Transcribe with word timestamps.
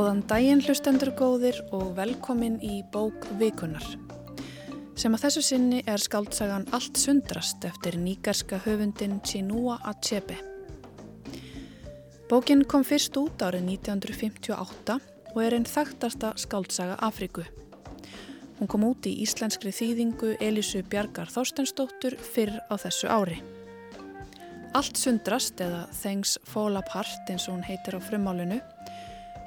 Góðan 0.00 0.22
daginn 0.24 0.62
hlustendur 0.64 1.10
góðir 1.12 1.58
og 1.76 1.90
velkomin 1.92 2.54
í 2.64 2.78
bók 2.88 3.26
Vikunar. 3.36 3.84
Sem 4.96 5.12
að 5.12 5.26
þessu 5.26 5.42
sinni 5.44 5.80
er 5.84 6.00
skaldsagan 6.00 6.64
Allt 6.72 6.96
sundrast 6.96 7.66
eftir 7.68 7.98
nýgarska 8.00 8.62
höfundin 8.64 9.18
Chinua 9.20 9.76
Achebe. 9.90 10.38
Bókin 12.32 12.64
kom 12.64 12.80
fyrst 12.88 13.20
út 13.20 13.44
árið 13.44 13.68
1958 13.74 14.96
og 15.34 15.38
er 15.44 15.58
einn 15.58 15.68
þekktasta 15.68 16.32
skaldsaga 16.46 16.96
Afriku. 17.04 17.44
Hún 18.56 18.72
kom 18.72 18.88
út 18.88 19.04
í 19.04 19.18
íslenskri 19.20 19.68
þýðingu 19.68 20.38
Elísu 20.40 20.80
Bjargar 20.80 21.28
Þorstensdóttur 21.28 22.16
fyrr 22.16 22.56
á 22.72 22.74
þessu 22.80 23.12
ári. 23.12 23.42
Allt 24.72 24.96
sundrast 24.96 25.60
eða 25.60 25.90
Things 25.92 26.38
Fall 26.48 26.80
Apart 26.80 27.28
eins 27.28 27.50
og 27.50 27.58
hún 27.58 27.68
heitir 27.68 27.98
á 27.98 28.00
frumálinu 28.00 28.62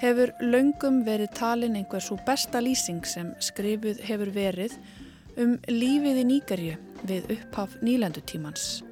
hefur 0.03 0.33
laungum 0.43 1.01
verið 1.07 1.31
talin 1.37 1.77
einhver 1.79 2.03
svo 2.03 2.17
besta 2.27 2.59
lýsing 2.59 3.05
sem 3.07 3.29
skrifuð 3.39 4.01
hefur 4.03 4.31
verið 4.35 4.75
um 5.39 5.55
lífið 5.69 6.19
í 6.19 6.25
Nýgarju 6.27 6.73
við 7.07 7.31
upphaf 7.37 7.77
nýlendutímans 7.81 8.83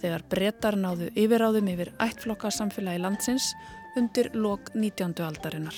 þegar 0.00 0.24
brettar 0.32 0.78
náðu 0.80 1.10
yfiráðum 1.12 1.68
yfir 1.74 1.92
ættflokka 2.00 2.48
samfélagi 2.54 3.02
landsins 3.04 3.50
undir 3.96 4.30
lok 4.34 4.72
19. 4.74 5.14
aldarinnar. 5.24 5.76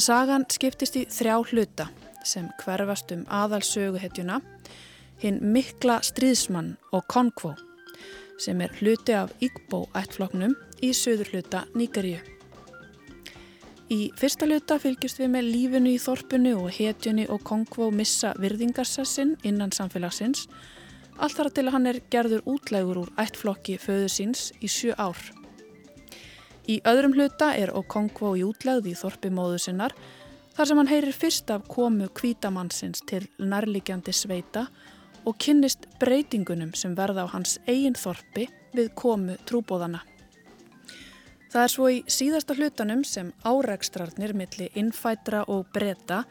Sagan 0.00 0.46
skiptist 0.48 0.96
í 0.96 1.04
þrjá 1.12 1.36
hluta 1.52 1.88
sem 2.24 2.48
hverfast 2.62 3.12
um 3.12 3.26
aðalsöguhetjuna, 3.28 4.40
hinn 5.20 5.40
mikla 5.52 6.00
stríðsmann 6.06 6.76
og 6.96 7.04
konkvó 7.12 7.52
sem 8.40 8.60
er 8.64 8.72
hluti 8.80 9.14
af 9.14 9.34
Igbo 9.44 9.84
ættfloknum 9.98 10.56
í 10.82 10.94
söður 10.96 11.34
hluta 11.34 11.66
Nýgarju. 11.76 12.22
Í 13.90 14.12
fyrsta 14.16 14.46
hluta 14.46 14.78
fylgjast 14.78 15.18
við 15.18 15.32
með 15.34 15.48
lífinu 15.50 15.90
í 15.92 15.98
þorpunu 16.00 16.54
og 16.60 16.70
hetjunni 16.76 17.26
og 17.32 17.42
konkvó 17.48 17.90
missa 17.90 18.32
virðingarsassin 18.38 19.36
innan 19.42 19.74
samfélagsins 19.74 20.46
allt 21.18 21.36
þar 21.36 21.50
til 21.52 21.66
að 21.66 21.74
hann 21.74 21.88
er 21.90 22.00
gerður 22.10 22.46
útlægur 22.48 23.02
úr 23.02 23.12
ættflokki 23.20 23.76
föðu 23.82 24.08
síns 24.10 24.50
í 24.62 24.70
sjö 24.70 24.94
ár. 24.96 25.18
Í 26.70 26.78
öðrum 26.86 27.16
hluta 27.16 27.52
er 27.58 27.72
Okonkwo 27.74 28.36
í 28.38 28.44
útlegði 28.46 28.92
í 28.92 28.98
þorpi 28.98 29.32
móðu 29.34 29.58
sinnar 29.64 29.94
þar 30.54 30.68
sem 30.68 30.78
hann 30.78 30.90
heyrir 30.90 31.16
fyrst 31.16 31.50
af 31.50 31.66
komu 31.68 32.08
kvítamannsins 32.14 33.02
til 33.08 33.24
nærligjandi 33.38 34.14
sveita 34.14 34.68
og 35.26 35.38
kynnist 35.42 35.88
breytingunum 36.00 36.72
sem 36.78 36.94
verða 36.98 37.26
á 37.26 37.32
hans 37.34 37.58
eigin 37.66 37.98
þorpi 37.98 38.48
við 38.76 38.92
komu 38.98 39.36
trúbóðana. 39.46 40.02
Það 41.52 41.62
er 41.62 41.72
svo 41.74 41.86
í 41.92 41.96
síðasta 42.08 42.54
hlutanum 42.56 43.02
sem 43.04 43.32
árækstrarnir 43.44 44.32
milli 44.32 44.70
innfætra 44.78 45.42
og 45.52 45.66
breyta 45.74 46.22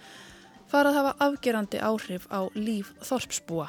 farað 0.71 0.97
hafa 0.97 1.11
afgerandi 1.27 1.77
áhrif 1.77 2.25
á 2.33 2.49
líf 2.57 2.89
þorpsbúa. 3.05 3.67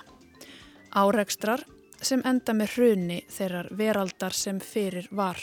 Árækstrar 0.97 1.67
sem 2.01 2.23
enda 2.25 2.55
með 2.57 2.77
hruni 2.77 3.19
þeirrar 3.29 3.69
veraldar 3.77 4.33
sem 4.33 4.61
fyrir 4.65 5.11
var. 5.13 5.37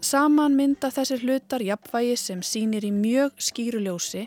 Saman 0.00 0.56
mynda 0.56 0.88
þessir 0.88 1.20
hlutar 1.26 1.60
jafnvægi 1.60 2.16
sem 2.16 2.40
sínir 2.40 2.86
í 2.88 2.92
mjög 2.94 3.36
skýruljósi 3.36 4.24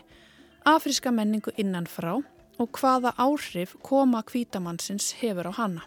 afriska 0.70 1.10
menningu 1.10 1.50
innanfrá 1.58 2.14
og 2.62 2.78
hvaða 2.78 3.10
áhrif 3.18 3.74
koma 3.82 4.22
kvítamannsins 4.22 5.16
hefur 5.18 5.50
á 5.50 5.52
hanna. 5.58 5.82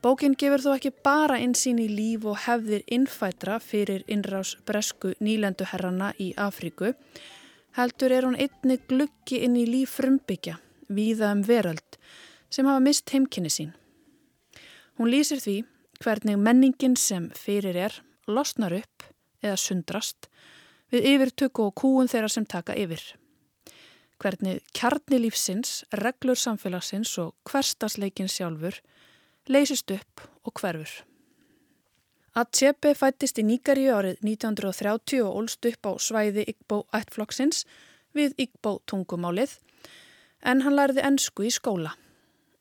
Bókin 0.00 0.32
gefur 0.32 0.62
þó 0.64 0.70
ekki 0.78 0.90
bara 1.04 1.34
einsýn 1.44 1.76
í 1.82 1.84
líf 1.92 2.22
og 2.24 2.38
hefðir 2.46 2.86
innfætra 2.88 3.58
fyrir 3.60 4.00
innrás 4.08 4.54
bresku 4.64 5.10
nýlenduherrana 5.20 6.14
í 6.16 6.30
Afríku, 6.40 6.94
heldur 7.76 8.14
er 8.16 8.24
hún 8.24 8.38
einni 8.40 8.78
gluggi 8.88 9.42
inn 9.44 9.58
í 9.60 9.66
líf 9.68 9.98
frumbyggja, 9.98 10.54
víða 10.88 11.34
um 11.36 11.42
veröld, 11.44 11.98
sem 12.48 12.64
hafa 12.64 12.80
mist 12.80 13.12
heimkynni 13.12 13.52
sín. 13.52 13.74
Hún 14.96 15.12
lýsir 15.12 15.42
því 15.44 15.58
hvernig 16.00 16.40
menningin 16.40 16.96
sem 16.96 17.28
fyrir 17.36 17.76
er 17.76 18.00
losnar 18.24 18.72
upp 18.78 19.04
eða 19.44 19.58
sundrast 19.60 20.30
við 20.88 21.10
yfirtöku 21.12 21.66
og 21.68 21.76
kúun 21.76 22.08
þeirra 22.08 22.32
sem 22.32 22.48
taka 22.48 22.72
yfir. 22.72 23.04
Hvernig 24.16 24.64
kjarnilífsins, 24.72 25.82
reglur 25.92 26.40
samfélagsins 26.40 27.18
og 27.20 27.34
hverstasleikin 27.44 28.32
sjálfur 28.32 28.80
leysist 29.50 29.90
upp 29.90 30.26
og 30.46 30.60
hverfur. 30.60 30.90
Atsepe 32.38 32.92
fættist 32.94 33.40
í 33.42 33.44
Níkarju 33.46 33.90
árið 33.90 34.20
1930 34.22 35.24
og 35.26 35.40
ólst 35.40 35.66
upp 35.66 35.88
á 35.90 35.92
svæði 35.98 36.44
Igbo 36.52 36.84
ættflokksins 36.94 37.64
við 38.14 38.36
Igbo 38.38 38.76
tungumálið 38.86 39.56
en 40.46 40.62
hann 40.62 40.78
læriði 40.78 41.02
ennsku 41.08 41.48
í 41.48 41.50
skóla. 41.50 41.96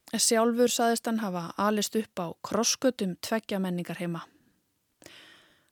Sjálfur 0.10 0.74
saðist 0.74 1.06
hann 1.06 1.22
hafa 1.22 1.52
alist 1.62 1.96
upp 2.00 2.18
á 2.18 2.28
krosskötum 2.42 3.14
tveggja 3.22 3.62
menningar 3.62 4.02
heima. 4.02 4.24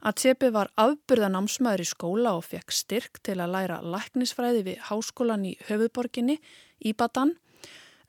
Atsepe 0.06 0.52
var 0.54 0.70
afbyrðanámsmaður 0.78 1.82
í 1.82 1.90
skóla 1.90 2.36
og 2.38 2.46
fekk 2.46 2.72
styrk 2.72 3.18
til 3.26 3.40
að 3.42 3.56
læra 3.56 3.80
læknisfræði 3.82 4.62
við 4.68 4.84
háskólan 4.92 5.48
í 5.50 5.56
höfuborginni, 5.66 6.38
Íbatan 6.86 7.34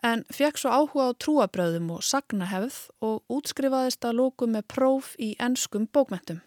en 0.04 0.24
fekk 0.30 0.60
svo 0.60 0.70
áhuga 0.70 1.10
á 1.10 1.18
trúabröðum 1.18 1.90
og 1.96 2.04
sagnahefð 2.06 2.78
og 3.04 3.24
útskrifaðist 3.32 4.04
að 4.06 4.18
lóku 4.20 4.46
með 4.46 4.68
próf 4.70 5.14
í 5.18 5.34
ennskum 5.42 5.88
bókmentum. 5.90 6.42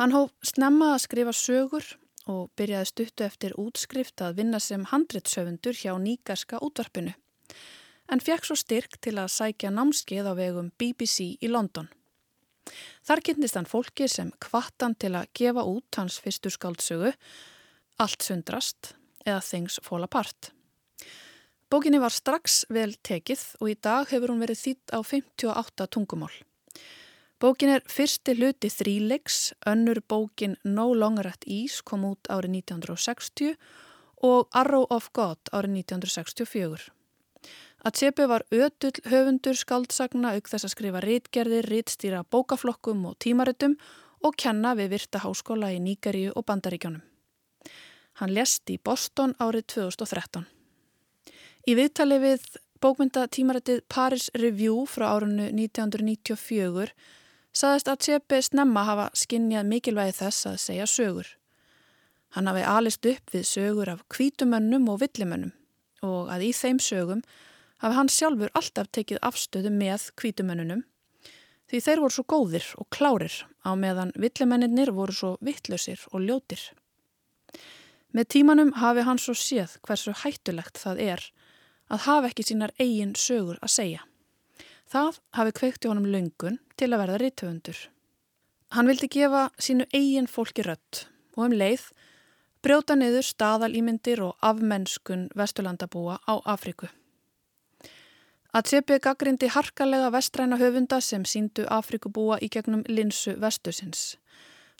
Hann 0.00 0.14
hóf 0.16 0.32
snemma 0.40 0.94
að 0.94 1.04
skrifa 1.04 1.34
sögur 1.36 1.88
og 2.30 2.50
byrjaði 2.56 2.88
stuttu 2.88 3.26
eftir 3.26 3.56
útskrift 3.60 4.22
að 4.24 4.38
vinna 4.40 4.60
sem 4.62 4.86
handritsöfundur 4.88 5.76
hjá 5.76 5.92
nýgarska 6.00 6.62
útvarpinu, 6.64 7.12
en 8.08 8.22
fekk 8.22 8.46
svo 8.46 8.56
styrk 8.56 8.96
til 9.02 9.18
að 9.18 9.32
sækja 9.34 9.72
námskeið 9.74 10.30
á 10.30 10.34
vegum 10.38 10.70
BBC 10.78 11.34
í 11.42 11.50
London. 11.50 11.90
Þar 13.02 13.24
kynntist 13.26 13.58
hann 13.58 13.68
fólki 13.68 14.06
sem 14.08 14.30
kvattan 14.40 14.94
til 14.94 15.16
að 15.18 15.30
gefa 15.34 15.64
út 15.66 15.98
hans 15.98 16.20
fyrstu 16.22 16.52
skáldsögu, 16.52 17.12
Allt 18.00 18.24
sundrast 18.24 18.94
eða 19.26 19.42
Things 19.44 19.76
Fall 19.84 20.06
Apart. 20.06 20.48
Bókinni 21.72 21.96
var 22.02 22.12
strax 22.12 22.66
vel 22.68 22.90
tekið 23.00 23.42
og 23.64 23.70
í 23.72 23.74
dag 23.80 24.10
hefur 24.10 24.34
hún 24.34 24.42
verið 24.44 24.58
þýtt 24.60 24.92
á 24.92 25.00
58 25.00 25.86
tungumál. 25.94 26.34
Bókin 27.40 27.72
er 27.72 27.86
fyrsti 27.88 28.34
hluti 28.36 28.68
þríleiks, 28.68 29.54
önnur 29.64 30.02
bókin 30.04 30.58
No 30.68 30.90
Longer 30.92 31.30
at 31.32 31.48
Ease 31.48 31.80
kom 31.80 32.04
út 32.10 32.28
árið 32.28 32.58
1960 32.60 33.56
og 34.20 34.52
Arrow 34.52 34.84
of 34.92 35.08
God 35.16 35.40
árið 35.48 35.80
1964. 35.80 36.92
Atsepe 37.88 38.28
var 38.28 38.44
ödull 38.52 39.00
höfundur 39.08 39.56
skaldsagna 39.56 40.36
auk 40.36 40.52
þess 40.52 40.68
að 40.68 40.76
skrifa 40.76 41.00
rítgerðir, 41.00 41.72
rítstýra 41.72 42.20
bókaflokkum 42.28 43.08
og 43.08 43.16
tímaritum 43.16 43.80
og 44.20 44.36
kenna 44.36 44.76
við 44.76 44.98
Virta 44.98 45.24
Háskóla 45.24 45.72
í 45.72 45.80
Nýgaríu 45.80 46.36
og 46.36 46.44
Bandaríkjónum. 46.44 47.00
Hann 48.20 48.36
lest 48.36 48.68
í 48.68 48.76
Boston 48.76 49.32
árið 49.40 49.72
2013. 49.80 50.52
Í 51.62 51.76
viðtali 51.78 52.16
við 52.18 52.46
bókmyndatímarættið 52.82 53.84
Paris 53.86 54.24
Review 54.34 54.80
frá 54.90 55.04
árunnu 55.12 55.44
1994 55.54 56.88
saðist 57.54 57.90
að 57.92 58.00
Tsepe 58.02 58.40
snemma 58.42 58.82
hafa 58.88 59.04
skinnjað 59.14 59.68
mikilvægi 59.70 60.16
þess 60.16 60.48
að 60.50 60.56
segja 60.58 60.88
sögur. 60.90 61.28
Hann 62.34 62.48
hafi 62.50 62.64
alist 62.66 63.06
upp 63.06 63.30
við 63.30 63.44
sögur 63.46 63.92
af 63.92 64.00
kvítumönnum 64.10 64.88
og 64.90 64.98
villimönnum 65.04 65.52
og 66.02 66.32
að 66.34 66.48
í 66.48 66.50
þeim 66.58 66.80
sögum 66.82 67.20
hafi 67.84 67.98
hann 67.98 68.10
sjálfur 68.10 68.50
alltaf 68.58 68.90
tekið 68.90 69.20
afstöðu 69.22 69.70
með 69.70 70.08
kvítumönnunum 70.18 70.82
því 71.70 71.82
þeir 71.86 72.02
voru 72.02 72.16
svo 72.16 72.24
góðir 72.26 72.66
og 72.82 72.88
klárir 72.90 73.36
á 73.62 73.70
meðan 73.78 74.10
villimennir 74.18 74.90
voru 74.90 75.14
svo 75.14 75.36
vittlausir 75.38 76.02
og 76.10 76.26
ljótir. 76.26 76.72
Með 78.10 78.28
tímanum 78.34 78.74
hafi 78.82 79.06
hann 79.06 79.22
svo 79.22 79.36
séð 79.38 79.78
hversu 79.86 80.10
hættulegt 80.24 80.82
það 80.82 81.04
er 81.06 81.28
að 81.92 82.06
hafa 82.06 82.30
ekki 82.30 82.46
sínar 82.48 82.72
eigin 82.80 83.14
sögur 83.18 83.60
að 83.60 83.74
segja. 83.76 84.06
Það 84.92 85.18
hafi 85.36 85.52
kveikt 85.58 85.84
í 85.84 85.90
honum 85.90 86.08
löngun 86.12 86.58
til 86.76 86.90
að 86.92 87.02
verða 87.02 87.20
rítöfundur. 87.22 87.78
Hann 88.72 88.88
vildi 88.88 89.08
gefa 89.12 89.50
sínu 89.60 89.86
eigin 89.92 90.28
fólki 90.28 90.64
rött 90.64 91.06
og 91.36 91.46
um 91.46 91.54
leið 91.56 91.90
brjóta 92.64 92.96
niður 92.96 93.26
staðalýmyndir 93.26 94.22
og 94.24 94.36
afmennskun 94.40 95.28
vesturlandabúa 95.36 96.18
á 96.24 96.34
Afriku. 96.54 96.88
Atsepi 98.52 98.98
gaggrindi 99.00 99.48
harkalega 99.48 100.10
vestræna 100.12 100.58
höfunda 100.60 101.00
sem 101.00 101.24
síndu 101.24 101.64
Afrikubúa 101.72 102.36
í 102.44 102.50
gegnum 102.52 102.82
linsu 102.88 103.32
vestusins. 103.40 104.18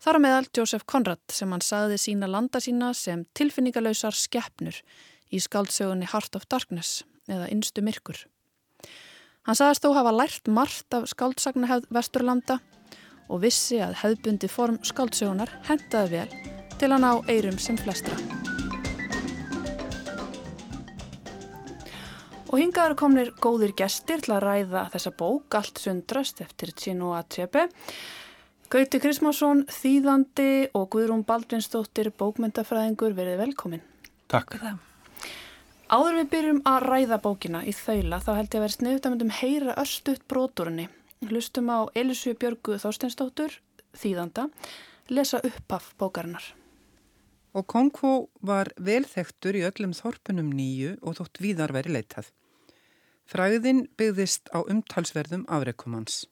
Þar 0.02 0.18
á 0.18 0.20
meðal 0.24 0.48
Joseph 0.56 0.84
Conrad 0.84 1.22
sem 1.32 1.52
hann 1.52 1.64
sagði 1.64 1.96
sína 2.00 2.28
landa 2.28 2.60
sína 2.60 2.92
sem 2.92 3.24
tilfinningalöysar 3.38 4.12
skeppnur 4.12 4.82
í 5.32 5.40
skaldsögunni 5.40 6.08
Heart 6.12 6.36
of 6.38 6.46
Darkness 6.52 7.02
eða 7.30 7.48
Innstu 7.52 7.82
myrkur. 7.84 8.20
Hann 9.42 9.58
sagðist 9.58 9.82
þó 9.82 9.94
hafa 9.96 10.12
lært 10.14 10.50
margt 10.52 10.94
af 10.94 11.08
skaldsagnahefð 11.10 11.88
Vesturlanda 11.90 12.60
og 13.32 13.42
vissi 13.42 13.80
að 13.82 13.96
hefðbundi 14.02 14.50
form 14.50 14.78
skáldsögunar 14.86 15.50
hendaði 15.66 16.20
vel 16.20 16.52
til 16.78 16.90
að 16.90 17.02
ná 17.02 17.10
eirum 17.30 17.58
sem 17.62 17.78
flestra. 17.80 18.14
Og 22.52 22.60
hingaður 22.60 22.94
komnir 23.00 23.30
góðir 23.40 23.72
gestir 23.78 24.20
til 24.20 24.34
að 24.36 24.44
ræða 24.44 24.84
þessa 24.92 25.14
bók 25.16 25.56
Allt 25.56 25.80
sundrast 25.80 26.42
eftir 26.44 26.74
Tino 26.76 27.14
Achepe. 27.16 27.64
Gauti 28.72 29.00
Krismásson, 29.00 29.64
Þýðandi 29.68 30.68
og 30.76 30.86
Guðrún 30.92 31.26
Baldvinsdóttir, 31.28 32.12
bókmyndafræðingur, 32.16 33.16
verið 33.16 33.42
velkomin. 33.46 33.84
Takk. 34.32 34.56
Áður 35.92 36.14
við 36.22 36.28
byrjum 36.32 36.58
að 36.64 36.84
ræða 36.86 37.16
bókina 37.20 37.58
í 37.68 37.72
þaula 37.76 38.16
þá 38.24 38.30
held 38.38 38.46
ég 38.46 38.54
að 38.56 38.62
vera 38.62 38.74
sniðut 38.74 39.06
að 39.06 39.12
myndum 39.12 39.32
heyra 39.36 39.72
örstuðt 39.82 40.22
broturinni. 40.24 40.86
Hlustum 41.28 41.66
á 41.68 41.84
Elisju 41.92 42.32
Björgu 42.40 42.78
Þorsteinsdóttur, 42.80 43.58
Þýðanda, 44.00 44.46
lesa 45.12 45.42
upp 45.44 45.74
af 45.76 45.90
bókarinnar. 46.00 46.46
Og 47.52 47.66
Kongvo 47.68 48.12
var 48.40 48.70
velþektur 48.80 49.58
í 49.60 49.66
öllum 49.68 49.92
þorpunum 49.92 50.48
nýju 50.56 50.94
og 51.04 51.18
þótt 51.20 51.42
víðar 51.44 51.76
veri 51.76 51.92
leitað. 51.98 52.32
Fræðin 53.28 53.84
byggðist 54.00 54.48
á 54.56 54.64
umtalsverðum 54.64 55.44
afreikumans. 55.44 56.22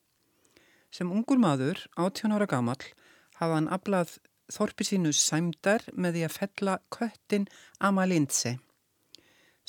Sem 0.89 1.13
ungur 1.13 1.37
maður, 1.37 1.85
18 2.01 2.33
ára 2.33 2.49
gamall, 2.49 2.81
hafði 3.37 3.61
hann 3.61 3.71
aflað 3.77 4.17
þorpi 4.49 4.89
sínu 4.89 5.13
sæmdar 5.13 5.85
með 5.93 6.17
því 6.17 6.27
að 6.31 6.37
fella 6.41 6.81
köttin 6.89 7.49
Amalintse. 7.77 8.57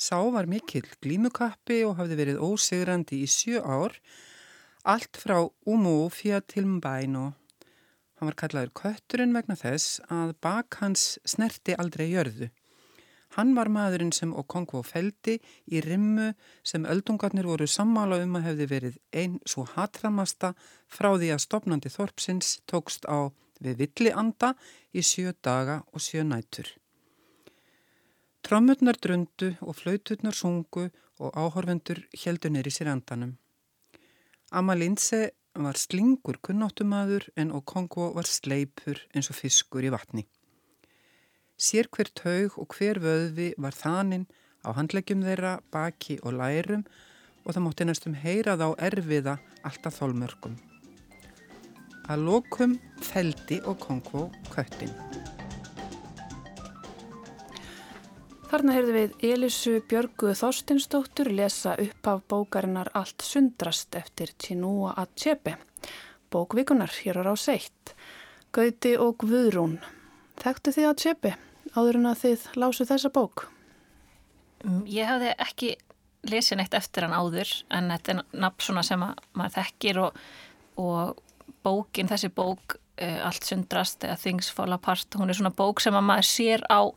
Sá 0.02 0.18
var 0.34 0.48
mikill 0.50 0.88
glímukappi 1.04 1.82
og 1.86 1.94
hafði 2.00 2.16
verið 2.18 2.40
ósegrandi 2.42 3.20
í 3.22 3.28
sjö 3.30 3.60
ár, 3.62 3.92
allt 4.82 5.20
frá 5.20 5.36
Umofja 5.68 6.40
til 6.42 6.66
Mbaino. 6.66 7.28
Hann 8.18 8.30
var 8.30 8.38
kallaður 8.40 8.72
kötturinn 8.80 9.36
vegna 9.36 9.54
þess 9.60 10.00
að 10.10 10.34
bak 10.42 10.80
hans 10.80 11.20
snerti 11.22 11.76
aldrei 11.78 12.08
jörðu. 12.10 12.50
Hann 13.36 13.54
var 13.54 13.70
maðurinn 13.72 14.10
sem 14.12 14.34
Okonkwo 14.34 14.82
feldi 14.82 15.38
í 15.70 15.84
rimmu 15.86 16.32
sem 16.66 16.82
öldungarnir 16.82 17.46
voru 17.48 17.70
sammála 17.70 18.18
um 18.26 18.36
að 18.40 18.48
hefði 18.50 18.70
verið 18.74 19.00
einn 19.22 19.38
svo 19.46 19.68
hatramasta 19.76 20.52
frá 20.90 21.12
því 21.14 21.30
að 21.36 21.44
stopnandi 21.46 21.94
Þorpsins 21.94 22.56
tókst 22.66 23.06
á 23.06 23.30
við 23.62 23.84
villi 23.86 24.10
anda 24.10 24.56
í 24.90 25.06
sjö 25.06 25.30
daga 25.38 25.84
og 25.94 26.02
sjö 26.02 26.26
nætur. 26.26 26.74
Trömmurnar 28.42 28.98
drundu 28.98 29.52
og 29.62 29.76
flauturnar 29.78 30.34
sungu 30.34 30.88
og 31.22 31.36
áhorfendur 31.38 32.00
heldur 32.24 32.50
neyri 32.50 32.72
sér 32.74 32.90
andanum. 32.90 33.36
Amalindse 34.50 35.30
var 35.54 35.78
slingur 35.78 36.40
kunnáttumadur 36.42 37.28
en 37.36 37.52
Okonkwo 37.52 38.10
var 38.16 38.26
sleipur 38.26 38.98
eins 39.14 39.30
og 39.30 39.38
fiskur 39.38 39.86
í 39.86 39.92
vatni. 39.94 40.26
Sér 41.54 41.86
hver 41.94 42.10
taug 42.18 42.58
og 42.58 42.74
hver 42.74 42.98
vöðvi 42.98 43.52
var 43.58 43.76
þaninn 43.78 44.26
á 44.66 44.74
handleggjum 44.74 45.22
þeirra, 45.22 45.60
baki 45.70 46.18
og 46.22 46.34
lærum 46.40 46.82
og 47.44 47.54
það 47.54 47.64
mótti 47.66 47.86
næstum 47.86 48.18
heyra 48.18 48.56
þá 48.58 48.68
erfiða 48.88 49.36
alltaf 49.62 50.00
þólmörgum. 50.00 50.58
Að 52.10 52.26
lokum 52.26 52.78
feldi 53.06 53.62
og 53.62 53.78
kongvo 53.82 54.30
köttin. 54.50 54.90
Þarna 58.52 58.74
heyrðu 58.76 58.92
við 58.92 59.12
Elisu 59.24 59.78
Björgu 59.88 60.34
Þorstinsdóttur 60.36 61.30
lesa 61.32 61.72
upp 61.80 62.08
af 62.10 62.18
bókarinnar 62.28 62.90
Allt 62.92 63.24
sundrast 63.24 63.96
eftir 63.96 64.34
Chinua 64.36 64.92
Achebe. 65.00 65.54
Bókvikunar 66.28 66.92
hér 66.98 67.22
á 67.24 67.32
rás 67.32 67.46
1. 67.48 67.94
Gauti 68.52 68.92
og 69.00 69.16
Guðrún. 69.24 69.78
Þekktu 70.36 70.76
þið 70.76 70.90
Achebe? 70.90 71.32
áður 71.72 71.98
en 72.02 72.10
að 72.10 72.20
þið 72.26 72.44
lásu 72.60 72.86
þessa 72.88 73.12
bók? 73.14 73.46
Mm, 74.66 74.84
ég 74.90 75.08
hafði 75.08 75.32
ekki 75.46 75.72
lesið 76.28 76.60
neitt 76.60 76.76
eftir 76.76 77.06
hann 77.06 77.16
áður 77.16 77.56
en 77.72 77.90
þetta 77.94 78.14
er 78.14 78.22
nafn 78.44 78.84
sem 78.84 79.08
að 79.08 79.26
maður 79.32 79.56
þekkir 79.56 80.04
og, 80.04 80.22
og 80.76 81.18
bókin, 81.64 82.10
þessi 82.10 82.28
bók 82.28 82.76
uh, 82.76 83.20
Allt 83.26 83.48
sundrast 83.48 84.04
eða 84.04 84.20
Things 84.20 84.52
Fall 84.52 84.72
Apart 84.76 85.16
hún 85.16 85.32
er 85.32 85.40
svona 85.40 85.56
bók 85.56 85.80
sem 85.80 85.96
að 85.96 86.10
maður 86.12 86.34
sér 86.34 86.68
á 86.68 86.92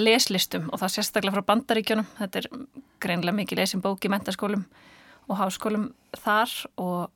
leslistum 0.00 0.70
og 0.72 0.80
það 0.80 0.94
sérstaklega 0.94 1.36
frá 1.36 1.46
bandaríkjunum 1.50 2.06
þetta 2.18 2.40
er 2.40 2.48
greinlega 3.04 3.36
mikið 3.36 3.60
lesin 3.60 3.82
bók 3.84 4.04
í 4.04 4.12
mentaskólum 4.12 4.64
og 5.28 5.38
háskólum 5.38 5.90
þar 6.20 6.50
og, 6.80 7.10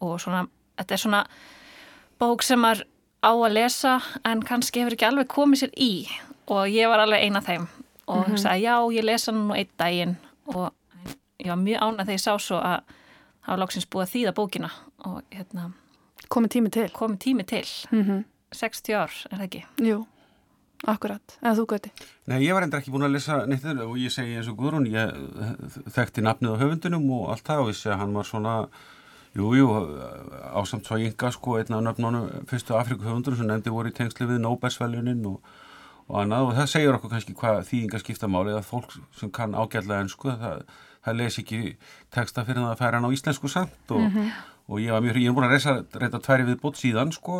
og 0.00 0.20
svona 0.22 0.46
þetta 0.78 0.94
er 0.94 1.02
svona 1.04 1.22
bók 2.18 2.42
sem 2.42 2.60
maður 2.60 2.86
á 3.22 3.32
að 3.32 3.56
lesa 3.56 4.00
en 4.24 4.42
kannski 4.42 4.82
hefur 4.82 4.96
ekki 4.96 5.08
alveg 5.08 5.30
komið 5.32 5.62
sér 5.64 5.74
í 5.76 5.92
og 6.46 6.66
ég 6.70 6.90
var 6.90 7.02
alveg 7.02 7.26
eina 7.26 7.42
þeim 7.42 7.66
og 8.06 8.16
mm 8.18 8.24
-hmm. 8.32 8.36
sagði 8.36 8.66
já 8.66 8.76
ég 8.98 9.04
lesa 9.04 9.32
nú 9.32 9.54
einn 9.54 9.72
daginn 9.78 10.16
og 10.46 10.72
ég 11.38 11.48
var 11.48 11.56
mjög 11.56 11.80
ánað 11.82 12.06
þegar 12.06 12.18
ég 12.18 12.26
sá 12.26 12.38
svo 12.38 12.56
að 12.56 12.80
hafa 13.40 13.58
lóksins 13.60 13.86
búið 13.86 14.02
að 14.02 14.12
þýða 14.14 14.32
bókina 14.34 14.70
og 14.98 15.22
hérna 15.30 15.72
komið 16.28 16.56
tími 16.56 16.72
til, 16.74 16.88
komið 16.92 17.18
tími 17.18 17.44
til. 17.44 17.66
Mm 17.90 18.02
-hmm. 18.02 18.24
60 18.52 18.94
ár 18.94 19.10
er 19.30 19.38
það 19.38 19.44
ekki? 19.44 19.64
Jú, 19.82 20.06
akkurat, 20.84 21.38
eða 21.42 21.54
þú 21.56 21.64
gæti 21.72 21.92
Nei, 22.26 22.42
ég 22.44 22.52
var 22.52 22.66
endur 22.66 22.82
ekki 22.82 22.92
búin 22.92 23.06
að 23.06 23.16
lesa 23.16 23.46
neitt 23.48 23.64
og 23.64 23.96
ég 23.98 24.12
segi 24.12 24.36
eins 24.36 24.50
og 24.50 24.58
Guðrún 24.60 24.90
ég 24.92 25.14
þekkti 25.94 26.24
nafnið 26.26 26.52
á 26.52 26.60
höfundunum 26.62 27.08
og 27.16 27.32
allt 27.32 27.46
það 27.46 27.62
og 27.62 27.70
vissi 27.70 27.88
að 27.88 28.00
hann 28.02 28.14
var 28.16 28.28
svona 28.28 28.54
Jújú, 29.36 29.68
jú, 29.68 29.68
ásamt 30.56 30.86
svo 30.88 30.96
ynga 30.96 31.28
sko, 31.34 31.58
einn 31.60 31.74
af 31.76 31.82
nöfnunum 31.84 32.28
fyrstu 32.48 32.72
Afrikuhöfundur 32.72 33.36
sem 33.36 33.48
nefndi 33.50 33.72
voru 33.72 33.92
í 33.92 33.96
tengsli 33.96 34.24
við 34.30 34.40
Nobelsveljunin 34.40 35.26
og, 35.28 35.42
og 36.08 36.20
annað. 36.22 36.46
Og 36.46 36.52
það 36.56 36.70
segir 36.72 36.96
okkur 36.96 37.12
kannski 37.12 37.36
hvað 37.36 37.66
þýðinga 37.68 38.00
skipta 38.00 38.30
máli 38.32 38.54
að 38.56 38.68
fólk 38.70 38.96
sem 39.18 39.28
kann 39.28 39.52
ágæðlega 39.52 40.06
ennsku 40.06 40.32
það, 40.40 40.62
það 41.04 41.18
les 41.20 41.38
ekki 41.42 41.60
texta 42.16 42.46
fyrir 42.48 42.62
það 42.62 42.72
að 42.72 42.80
færa 42.80 42.96
hann 42.96 43.08
á 43.12 43.14
íslensku 43.18 43.52
samt 43.52 43.92
og, 43.92 44.00
mm 44.00 44.10
-hmm. 44.14 44.30
og 44.72 44.80
ég 44.80 44.96
var 44.96 45.04
mjög, 45.04 45.20
ég 45.20 45.28
er 45.28 45.36
búin 45.36 45.48
að 45.50 45.52
reysa 45.52 45.84
reynda 46.00 46.18
tværi 46.18 46.48
við 46.48 46.60
bótt 46.62 46.80
síðan 46.80 47.12
sko 47.12 47.34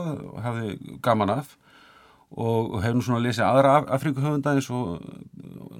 og 2.34 2.76
af 2.78 2.84
hef 2.84 2.94
nú 2.96 3.04
svona 3.06 3.22
lesið 3.22 3.46
aðra 3.46 3.74
Afrikuhöfunda 3.96 4.56
eins 4.56 4.68
og 4.74 5.02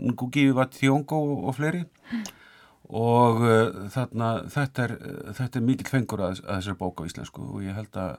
Ngugi 0.07 0.50
Vatthjóngo 0.55 1.19
og 1.49 1.57
fleiri 1.57 1.83
og 2.87 3.41
uh, 3.43 3.87
þarna 3.91 4.29
þetta 4.53 4.85
er, 4.85 4.93
þetta 5.35 5.59
er 5.59 5.65
mikil 5.67 5.88
fengur 5.91 6.23
að, 6.29 6.45
að 6.45 6.61
þessari 6.61 6.79
bók 6.83 7.03
á 7.03 7.09
íslensku 7.09 7.49
og 7.49 7.65
ég 7.67 7.75
held 7.75 7.99
að, 7.99 8.12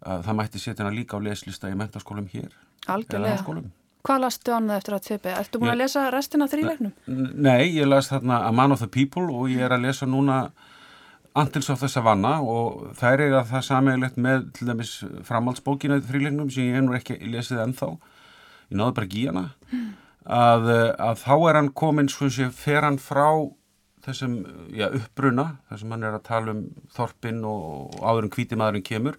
að 0.00 0.24
það 0.28 0.38
mætti 0.40 0.62
setja 0.62 0.86
hana 0.86 0.96
líka 0.96 1.20
á 1.20 1.24
leslista 1.26 1.68
í 1.68 1.76
mentaskólum 1.76 2.30
hér 2.32 2.56
Algjörlega, 2.88 3.60
hvað 4.06 4.22
lastu 4.24 4.54
annað 4.56 4.80
eftir 4.80 4.96
að 4.96 5.04
teipi? 5.10 5.32
Ertu 5.36 5.60
búin 5.60 5.68
ég, 5.68 5.74
að 5.74 5.82
lesa 5.82 6.06
restina 6.14 6.48
þrýleiknum? 6.48 6.92
Nei, 7.36 7.68
ég 7.74 7.88
las 7.90 8.08
þarna 8.08 8.46
A 8.46 8.52
Man 8.54 8.72
of 8.72 8.80
the 8.80 8.88
People 8.88 9.28
og 9.28 9.52
ég 9.52 9.66
er 9.66 9.74
að 9.76 9.84
lesa 9.90 10.08
núna 10.08 10.46
Antils 11.38 11.70
of 11.72 11.80
the 11.82 11.88
Savannah 11.90 12.42
og 12.42 12.92
það 12.98 13.24
er 13.24 13.36
að 13.38 13.52
það 13.52 13.66
sammeilegt 13.68 14.18
með 14.20 14.48
til 14.56 14.68
dæmis 14.70 14.94
framhaldsbókina 15.28 16.00
þrýleiknum 16.08 16.50
sem 16.52 16.70
ég 16.70 16.78
hef 16.78 16.86
nú 16.86 16.96
ekki 16.98 17.18
lesið 17.32 17.62
ennþá 17.64 17.90
ég 17.94 18.80
náðu 18.80 18.96
bara 18.98 19.10
gíjana 19.12 19.44
mm. 19.70 19.86
að, 20.38 20.68
að 21.08 21.22
þá 21.22 21.34
er 21.38 21.60
hann 21.60 21.72
komin 21.82 22.10
svo 22.12 22.30
sem 22.32 22.52
fer 22.54 22.86
hann 22.86 23.00
frá 23.02 23.28
þessum 24.08 24.38
já, 24.72 24.88
uppbruna, 24.94 25.46
þar 25.68 25.82
sem 25.82 25.94
hann 25.94 26.08
er 26.08 26.16
að 26.16 26.26
tala 26.28 26.54
um 26.54 26.64
þorpin 26.94 27.44
og, 27.48 27.98
áður 28.00 28.28
en 28.28 28.34
kvítimaðurinn 28.34 28.86
kemur 28.86 29.18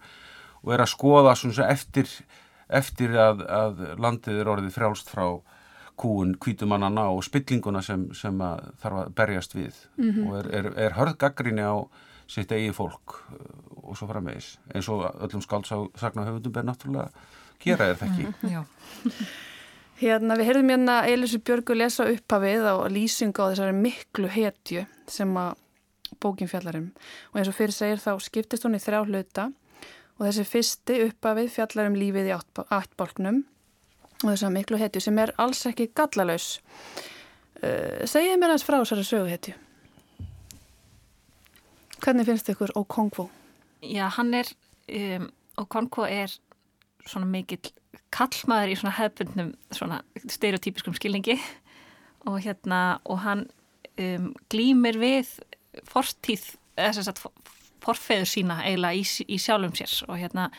og 0.63 0.73
er 0.75 0.83
að 0.83 0.91
skoða 0.93 1.35
svona 1.39 1.69
eftir, 1.71 2.09
eftir 2.67 3.15
að, 3.19 3.45
að 3.45 3.85
landið 4.01 4.41
er 4.41 4.51
orðið 4.55 4.75
frjálst 4.75 5.11
frá 5.13 5.25
kúun 5.99 6.35
kvítumannana 6.39 7.09
og 7.11 7.25
spillinguna 7.27 7.81
sem, 7.83 8.07
sem 8.15 8.37
að 8.43 8.69
þarf 8.81 9.01
að 9.01 9.15
berjast 9.17 9.55
við 9.55 9.81
mm 9.97 10.09
-hmm. 10.09 10.27
og 10.27 10.37
er, 10.39 10.51
er, 10.59 10.69
er 10.87 10.95
hörð 10.95 11.17
gaggrinni 11.19 11.65
á 11.65 11.75
sitt 12.29 12.51
eigi 12.53 12.71
fólk 12.75 13.19
uh, 13.33 13.89
og 13.89 13.97
svo 13.97 14.07
framvegis 14.09 14.55
eins 14.73 14.89
og 14.93 15.05
öllum 15.09 15.43
skáldsagna 15.45 16.27
höfundum 16.27 16.53
ber 16.53 16.67
náttúrulega 16.67 17.09
gera 17.59 17.89
er 17.89 17.95
það 17.99 18.09
ekki. 18.09 18.25
Mm 18.25 18.33
-hmm. 18.41 18.51
Já. 18.51 18.65
Hérna, 19.99 20.35
við 20.39 20.47
heyrðum 20.47 20.69
hérna 20.69 20.93
Elisu 21.07 21.39
Björgu 21.39 21.75
lesa 21.75 22.05
upphafið 22.07 22.63
á 22.63 22.75
lýsingu 22.87 23.41
á 23.43 23.51
þessari 23.51 23.73
miklu 23.75 24.27
hetju 24.27 24.85
sem 25.07 25.33
að 25.37 25.57
bókin 26.23 26.47
fjallarum 26.47 26.91
og 27.31 27.39
eins 27.39 27.47
og 27.47 27.55
fyrir 27.55 27.75
segir 27.75 27.99
þá 27.99 28.19
skiptist 28.19 28.63
hún 28.63 28.75
í 28.75 28.79
þrjá 28.79 29.03
hluta 29.05 29.51
og 30.17 30.25
þessi 30.25 30.45
fyrsti 30.47 30.99
upphafið 31.09 31.51
fjallarum 31.51 31.95
lífið 31.95 32.31
í 32.31 32.35
áttbólknum 32.69 33.43
og 34.23 34.29
þessari 34.29 34.53
miklu 34.53 34.77
hetju 34.77 35.01
sem 35.01 35.19
er 35.19 35.33
alls 35.37 35.65
ekki 35.65 35.91
gallalaus. 35.95 36.61
Uh, 37.63 38.07
Segið 38.07 38.39
mér 38.39 38.53
aðeins 38.53 38.67
frá 38.67 38.79
þessari 38.79 39.03
sögu 39.03 39.27
hetju. 39.27 39.53
Hvernig 41.99 42.25
finnst 42.27 42.49
ykkur 42.51 42.71
Okonkwo? 42.79 43.27
Já, 43.83 44.07
hann 44.15 44.33
er, 44.33 44.47
um, 44.87 45.29
Okonkwo 45.59 46.07
er 46.07 46.31
svona 47.07 47.27
mikill 47.29 47.71
kallmaður 48.13 48.73
í 48.73 48.77
svona 48.79 48.95
hefbundnum 48.97 49.53
svona 49.75 50.01
stereotypiskum 50.25 50.95
skilningi. 50.97 51.37
Og 52.27 52.41
hérna 52.43 52.99
og 53.07 53.21
hann 53.23 53.45
um, 53.99 54.31
glýmir 54.51 54.99
við 54.99 55.31
fortíð, 55.87 56.45
eða 56.79 56.95
sem 56.97 57.07
sagt 57.07 57.23
forfeður 57.83 58.27
sína 58.27 58.59
eiginlega 58.65 58.99
í, 58.99 59.03
í 59.35 59.39
sjálfum 59.39 59.75
sér. 59.77 59.93
Og 60.09 60.19
hérna 60.19 60.49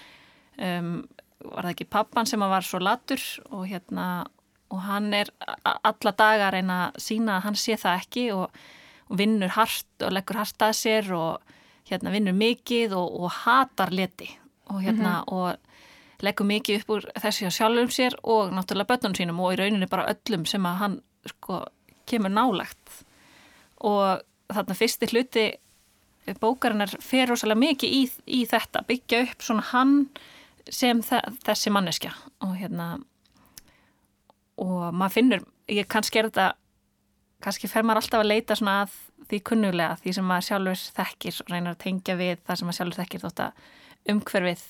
um, 0.57 1.01
var 1.45 1.67
það 1.67 1.73
ekki 1.75 1.89
pappan 1.93 2.29
sem 2.29 2.45
var 2.45 2.67
svo 2.67 2.81
latur? 2.83 3.25
Og 3.51 3.67
hérna 3.71 4.11
og 4.71 4.85
hann 4.87 5.11
er 5.17 5.33
alla 5.65 6.13
daga 6.15 6.47
að 6.47 6.55
reyna 6.55 6.77
að 6.87 7.01
sína 7.03 7.39
að 7.39 7.47
hann 7.49 7.59
sé 7.59 7.77
það 7.81 8.05
ekki. 8.05 8.27
Og, 8.37 8.61
og 9.11 9.19
vinnur 9.19 9.53
hart 9.57 10.07
og 10.07 10.15
leggur 10.15 10.39
hart 10.39 10.63
að 10.63 10.77
sér 10.79 11.11
og 11.17 11.57
hérna 11.91 12.13
vinnur 12.15 12.37
mikið 12.39 12.95
og, 12.99 13.17
og 13.25 13.35
hatar 13.43 13.91
leti. 13.95 14.31
Og 14.71 14.83
hérna 14.83 15.11
mm 15.11 15.25
-hmm. 15.25 15.33
og 15.33 15.57
leggur 16.23 16.47
mikið 16.47 16.81
upp 16.81 16.91
úr 16.91 17.05
þessi 17.19 17.47
á 17.49 17.51
sjálfum 17.51 17.91
sér 17.91 18.15
og 18.23 18.53
náttúrulega 18.53 18.91
börnunum 18.91 19.17
sínum 19.17 19.41
og 19.41 19.53
í 19.53 19.57
rauninni 19.57 19.87
bara 19.87 20.07
öllum 20.13 20.47
sem 20.47 20.67
að 20.67 20.77
hann 20.77 21.03
sko 21.27 21.65
kemur 22.07 22.31
nálagt 22.31 23.05
og 23.81 24.21
þarna 24.49 24.75
fyrsti 24.75 25.07
hluti 25.07 25.53
bókarinnar 26.41 26.93
fer 27.01 27.29
rosalega 27.31 27.59
mikið 27.59 27.91
í, 27.91 28.03
í 28.27 28.47
þetta, 28.47 28.85
byggja 28.87 29.23
upp 29.23 29.43
svona 29.43 29.63
hann 29.73 29.95
sem 30.71 31.01
þessi 31.03 31.73
manneskja. 31.73 32.13
Og 32.47 32.55
hérna 32.61 33.01
og 34.61 34.95
maður 34.95 35.15
finnur, 35.17 35.45
ég 35.69 35.89
kannski 35.89 36.21
er 36.21 36.29
þetta 36.29 36.53
kannski 37.45 37.71
fer 37.71 37.87
maður 37.87 38.03
alltaf 38.03 38.21
að 38.23 38.31
leita 38.31 38.57
svona 38.59 38.77
að 38.85 38.99
því 39.31 39.41
kunnulega, 39.51 39.97
því 40.03 40.15
sem 40.17 40.27
maður 40.27 40.47
sjálfur 40.49 40.85
þekkir 40.99 41.41
og 41.45 41.53
reynar 41.55 41.75
að 41.77 41.83
tengja 41.85 42.17
við 42.19 42.37
það 42.47 42.61
sem 42.61 42.69
maður 42.69 42.79
sjálfur 42.79 43.01
þekkir 43.01 43.25
þótt 43.25 43.43
að 43.47 44.13
umhverfið 44.15 44.63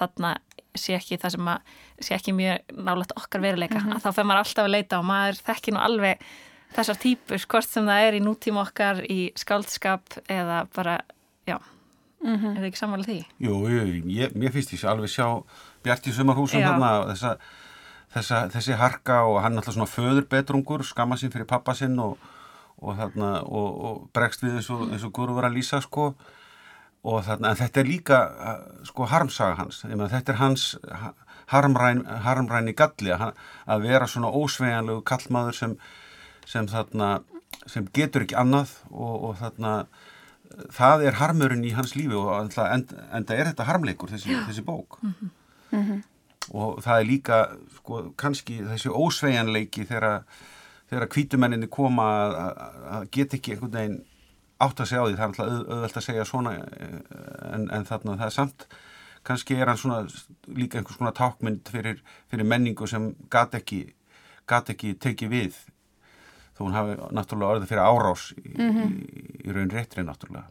þarna 0.00 0.34
sé 0.78 0.94
ekki 0.96 1.18
það 1.20 1.34
sem 1.34 1.44
maður 1.48 2.06
sé 2.06 2.14
ekki 2.16 2.36
mjög 2.36 2.76
nálega 2.76 3.18
okkar 3.20 3.44
veruleika 3.44 3.78
mm 3.78 3.86
-hmm. 3.86 3.96
að 3.96 4.04
þá 4.04 4.14
fer 4.18 4.28
maður 4.28 4.44
alltaf 4.44 4.64
að 4.64 4.74
leita 4.76 4.98
og 4.98 5.08
maður 5.10 5.42
þekkir 5.48 5.74
nú 5.74 5.80
alveg 5.80 6.24
þessar 6.70 7.00
típur, 7.02 7.46
hvort 7.50 7.68
sem 7.68 7.86
það 7.86 8.06
er 8.06 8.14
í 8.14 8.22
nútíma 8.22 8.62
okkar 8.62 9.02
í 9.10 9.20
skáldskap 9.36 10.20
eða 10.30 10.66
bara, 10.74 11.00
já 11.46 11.58
mm 11.58 12.36
-hmm. 12.36 12.50
er 12.50 12.60
það 12.60 12.68
ekki 12.68 12.78
samanlega 12.78 13.12
því? 13.12 13.24
Jú, 13.38 13.54
jú, 13.68 13.80
ég, 14.06 14.34
mér 14.34 14.52
finnst 14.52 14.70
því 14.70 14.78
að 14.84 14.90
alveg 14.90 15.10
sjá 15.10 15.42
Bjart 15.82 16.06
í 16.06 16.12
sumarhúsum 16.12 16.62
þarna 16.62 16.90
þess 17.10 17.24
að 17.24 17.38
þessa, 18.14 18.42
þessi 18.52 18.76
harka 18.80 19.22
og 19.28 19.40
hann 19.44 19.54
er 19.54 19.62
alltaf 19.62 19.76
svona 19.76 19.90
föður 19.90 20.26
betrungur, 20.30 20.84
skamma 20.86 21.18
sín 21.20 21.32
fyrir 21.32 21.48
pappa 21.50 21.74
sinn 21.78 21.98
og, 22.02 22.18
og, 22.80 22.92
þarna, 22.98 23.30
og, 23.46 23.80
og 23.86 24.04
bregst 24.16 24.44
við 24.44 24.58
eins 24.58 24.70
og, 24.74 24.86
eins 24.90 25.06
og 25.06 25.14
Guru 25.16 25.36
var 25.38 25.50
að 25.50 25.58
lýsa 25.58 25.82
sko. 25.84 26.12
Og 27.00 27.22
þarna, 27.24 27.54
en 27.54 27.56
þetta 27.56 27.80
er 27.80 27.88
líka 27.88 28.18
sko 28.84 29.06
harmsaga 29.08 29.56
hans, 29.62 29.80
mena, 29.88 30.10
þetta 30.12 30.34
er 30.34 30.40
hans 30.42 30.66
harmræn, 31.48 32.04
harmræni 32.26 32.74
galli 32.76 33.14
að, 33.14 33.30
að 33.64 33.86
vera 33.88 34.08
svona 34.10 34.32
ósveganlegu 34.36 35.00
kallmaður 35.08 35.56
sem, 35.56 35.74
sem 36.44 36.68
þarna 36.68 37.22
sem 37.70 37.88
getur 37.96 38.26
ekki 38.26 38.36
annað 38.38 38.76
og 38.92 39.32
þarna 39.40 39.72
það 40.76 41.06
er 41.08 41.18
harmurinn 41.22 41.64
í 41.64 41.72
hans 41.74 41.96
lífi 41.96 42.18
og 42.18 42.30
enda, 42.36 42.68
enda 43.16 43.36
er 43.38 43.48
þetta 43.48 43.66
harmleikur 43.70 44.12
þessi, 44.12 44.36
þessi 44.50 44.66
bók. 44.66 45.00
Mm 45.00 45.14
-hmm. 45.14 45.36
Mm 45.70 45.84
-hmm 45.88 46.09
og 46.50 46.80
það 46.84 47.00
er 47.00 47.08
líka 47.08 47.40
sko, 47.76 48.02
kannski 48.20 48.60
þessi 48.66 48.92
ósvejanleiki 48.92 49.86
þegar 49.88 51.08
kvítumenninni 51.12 51.68
koma 51.70 52.06
að, 52.28 53.08
geta 53.14 53.38
ekki 53.38 53.54
einhvern 53.54 53.76
veginn 53.76 54.00
átt 54.60 54.80
að 54.80 54.90
segja 54.90 55.02
á 55.02 55.06
því, 55.06 55.16
það 55.16 55.22
er 55.22 55.28
alltaf 55.28 55.74
auðvelt 55.74 56.00
að 56.00 56.06
segja 56.06 56.24
svona 56.28 56.54
en, 56.58 57.68
en 57.70 57.86
þarna 57.88 58.18
það 58.20 58.26
er 58.26 58.36
samt 58.36 58.66
kannski 59.24 59.56
er 59.56 59.68
hann 59.68 59.80
svona 59.80 60.02
líka 60.48 60.80
einhvers 60.80 60.98
svona 60.98 61.14
tákmynd 61.16 61.68
fyrir, 61.70 62.00
fyrir 62.32 62.48
menningu 62.48 62.88
sem 62.88 63.12
gat 63.32 63.54
ekki 63.56 63.84
gat 64.50 64.72
ekki 64.74 64.94
tekið 65.00 65.34
við. 65.34 65.58
Þó 66.56 66.64
hún 66.66 66.76
hafi 66.76 66.96
náttúrulega 67.16 67.56
orðið 67.56 67.72
fyrir 67.72 67.84
árás 67.84 68.24
í, 68.36 68.48
mm 68.50 68.70
-hmm. 68.76 68.96
í, 68.96 69.20
í 69.46 69.54
raun 69.56 69.74
réttri 69.74 70.04
náttúrulega. 70.04 70.48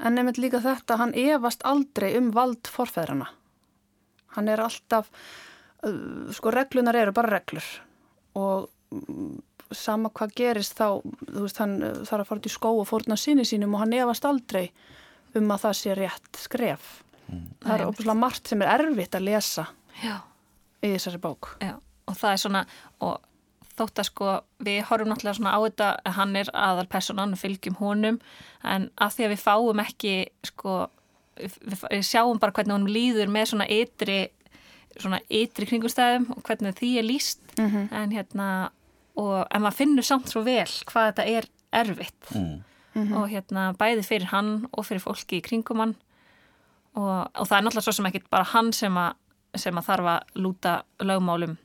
En 0.00 0.16
nefnitt 0.16 0.40
líka 0.40 0.60
þetta, 0.64 0.96
hann 0.96 1.14
evast 1.14 1.62
aldrei 1.64 2.16
um 2.18 2.30
vald 2.34 2.68
forfæðrana 2.68 3.28
hann 4.36 4.50
er 4.50 4.62
alltaf 4.64 5.10
uh, 5.86 6.30
sko 6.34 6.52
reglunar 6.54 6.98
eru 6.98 7.14
bara 7.16 7.36
reglur 7.36 7.66
og 8.38 8.68
um, 8.94 9.38
sama 9.70 10.10
hvað 10.14 10.34
gerist 10.38 10.78
þá 10.78 11.02
þú 11.02 11.44
veist 11.44 11.60
hann 11.62 11.76
uh, 11.82 12.00
þarf 12.06 12.24
að 12.24 12.30
fara 12.32 12.44
til 12.46 12.54
skó 12.54 12.72
og 12.78 12.88
fórna 12.90 13.18
sinni 13.20 13.46
sínum 13.48 13.76
og 13.76 13.84
hann 13.84 13.96
efast 13.98 14.26
aldrei 14.28 14.70
um 15.38 15.50
að 15.54 15.66
það 15.66 15.78
sé 15.78 15.96
rétt 15.98 16.42
skref 16.42 16.90
mm. 17.28 17.46
það 17.62 17.74
er 17.76 17.86
óbúinlega 17.86 18.18
margt 18.18 18.50
sem 18.50 18.62
er 18.64 18.74
erfitt 18.78 19.16
að 19.18 19.26
lesa 19.28 19.66
Já. 20.02 20.20
í 20.82 20.92
þessari 20.94 21.22
bók 21.22 21.54
Já. 21.62 21.76
og 21.78 22.18
það 22.18 22.32
er 22.36 22.42
svona 22.44 22.64
og 23.06 23.18
þótt 23.80 24.02
að 24.02 24.08
sko 24.10 24.32
við 24.60 24.80
horfum 24.90 25.10
náttúrulega 25.12 25.38
svona 25.38 25.56
á 25.56 25.58
þetta 25.64 25.90
að 26.04 26.16
hann 26.18 26.38
er 26.40 26.50
aðal 26.52 26.86
personan 26.90 27.36
og 27.36 27.40
fylgjum 27.40 27.78
honum 27.80 28.18
en 28.66 28.88
að 29.00 29.14
því 29.16 29.26
að 29.26 29.34
við 29.34 29.44
fáum 29.44 29.84
ekki 29.84 30.14
sko 30.50 30.74
við 31.40 32.04
sjáum 32.06 32.38
bara 32.38 32.52
hvernig 32.52 32.76
honum 32.76 32.92
líður 32.92 33.32
með 33.32 33.52
svona 33.52 33.66
ytri 33.70 34.20
svona 34.98 35.20
ytri 35.30 35.68
kringumstæðum 35.70 36.26
og 36.34 36.42
hvernig 36.46 36.76
því 36.78 36.90
er 36.98 37.06
líst 37.06 37.40
mm 37.56 37.68
-hmm. 37.68 37.88
en 37.94 38.12
hérna 38.12 38.48
og 39.16 39.46
en 39.50 39.62
maður 39.62 39.76
finnur 39.76 40.06
samt 40.06 40.28
svo 40.28 40.42
vel 40.42 40.66
hvað 40.66 41.06
þetta 41.10 41.24
er 41.24 41.48
erfitt. 41.72 42.34
Mm. 42.34 42.62
-hmm. 42.94 43.16
og 43.16 43.28
hérna 43.28 43.72
bæði 43.72 44.02
fyrir 44.02 44.26
hann 44.26 44.66
og 44.72 44.86
fyrir 44.86 45.00
fólki 45.00 45.38
í 45.38 45.42
kringum 45.42 45.78
hann. 45.78 45.96
Og, 46.94 47.30
og 47.34 47.46
það 47.46 47.58
er 47.58 47.62
náttúrulega 47.62 47.80
svo 47.80 47.92
sem 47.92 48.06
ekki 48.06 48.22
bara 48.30 48.44
hann 48.44 48.72
sem 48.72 48.96
að, 48.96 49.12
sem 49.54 49.78
að 49.78 49.84
þarf 49.84 50.06
að 50.06 50.20
lúta 50.34 50.82
lögmálum 51.00 51.56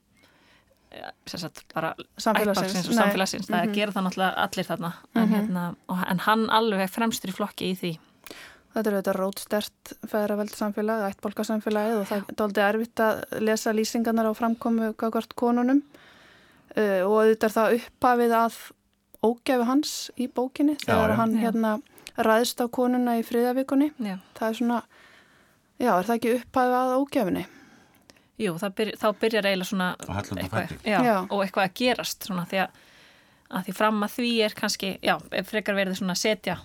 Sagt, 1.26 1.66
bara 1.74 1.94
samfélagsins. 2.18 2.88
og 2.88 2.94
samfélagsins, 2.94 3.48
það 3.50 3.64
mm 3.64 3.70
-hmm. 3.70 3.74
gera 3.74 3.92
það 3.92 4.04
náttúrulega 4.04 4.34
allir 4.38 4.66
þarna. 4.66 4.94
En, 5.16 5.22
mhm. 5.22 5.34
hérna, 5.34 5.76
en 6.12 6.20
hann 6.20 6.50
alveg 6.50 6.90
fremstur 6.90 7.30
í 7.30 7.34
flokki 7.34 7.72
í 7.72 7.76
því 7.76 8.00
Þetta 8.76 8.90
eru 8.92 9.00
þetta 9.00 9.12
rótstert 9.16 9.92
feðraveld 10.12 10.52
samfélag, 10.52 11.04
ættbólkarsamfélagið 11.14 12.00
og 12.02 12.08
það 12.10 12.18
er 12.18 12.40
doldið 12.42 12.66
erfitt 12.66 13.04
að 13.06 13.22
lesa 13.48 13.72
lýsingarnar 13.72 14.28
á 14.28 14.34
framkomu 14.36 14.90
kakvart 15.00 15.32
konunum 15.40 15.80
uh, 16.76 17.02
og 17.08 17.30
þetta 17.30 17.48
er 17.48 17.56
það 17.56 17.76
upphafið 17.78 18.36
að 18.36 18.58
ógefu 19.24 19.68
hans 19.70 19.94
í 20.20 20.28
bókinni 20.28 20.76
þegar 20.84 21.16
já, 21.16 21.18
hann 21.22 21.38
já. 21.38 21.42
hérna 21.46 21.72
ræðst 22.28 22.60
á 22.60 22.68
konuna 22.68 23.16
í 23.20 23.24
fríðavíkunni. 23.28 23.94
Það 24.36 24.50
er 24.50 24.60
svona, 24.60 24.82
já, 25.80 25.92
er 25.96 26.10
það 26.10 26.16
ekki 26.18 26.36
upphafið 26.42 26.78
að 26.82 26.98
ógefunni? 27.00 27.48
Jú, 28.44 28.58
byr, 28.76 28.92
þá 29.00 29.08
byrjar 29.24 29.48
eiginlega 29.48 29.72
svona 29.72 29.90
eitthvað, 30.04 30.78
já, 30.84 31.00
og 31.24 31.40
eitthvað 31.40 31.70
að 31.70 31.76
gerast 31.80 32.28
svona 32.28 32.44
því 32.52 32.66
að, 32.66 32.80
að 33.48 33.68
því 33.70 33.80
fram 33.80 34.04
að 34.04 34.16
því 34.20 34.32
er 34.44 34.56
kannski, 34.60 34.96
já, 35.00 35.16
frekar 35.48 35.80
verið 35.80 36.02
svona 36.02 36.20
setja 36.20 36.60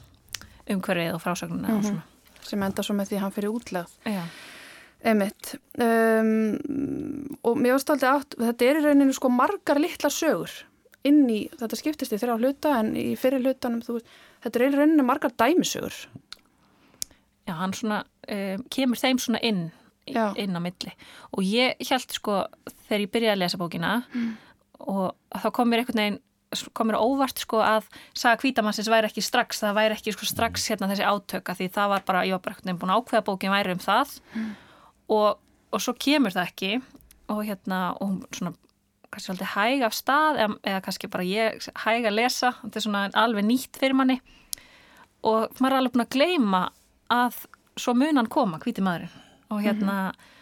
umhverfið 0.70 1.14
og 1.14 1.22
frásögnuna 1.22 1.68
mm 1.68 1.74
-hmm. 1.74 1.76
og 1.76 1.82
mhm. 1.82 1.88
svona. 1.88 2.02
Sem 2.42 2.62
enda 2.62 2.82
svo 2.82 2.94
með 2.94 3.10
því 3.10 3.18
hann 3.18 3.32
fyrir 3.32 3.50
útlegð. 3.50 3.90
Já. 4.04 4.22
Emitt. 5.00 5.54
Um, 5.80 7.36
og 7.42 7.56
mér 7.56 7.72
varst 7.72 7.90
aldrei 7.90 8.10
átt, 8.10 8.34
þetta 8.36 8.64
er 8.64 8.80
í 8.80 8.84
rauninu 8.84 9.12
sko 9.12 9.28
margar 9.28 9.80
litla 9.80 10.10
sögur 10.10 10.50
inn 11.08 11.24
í, 11.32 11.48
þetta 11.56 11.78
skiptist 11.78 12.12
í 12.12 12.18
þrjá 12.20 12.36
hluta 12.36 12.74
en 12.80 12.92
í 12.98 13.16
fyrir 13.16 13.40
hlutanum, 13.40 13.80
þú 13.84 13.96
veist, 13.96 14.06
þetta 14.44 14.60
er 14.60 14.66
í 14.66 14.76
rauninu 14.76 15.06
margar 15.08 15.32
dæmisögur. 15.40 15.96
Já, 17.48 17.54
hann 17.56 17.72
svona, 17.72 18.04
um, 18.28 18.64
kemur 18.70 19.00
þeim 19.00 19.18
svona 19.22 19.40
inn, 19.46 19.70
Já. 20.06 20.34
inn 20.36 20.56
á 20.56 20.60
milli. 20.60 20.92
Og 21.32 21.46
ég 21.46 21.80
held 21.88 22.12
sko, 22.12 22.42
þegar 22.88 23.06
ég 23.06 23.12
byrjaði 23.14 23.36
að 23.36 23.42
lesa 23.42 23.60
bókina 23.60 23.94
mm. 24.12 24.30
og 24.92 25.40
þá 25.40 25.48
kom 25.56 25.70
mér 25.70 25.84
einhvern 25.84 26.02
veginn 26.02 26.20
komur 26.74 26.98
óvart 26.98 27.42
sko 27.42 27.60
að 27.62 27.86
saga 28.16 28.38
kvítamannsins 28.40 28.90
væri 28.90 29.10
ekki 29.10 29.22
strax, 29.22 29.60
það 29.62 29.76
væri 29.76 29.96
ekki 29.96 30.14
sko 30.14 30.26
strax 30.26 30.66
hérna 30.70 30.88
þessi 30.90 31.06
átöka 31.06 31.54
því 31.58 31.68
það 31.76 31.92
var 31.92 32.06
bara, 32.08 32.24
ég 32.26 32.34
var 32.34 32.42
bara 32.44 32.56
eitthvað 32.56 32.80
búin 32.80 32.94
að 32.94 33.02
ákveða 33.02 33.26
bókin 33.28 33.54
væri 33.54 33.76
um 33.76 33.84
það. 33.84 34.16
Mm. 34.34 34.50
og, 35.16 35.38
og 35.70 35.84
svo 35.84 35.94
kemur 35.94 36.34
það 36.34 36.50
ekki 36.50 36.72
og 37.30 37.44
hérna 37.46 37.78
og 38.02 38.26
svona 38.34 38.56
kannski 39.10 39.26
svolítið 39.26 39.54
hæg 39.54 39.86
af 39.86 39.94
stað 39.94 40.40
eða, 40.42 40.58
eða 40.72 40.82
kannski 40.86 41.10
bara 41.10 41.26
ég 41.26 41.70
hæg 41.84 42.10
að 42.10 42.18
lesa 42.18 42.52
þetta 42.60 42.78
er 42.78 42.86
svona 42.86 43.06
alveg 43.18 43.46
nýtt 43.46 43.78
fyrir 43.78 43.98
manni. 43.98 44.20
Og 45.26 45.48
maður 45.60 45.72
er 45.72 45.78
alveg 45.80 45.94
búin 45.94 46.06
að 46.06 46.12
gleima 46.16 46.66
að 47.10 47.40
svo 47.78 47.94
munan 47.94 48.30
koma 48.30 48.58
kvíti 48.62 48.82
maðurinn. 48.82 49.16
Og 49.50 49.62
hérna 49.62 49.94
mm 49.94 50.10
-hmm 50.10 50.38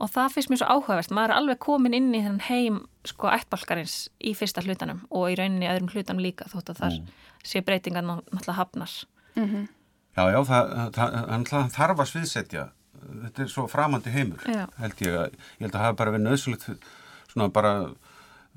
og 0.00 0.10
það 0.10 0.34
finnst 0.34 0.50
mér 0.50 0.60
svo 0.62 0.68
áhugavert, 0.74 1.12
maður 1.14 1.34
er 1.34 1.36
alveg 1.36 1.60
komin 1.62 1.96
inn 1.96 2.14
í 2.16 2.22
þenn 2.24 2.40
heim 2.48 2.80
sko 3.08 3.30
ættbalkarins 3.32 3.96
í 4.18 4.32
fyrsta 4.36 4.64
hlutanum 4.64 5.02
og 5.10 5.28
í 5.32 5.36
rauninni 5.38 5.68
öðrum 5.70 5.92
hlutanum 5.92 6.24
líka 6.24 6.48
þótt 6.50 6.72
að 6.72 6.82
það 6.82 6.96
mm. 6.98 7.14
sé 7.52 7.62
breytingan 7.66 8.08
náttúrulega 8.08 8.58
hafnar 8.58 8.96
mm 9.36 9.46
-hmm. 9.46 9.68
Já, 10.16 10.24
já, 10.32 10.40
það, 10.44 10.92
það, 10.92 11.44
það 11.48 11.70
þarf 11.76 12.00
að 12.00 12.10
sviðsetja 12.10 12.68
þetta 13.00 13.42
er 13.42 13.48
svo 13.48 13.66
framandi 13.70 14.10
heimur 14.10 14.42
já. 14.44 14.66
held 14.78 15.02
ég 15.04 15.16
að, 15.16 15.26
ég 15.32 15.60
held 15.60 15.74
að 15.74 15.78
það 15.78 15.86
hafa 15.86 15.98
bara 16.00 16.10
verið 16.10 16.26
nöðsulegt 16.26 16.88
svona 17.30 17.48
bara 17.48 17.72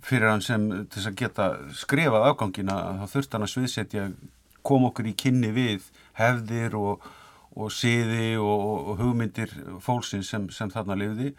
fyrir 0.03 0.29
hann 0.29 0.41
sem 0.41 0.69
til 0.69 0.99
þess 0.99 1.07
að 1.07 1.19
geta 1.21 1.49
skrifað 1.79 2.27
afgangina, 2.27 2.77
þá 2.99 3.05
þurft 3.13 3.33
hann 3.33 3.45
að 3.45 3.53
sviðsetja 3.53 4.07
kom 4.63 4.87
okkur 4.89 5.07
í 5.07 5.15
kynni 5.15 5.51
við 5.55 5.87
hefðir 6.19 6.75
og 6.79 7.07
og 7.53 7.73
siði 7.73 8.37
og, 8.41 8.63
og 8.93 9.01
hugmyndir 9.01 9.51
fólksins 9.83 10.31
sem, 10.33 10.47
sem 10.49 10.71
þarna 10.73 10.97
lifði 10.97 11.33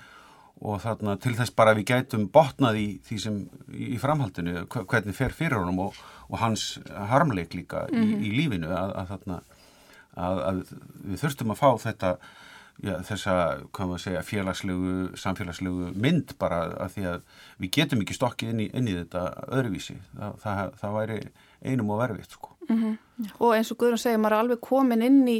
og 0.64 0.78
þarna 0.84 1.16
til 1.20 1.34
þess 1.34 1.54
bara 1.56 1.74
við 1.74 1.88
gætum 1.90 2.28
botnað 2.32 2.78
í 2.78 2.86
því 3.04 3.18
sem 3.20 3.40
í 3.74 3.98
framhaldinu 3.98 4.64
hvernig 4.70 5.16
fer 5.16 5.34
fyrir 5.34 5.58
honum 5.58 5.88
og, 5.88 5.98
og 6.30 6.38
hans 6.44 6.78
harmleik 7.10 7.54
líka 7.54 7.88
mm 7.90 7.94
-hmm. 7.94 8.04
í, 8.04 8.14
mhm. 8.14 8.24
í 8.24 8.30
lífinu 8.38 8.70
að, 8.70 8.94
að 9.00 9.12
þarna 9.12 9.40
að, 10.14 10.40
að 10.48 10.64
við 11.04 11.22
þurftum 11.24 11.54
að 11.54 11.60
fá 11.60 11.70
þetta 11.88 12.16
já, 12.82 12.94
þessa, 13.06 13.34
hvað 13.74 13.90
maður 13.90 14.02
segja, 14.04 14.22
félagslegu 14.22 14.94
samfélagslegu 15.20 15.92
mynd 15.94 16.34
bara 16.40 16.62
að 16.84 16.96
því 16.96 17.06
að 17.10 17.20
við 17.58 17.70
getum 17.78 18.02
ekki 18.04 18.18
stokkið 18.18 18.54
inn 18.54 18.64
í, 18.64 18.68
inn 18.72 18.90
í 18.90 18.96
þetta 18.96 19.24
öðruvísi, 19.48 19.98
það, 20.16 20.34
það, 20.42 20.74
það 20.80 20.98
væri 20.98 21.20
einum 21.64 21.94
og 21.94 22.02
verfitt 22.02 22.36
sko. 22.36 22.56
Mm 22.68 22.82
-hmm. 22.82 23.30
Og 23.38 23.54
eins 23.56 23.70
og 23.72 23.78
Guðrún 23.78 24.00
segir, 24.00 24.18
maður 24.18 24.36
er 24.36 24.44
alveg 24.44 24.60
komin 24.60 25.02
inn 25.02 25.28
í 25.28 25.38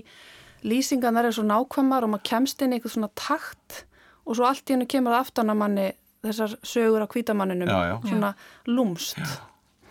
lýsingarnar 0.65 1.29
er 1.29 1.37
svo 1.37 1.45
nákvæmar 1.47 2.07
og 2.07 2.15
maður 2.15 2.29
kemst 2.31 2.63
inn 2.65 2.73
í 2.73 2.79
eitthvað 2.79 2.97
svona 2.97 3.13
takt 3.19 3.85
og 4.25 4.39
svo 4.39 4.49
allt 4.49 4.69
í 4.71 4.77
hennu 4.77 4.89
kemur 4.89 5.15
það 5.15 5.25
aftan 5.27 5.53
að 5.53 5.61
manni 5.61 5.89
þessar 6.25 6.55
sögur 6.65 7.05
á 7.05 7.09
kvítamanninum 7.11 7.69
svona 8.09 8.33
lúmst 8.69 9.21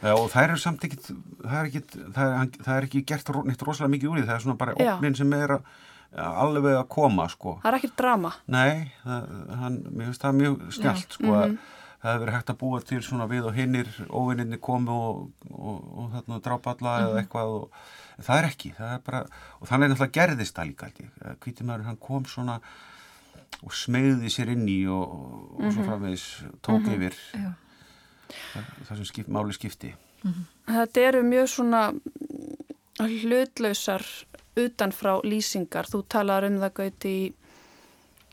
Já, 0.03 0.11
og 0.17 0.27
það 0.33 0.43
er 0.43 0.59
samt 0.59 0.83
ekkit 0.83 1.05
það 1.07 1.57
er, 1.57 1.67
ekkit, 1.69 1.93
það 2.15 2.33
er, 2.35 2.47
það 2.65 2.73
er 2.75 2.87
ekki 2.89 3.01
gert 3.07 3.29
neitt 3.47 3.61
rosalega 3.63 3.93
mikið 3.93 4.09
úr 4.09 4.17
því 4.19 4.25
það 4.27 4.35
er 4.35 4.43
svona 4.43 4.59
bara 4.59 4.73
opnin 4.75 5.15
sem 5.15 5.35
er 5.37 5.53
að, 5.55 5.69
alveg 6.11 6.75
að 6.75 6.89
koma 6.91 7.27
sko. 7.31 7.53
Það 7.61 7.69
er 7.69 7.77
ekkit 7.79 7.93
drama. 8.01 8.33
Nei, 8.51 8.73
það, 9.05 9.29
hann, 9.61 9.77
mér 9.87 10.09
finnst 10.09 10.25
það 10.25 10.35
mjög 10.41 10.57
snjált 10.75 11.15
sko, 11.15 11.29
mm 11.29 11.37
-hmm. 11.39 11.55
Það 12.03 12.11
hefur 12.11 12.23
verið 12.25 12.35
hægt 12.35 12.51
að 12.51 12.59
búa 12.59 12.79
til 12.83 13.01
svona 13.03 13.27
við 13.31 13.45
og 13.47 13.57
hinnir 13.57 13.89
óvinninni 14.09 14.59
komu 14.59 14.91
og, 14.93 15.19
og, 15.49 15.83
og 15.97 16.09
þarna 16.15 16.39
drápa 16.43 16.73
alla 16.75 16.95
mm 16.95 17.03
eða 17.03 17.13
mhm. 17.13 17.21
eitthvað 17.21 17.53
og 17.57 18.23
það 18.23 18.39
er 18.39 18.47
ekki 18.49 18.73
það 18.77 18.95
er 18.95 19.03
bara, 19.05 19.21
og 19.59 19.69
þannig 19.69 19.85
er 19.85 19.93
náttúrulega 19.93 20.17
gerðist 20.19 20.57
það 20.57 20.69
líka 20.71 20.89
kvítimæður 21.43 21.87
hann 21.87 22.01
kom 22.03 22.25
svona 22.29 22.59
og 23.63 23.75
smegði 23.77 24.31
sér 24.33 24.51
inn 24.53 24.67
í 24.67 24.81
og, 24.91 25.03
og 25.03 25.59
mm 25.59 25.63
-hmm. 25.63 25.71
svo 25.71 25.81
mhm. 25.81 25.89
framvegis 25.89 26.25
tók 26.61 26.79
mm 26.79 26.85
-hmm. 26.85 26.95
yfir 26.95 27.15
það, 28.53 28.63
það 28.87 28.95
sem 28.95 29.05
skip, 29.05 29.27
máli 29.27 29.53
skipti 29.53 29.95
mm 30.23 30.31
-hmm. 30.31 30.45
Þetta 30.73 30.99
eru 31.01 31.21
mjög 31.23 31.47
svona 31.47 31.93
hlutlausar 32.99 34.03
utanfrá 34.55 35.21
lýsingar 35.23 35.85
þú 35.85 36.03
talar 36.07 36.43
um 36.43 36.59
það 36.59 36.73
gauti 36.73 37.09
í 37.09 37.33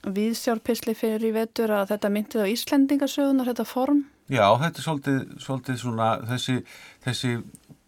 viðsjárpisli 0.06 0.94
fyrir 0.96 1.26
í 1.28 1.32
vetur 1.34 1.72
að 1.74 1.92
þetta 1.94 2.10
myndið 2.14 2.44
á 2.46 2.52
Íslendingasögunar 2.52 3.50
þetta 3.50 3.66
form? 3.68 4.04
Já, 4.30 4.46
þetta 4.60 4.78
er 4.78 4.86
svolítið, 4.86 5.20
svolítið 5.42 5.80
svona 5.82 6.08
þessi, 6.28 6.56
þessi 7.04 7.32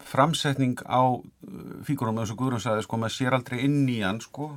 framsetning 0.02 0.83
á 0.85 1.02
uh, 1.07 1.25
fíkurum 1.87 2.19
eins 2.19 2.33
og 2.35 2.40
Guðrún 2.40 2.62
sagði 2.62 2.85
sko 2.87 2.99
maður 2.99 3.16
sér 3.16 3.37
aldrei 3.37 3.62
inn 3.62 3.85
í 3.88 4.00
hann 4.02 4.21
sko. 4.25 4.50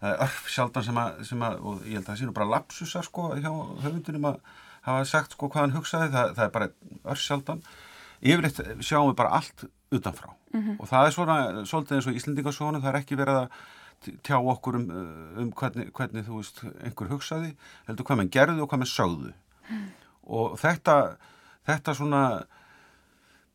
Það 0.00 0.12
er 0.12 0.24
örf 0.26 0.48
sjaldan 0.52 0.84
sem 0.84 0.98
að, 1.00 1.20
sem 1.30 1.44
að 1.46 1.60
og 1.62 1.86
ég 1.86 1.94
held 1.96 2.02
að 2.02 2.10
það 2.10 2.18
sé 2.20 2.28
nú 2.28 2.36
bara 2.36 2.50
lapsusar 2.52 3.06
sko 3.06 3.28
hjá 3.38 3.50
höfundunum 3.86 4.28
að 4.32 4.40
hafa 4.86 5.06
sagt 5.08 5.36
sko 5.36 5.48
hvað 5.48 5.64
hann 5.64 5.76
hugsaði, 5.78 6.10
það, 6.12 6.34
það 6.36 6.48
er 6.48 6.52
bara 6.58 6.70
örf 7.14 7.22
sjaldan. 7.22 7.62
Yfirleitt 8.26 8.60
sjáum 8.84 9.12
við 9.12 9.18
bara 9.22 9.38
allt 9.38 9.66
utanfrá. 9.94 10.34
Mm 10.52 10.62
-hmm. 10.62 10.76
og 10.80 10.88
það 10.88 11.06
er 11.06 11.10
svona 11.14 11.36
svolítið 11.64 11.96
eins 11.96 12.06
og 12.06 12.16
Íslandingarsónu, 12.18 12.80
það 12.80 12.92
er 12.92 13.00
ekki 13.00 13.16
verið 13.16 13.40
að 13.42 13.48
tjá 14.26 14.36
okkur 14.38 14.80
um, 14.80 14.90
um 15.42 15.52
hvernig, 15.56 15.90
hvernig 15.96 16.26
þú 16.26 16.40
veist 16.40 16.60
einhver 16.84 17.10
hugsaði 17.14 17.54
heldur 17.88 18.06
hvað 18.08 18.20
mann 18.20 18.34
gerði 18.34 18.62
og 18.62 18.70
hvað 18.70 18.82
mann 18.82 18.92
sögðu 18.92 19.32
mm. 19.32 19.88
og 20.38 20.60
þetta 20.60 20.98
þetta 21.66 21.96
svona 21.98 22.22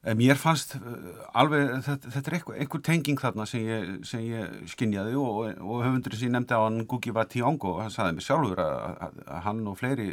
Mér 0.02 0.34
fannst 0.42 0.72
uh, 0.80 1.26
alveg, 1.38 1.76
þetta, 1.86 2.10
þetta 2.10 2.32
er 2.32 2.36
einhver, 2.39 2.56
einhver 2.63 2.82
tenging 2.82 3.20
þarna 3.22 3.46
sem 3.46 3.68
ég, 3.68 3.89
sem 4.10 4.24
ég 4.26 4.72
skinjaði 4.72 5.13
og, 5.22 5.52
og 5.62 5.84
höfundur 5.86 6.15
sem 6.18 6.32
ég 6.32 6.34
nefndi 6.34 6.58
á 6.58 6.65
hann 6.65 6.88
Gugi 6.89 7.13
Vationgo, 7.13 7.76
hann 7.78 7.94
saði 7.94 8.15
mig 8.18 8.26
sjálfur 8.26 8.63
að, 8.63 8.96
að, 9.06 9.20
hann 9.46 9.60
og 9.70 9.78
fleiri 9.78 10.08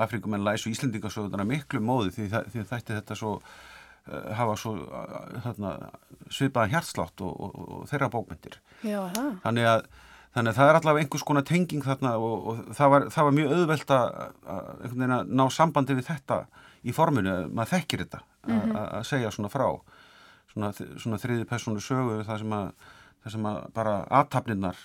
Afrikumenn 0.00 0.46
læsu 0.46 0.72
Íslendingasöðuna 0.72 1.44
miklu 1.44 1.82
móði 1.84 2.14
því, 2.16 2.30
því 2.54 2.64
þætti 2.70 2.96
þetta 2.96 3.18
svo 3.20 3.34
hafa 4.38 4.56
svo 4.60 4.74
uh, 4.84 5.38
þarna, 5.44 5.72
svipaða 6.32 6.72
hjartslátt 6.74 7.24
og, 7.24 7.32
og, 7.46 7.56
og 7.78 7.88
þeirra 7.90 8.10
bókmyndir. 8.12 8.60
Já. 8.86 9.02
Þannig 9.44 9.72
að 9.76 9.88
Þannig 10.36 10.52
að 10.52 10.58
það 10.58 10.68
er 10.68 10.76
allavega 10.76 11.02
einhvers 11.02 11.22
konar 11.24 11.44
tenging 11.48 11.82
þarna 11.82 12.10
og, 12.20 12.48
og 12.50 12.58
það, 12.76 12.90
var, 12.92 13.04
það 13.14 13.24
var 13.26 13.34
mjög 13.34 13.52
auðvelt 13.56 13.92
að, 13.96 14.18
að, 14.54 15.14
ná 15.40 15.42
sambandi 15.50 15.96
við 15.96 16.04
þetta 16.10 16.36
í 16.84 16.94
forminu, 16.94 17.32
maður 17.48 17.72
þekkir 17.72 18.02
þetta 18.04 18.20
mm 18.20 18.60
-hmm. 18.60 18.76
að 18.98 19.06
segja 19.08 19.32
svona 19.34 19.50
frá 19.50 19.64
svona, 20.52 20.70
svona 21.00 21.18
þriði 21.22 21.48
persónu 21.48 21.82
sögu 21.82 22.20
það 22.28 22.42
sem 22.44 22.54
að, 22.58 22.70
það 23.24 23.34
sem 23.34 23.50
að 23.50 23.58
bara 23.76 23.96
aðtapninnar 24.20 24.84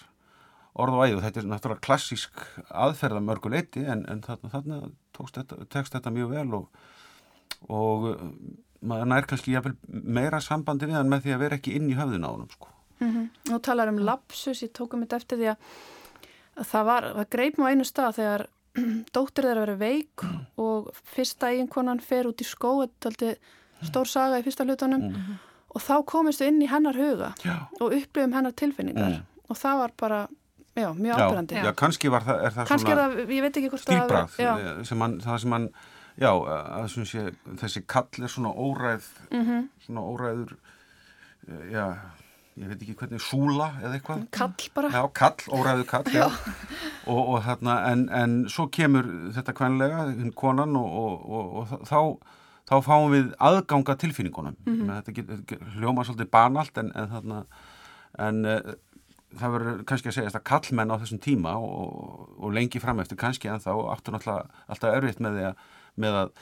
orð 0.73 0.97
og 0.97 1.05
æðu 1.05 1.21
þetta 1.25 1.41
er 1.41 1.49
náttúrulega 1.51 1.86
klassísk 1.86 2.43
aðferða 2.69 3.21
mörguleiti 3.21 3.86
en, 3.86 4.05
en 4.09 4.23
þarna, 4.25 4.53
þarna 4.55 4.79
þetta, 5.19 5.59
tekst 5.69 5.93
þetta 5.93 6.13
mjög 6.13 6.33
vel 6.33 6.47
og, 6.59 6.86
og 7.69 8.07
maður 8.83 9.09
nær 9.11 9.27
kannski 9.29 9.55
meira 9.87 10.41
sambandi 10.43 10.89
við 10.89 10.99
hann 10.99 11.11
með 11.11 11.25
því 11.25 11.35
að 11.35 11.43
vera 11.45 11.59
ekki 11.59 11.75
inn 11.77 11.89
í 11.91 11.97
höfðin 11.97 12.27
á 12.27 12.31
hann 12.31 12.49
sko. 12.51 12.67
mm 12.99 13.11
-hmm. 13.11 13.29
Nú 13.51 13.59
talar 13.59 13.89
um 13.89 13.99
lapsus, 13.99 14.63
ég 14.63 14.73
tókum 14.73 15.01
þetta 15.01 15.15
eftir 15.15 15.37
því 15.37 15.47
að 15.53 15.57
það 16.73 16.85
var, 16.85 17.09
það 17.17 17.29
greip 17.29 17.57
mjög 17.57 17.69
einu 17.69 17.85
stað 17.85 18.15
þegar 18.19 18.45
dóttir 19.15 19.47
þeirra 19.47 19.65
verið 19.65 19.79
veik 19.79 20.23
mm. 20.23 20.45
og 20.57 20.93
fyrsta 21.15 21.49
eiginkonan 21.49 21.99
fer 21.99 22.29
út 22.29 22.41
í 22.41 22.45
skó 22.47 22.81
þetta 22.85 23.25
er 23.25 23.37
stór 23.83 24.07
saga 24.09 24.39
í 24.39 24.45
fyrsta 24.45 24.65
hlutunum 24.65 25.09
mm. 25.09 25.33
og 25.75 25.81
þá 25.81 25.95
komistu 26.05 26.47
inn 26.47 26.61
í 26.61 26.69
hennar 26.71 26.97
huga 26.97 27.33
já. 27.43 27.69
og 27.79 27.93
upplifum 27.93 28.33
hennar 28.33 28.55
tilfinningar 28.57 29.19
mm. 29.19 29.25
og 29.49 29.57
það 29.59 29.77
var 29.77 29.93
bara 29.99 30.27
já, 30.73 30.93
mjög 30.93 31.19
ábyrgandi. 31.19 31.55
Já, 31.61 31.71
kannski 31.77 32.09
var 32.09 32.25
það, 32.25 32.45
er 32.45 32.55
það 32.55 32.69
kannski 32.71 32.91
svona 32.91 33.07
það, 33.09 33.33
ég 33.35 33.45
veit 33.45 33.57
ekki 33.59 33.69
hvort 33.73 33.83
stílbrað, 33.83 34.31
það 34.37 34.85
sem 34.89 35.05
hann, 35.05 35.19
það 35.21 35.41
sem 35.43 35.55
hann 35.57 35.67
já, 36.17 36.30
að, 36.30 36.97
sé, 37.10 37.30
þessi 37.62 37.84
kall 37.88 38.23
er 38.23 38.32
svona 38.32 38.54
óræð 38.54 39.08
-hmm. 39.32 39.69
svona 39.86 40.02
óræður 40.02 40.58
já 41.71 41.86
ég 42.54 42.69
veit 42.69 42.82
ekki 42.82 42.95
hvernig, 42.95 43.21
súla 43.21 43.71
eða 43.82 43.97
eitthvað 43.97 44.26
kall 44.32 44.69
bara 44.76 44.89
já, 44.93 45.02
kall, 45.13 45.41
óræðu 45.49 45.86
kall 45.89 46.13
já. 46.13 46.28
og, 47.08 47.21
og 47.34 47.43
þarna, 47.43 47.91
en, 47.91 48.10
en 48.10 48.49
svo 48.49 48.67
kemur 48.67 49.10
þetta 49.34 49.56
kvenlega, 49.58 50.06
hinn 50.12 50.34
konan 50.38 50.76
og, 50.76 51.30
og, 51.30 51.54
og 51.54 51.86
þá 51.89 51.99
þá 52.69 52.76
fáum 52.86 53.12
við 53.12 53.34
aðganga 53.43 53.95
tilfinningunum 53.99 54.56
mm 54.65 54.73
-hmm. 54.73 55.02
þetta 55.02 55.12
get, 55.17 55.63
hljóma 55.76 56.06
svolítið 56.06 56.30
banalt 56.32 56.78
en, 56.78 56.91
en 56.95 57.10
þarna 57.10 57.43
en 58.19 58.45
uh, 58.45 58.73
það 59.39 59.55
verður 59.57 59.85
kannski 59.89 60.11
að 60.11 60.17
segja 60.17 60.33
að 60.33 60.43
kallmenn 60.49 60.93
á 60.93 61.01
þessum 61.01 61.21
tíma 61.23 61.53
og 61.59 62.49
lengi 62.55 62.81
fram 62.83 63.01
eftir 63.03 63.19
kannski 63.19 63.51
en 63.51 63.63
þá 63.63 63.71
áttur 63.93 64.15
náttúrulega 64.15 64.65
alltaf 64.67 64.97
örfitt 64.97 65.23
með, 65.23 65.39
með 65.99 66.19
að 66.23 66.35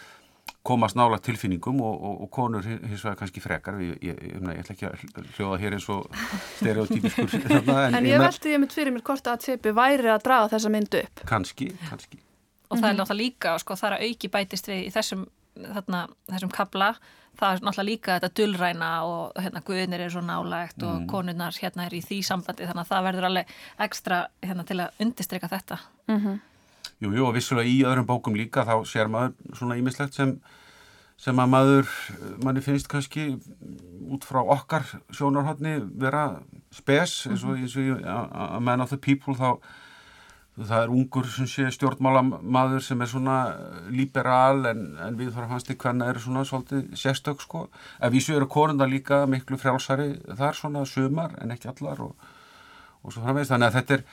komast 0.66 0.98
nála 0.98 1.18
tilfinningum 1.24 1.80
og, 1.82 1.94
og, 2.06 2.18
og 2.26 2.30
konur 2.34 2.66
hins 2.66 3.02
vegar 3.02 3.18
kannski 3.20 3.42
frekar. 3.42 3.80
Ég, 3.82 3.96
ég, 4.04 4.18
ég, 4.30 4.42
ég 4.42 4.60
ætla 4.62 4.76
ekki 4.76 4.90
að 4.90 5.30
hljóða 5.38 5.60
hér 5.62 5.78
eins 5.78 5.88
og 5.90 6.20
stereotypiskur 6.60 7.38
en, 7.58 7.98
en 7.98 8.10
ég 8.10 8.22
veldi 8.22 8.54
ég 8.54 8.62
mitt 8.62 8.76
fyrir 8.76 8.94
mér 8.94 9.06
hvort 9.08 9.32
að 9.32 9.46
Tsepi 9.46 9.74
væri 9.78 10.12
að 10.14 10.26
draga 10.28 10.52
þessa 10.54 10.74
myndu 10.74 11.02
upp. 11.02 11.24
Kannski, 11.30 11.72
kannski. 11.88 12.22
Og 12.70 12.78
það 12.78 12.86
er 12.86 12.94
mhm. 12.94 13.02
náttúrulega 13.02 13.22
líka, 13.24 13.56
sko, 13.64 13.78
það 13.80 13.90
er 13.90 13.98
að 13.98 14.06
auki 14.10 14.32
bætist 14.36 14.70
við 14.70 14.84
í 14.84 14.92
þessum, 14.94 15.26
þarna, 15.66 16.04
þessum 16.30 16.54
kabla 16.54 16.92
það 17.42 17.56
er 17.56 17.64
náttúrulega 17.66 17.88
líka 17.90 18.16
þetta 18.18 18.32
dullræna 18.38 18.92
og 19.08 19.42
hérna 19.42 19.64
guðinir 19.66 20.06
er 20.06 20.14
svo 20.14 20.22
nálægt 20.26 20.78
mm. 20.82 20.88
og 20.88 21.10
konurnar 21.10 21.58
hérna 21.58 21.88
er 21.88 21.98
í 21.98 22.04
því 22.06 22.22
sambandi 22.28 22.70
þannig 22.70 22.86
að 22.86 22.94
það 22.94 23.06
verður 23.10 23.30
alveg 23.30 23.54
ekstra 23.88 24.22
hérna 24.46 24.66
til 24.70 24.80
að 24.84 25.04
undistrykka 25.06 25.52
þetta 25.52 25.78
mm 26.08 26.18
-hmm. 26.18 26.40
Jú, 27.02 27.12
og 27.26 27.34
vissulega 27.34 27.70
í 27.70 27.82
öðrum 27.82 28.06
bókum 28.06 28.36
líka 28.38 28.66
þá 28.66 28.86
sér 28.86 29.08
maður 29.10 29.34
svona 29.58 29.78
ímislegt 29.78 30.14
sem, 30.14 30.36
sem 31.18 31.40
að 31.40 31.50
maður, 31.50 31.88
manni 32.44 32.62
finnst 32.62 32.88
kannski 32.88 33.40
út 34.12 34.26
frá 34.26 34.42
okkar 34.42 34.86
sjónarhóttni 35.10 35.80
vera 35.98 36.42
spes 36.72 37.28
eins 37.28 37.44
og, 37.44 37.58
eins 37.58 37.76
og 37.76 38.06
að 38.06 38.60
man 38.60 38.82
of 38.82 38.90
the 38.90 38.98
people 38.98 39.34
þá 39.34 39.58
það 40.68 40.84
er 40.84 40.94
ungur 40.96 41.30
sem 41.32 41.48
sé 41.50 41.70
stjórnmálamadur 41.76 42.84
sem 42.84 43.02
er 43.02 43.10
svona 43.10 43.38
liberal 43.94 44.66
en, 44.70 44.84
en 45.02 45.18
við 45.20 45.32
þarfum 45.36 45.56
hans 45.56 45.68
til 45.68 45.78
hvernig 45.82 46.12
er 46.12 46.20
svona 46.22 46.44
svolítið 46.48 46.92
sérstök 47.00 47.42
sko. 47.44 47.66
Ef 48.00 48.14
vísu 48.14 48.36
eru 48.36 48.50
konunda 48.52 48.88
líka 48.90 49.24
miklu 49.30 49.60
frjálsari 49.62 50.14
þar 50.38 50.60
svona 50.60 50.86
sumar 50.86 51.36
en 51.42 51.56
ekki 51.56 51.72
allar 51.72 52.04
og, 52.06 52.30
og 53.02 53.14
svo 53.14 53.26
framvegist 53.26 53.54
þannig 53.54 53.72
að 53.72 53.80
þetta 53.80 54.00
er 54.00 54.06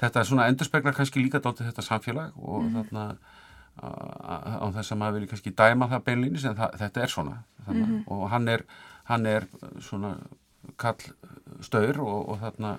þetta 0.00 0.24
svona 0.26 0.48
endurspeglar 0.50 0.96
kannski 0.96 1.22
líka 1.22 1.40
dálta 1.42 1.66
þetta 1.66 1.84
samfélag 1.86 2.38
og 2.38 2.64
mm. 2.64 2.78
þarna 2.78 3.04
á 3.74 4.66
þess 4.74 4.94
að 4.94 4.98
maður 5.00 5.16
vilja 5.18 5.30
kannski 5.32 5.52
dæma 5.58 5.88
það 5.90 6.04
beinlýnis 6.08 6.46
en 6.46 6.56
það, 6.58 6.76
þetta 6.82 7.02
er 7.02 7.10
svona 7.10 7.36
mm. 7.66 7.94
og 8.06 8.26
hann 8.30 8.48
er, 8.50 8.64
hann 9.10 9.26
er 9.26 9.46
svona 9.82 10.14
kall 10.80 11.08
staur 11.64 11.98
og, 12.02 12.20
og 12.34 12.38
þarna 12.42 12.76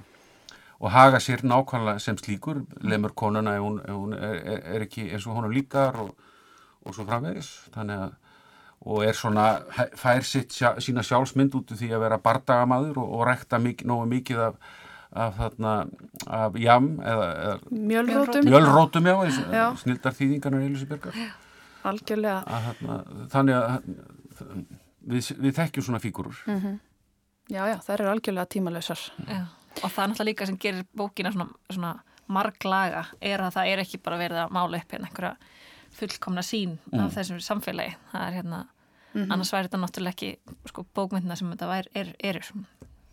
og 0.80 0.92
haga 0.92 1.20
sér 1.24 1.44
nákvæmlega 1.44 2.00
sem 2.00 2.18
slíkur 2.18 2.66
lemur 2.82 3.16
konuna 3.16 3.56
ef 3.56 3.64
hún, 3.64 3.80
ef 3.80 3.96
hún 3.96 4.14
er, 4.14 4.36
er, 4.36 4.62
er 4.76 4.86
ekki 4.88 5.10
eins 5.12 5.28
og 5.28 5.36
honum 5.40 5.52
líkar 5.56 6.00
og, 6.04 6.16
og 6.86 6.96
svo 6.96 7.06
framvegis. 7.06 7.52
Þannig 7.76 8.06
að 8.08 8.16
og 8.86 9.02
er 9.02 9.16
svona, 9.18 9.46
fær 9.98 10.22
sitt 10.28 10.52
sína 10.54 11.02
sjálfsmynd 11.02 11.56
út 11.58 11.72
úr 11.74 11.78
því 11.80 11.88
að 11.96 12.04
vera 12.04 12.20
bardagamadur 12.22 13.00
og, 13.02 13.14
og 13.18 13.24
rekta 13.26 13.58
mikið, 13.58 13.88
nógu 13.90 14.10
mikið 14.12 14.42
af 14.50 14.60
af 15.16 15.38
þarna 15.40 15.74
af 16.28 16.56
jam 16.60 16.88
eða, 17.00 17.28
eða 17.44 17.82
mjölrótum, 17.92 18.48
mjölrótum 18.50 19.06
já, 19.08 19.16
já. 19.54 19.68
snildar 19.80 20.16
þýðingarnar 20.18 20.66
Elisabethgar 20.68 21.20
algjörlega. 21.86 22.42
Að, 22.44 22.66
þarna, 22.68 22.98
þannig 23.32 23.60
að 23.60 23.76
við, 25.14 25.30
við 25.46 25.56
þekkjum 25.60 25.88
svona 25.88 26.02
fígurur 26.04 26.42
mm 26.48 26.60
-hmm. 26.60 26.80
já 27.50 27.62
já, 27.72 27.78
það 27.86 27.94
eru 27.96 28.10
algjörlega 28.12 28.52
tímalösar 28.56 29.06
og 29.84 29.90
það 29.92 30.04
er 30.04 30.10
náttúrulega 30.12 30.30
líka 30.32 30.46
sem 30.50 30.58
gerir 30.58 30.86
bókina 30.98 31.32
svona, 31.34 31.50
svona 31.72 31.94
marglaga 32.28 33.06
er 33.22 33.40
að 33.46 33.54
það 33.58 33.72
er 33.74 33.84
ekki 33.84 34.00
bara 34.04 34.18
verið 34.18 34.40
að 34.46 34.54
mála 34.56 34.80
upp 34.82 34.92
hérna 34.96 35.10
einhverja 35.10 35.36
fullkomna 35.96 36.42
sín 36.44 36.78
Mm. 36.92 37.00
af 37.06 37.14
þessum 37.16 37.40
samfélagi. 37.40 37.96
Það 38.12 38.28
er 38.28 38.34
hérna, 38.40 38.66
annars 39.30 39.52
væri 39.54 39.68
þetta 39.70 39.80
náttúrulega 39.84 40.16
ekki 40.16 40.38
sko, 40.68 40.86
bókmyndina 40.96 41.36
sem 41.38 41.52
þetta 41.52 41.68
væri, 41.70 41.88
er, 41.96 42.16
eru 42.24 42.66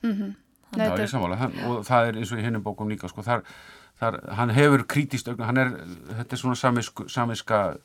Nei, 0.03 0.87
Já, 0.87 0.89
þetta 0.89 0.97
ég 0.97 1.03
er- 1.05 1.11
sammála, 1.13 1.37
hann, 1.37 1.53
og 1.69 1.85
það 1.85 2.09
er 2.09 2.17
eins 2.17 2.33
og 2.33 2.39
í 2.39 2.43
hinnum 2.43 2.63
bókum 2.65 2.89
líka, 2.89 3.09
sko, 3.09 3.23
þar, 3.23 3.43
þar, 4.01 4.17
hann 4.35 4.51
hefur 4.57 4.85
krítist 4.89 5.29
hann 5.29 5.57
er, 5.61 5.69
þetta 6.17 6.33
er 6.33 6.41
svona 6.41 6.57
samisk, 6.57 7.03
samiska 7.13 7.77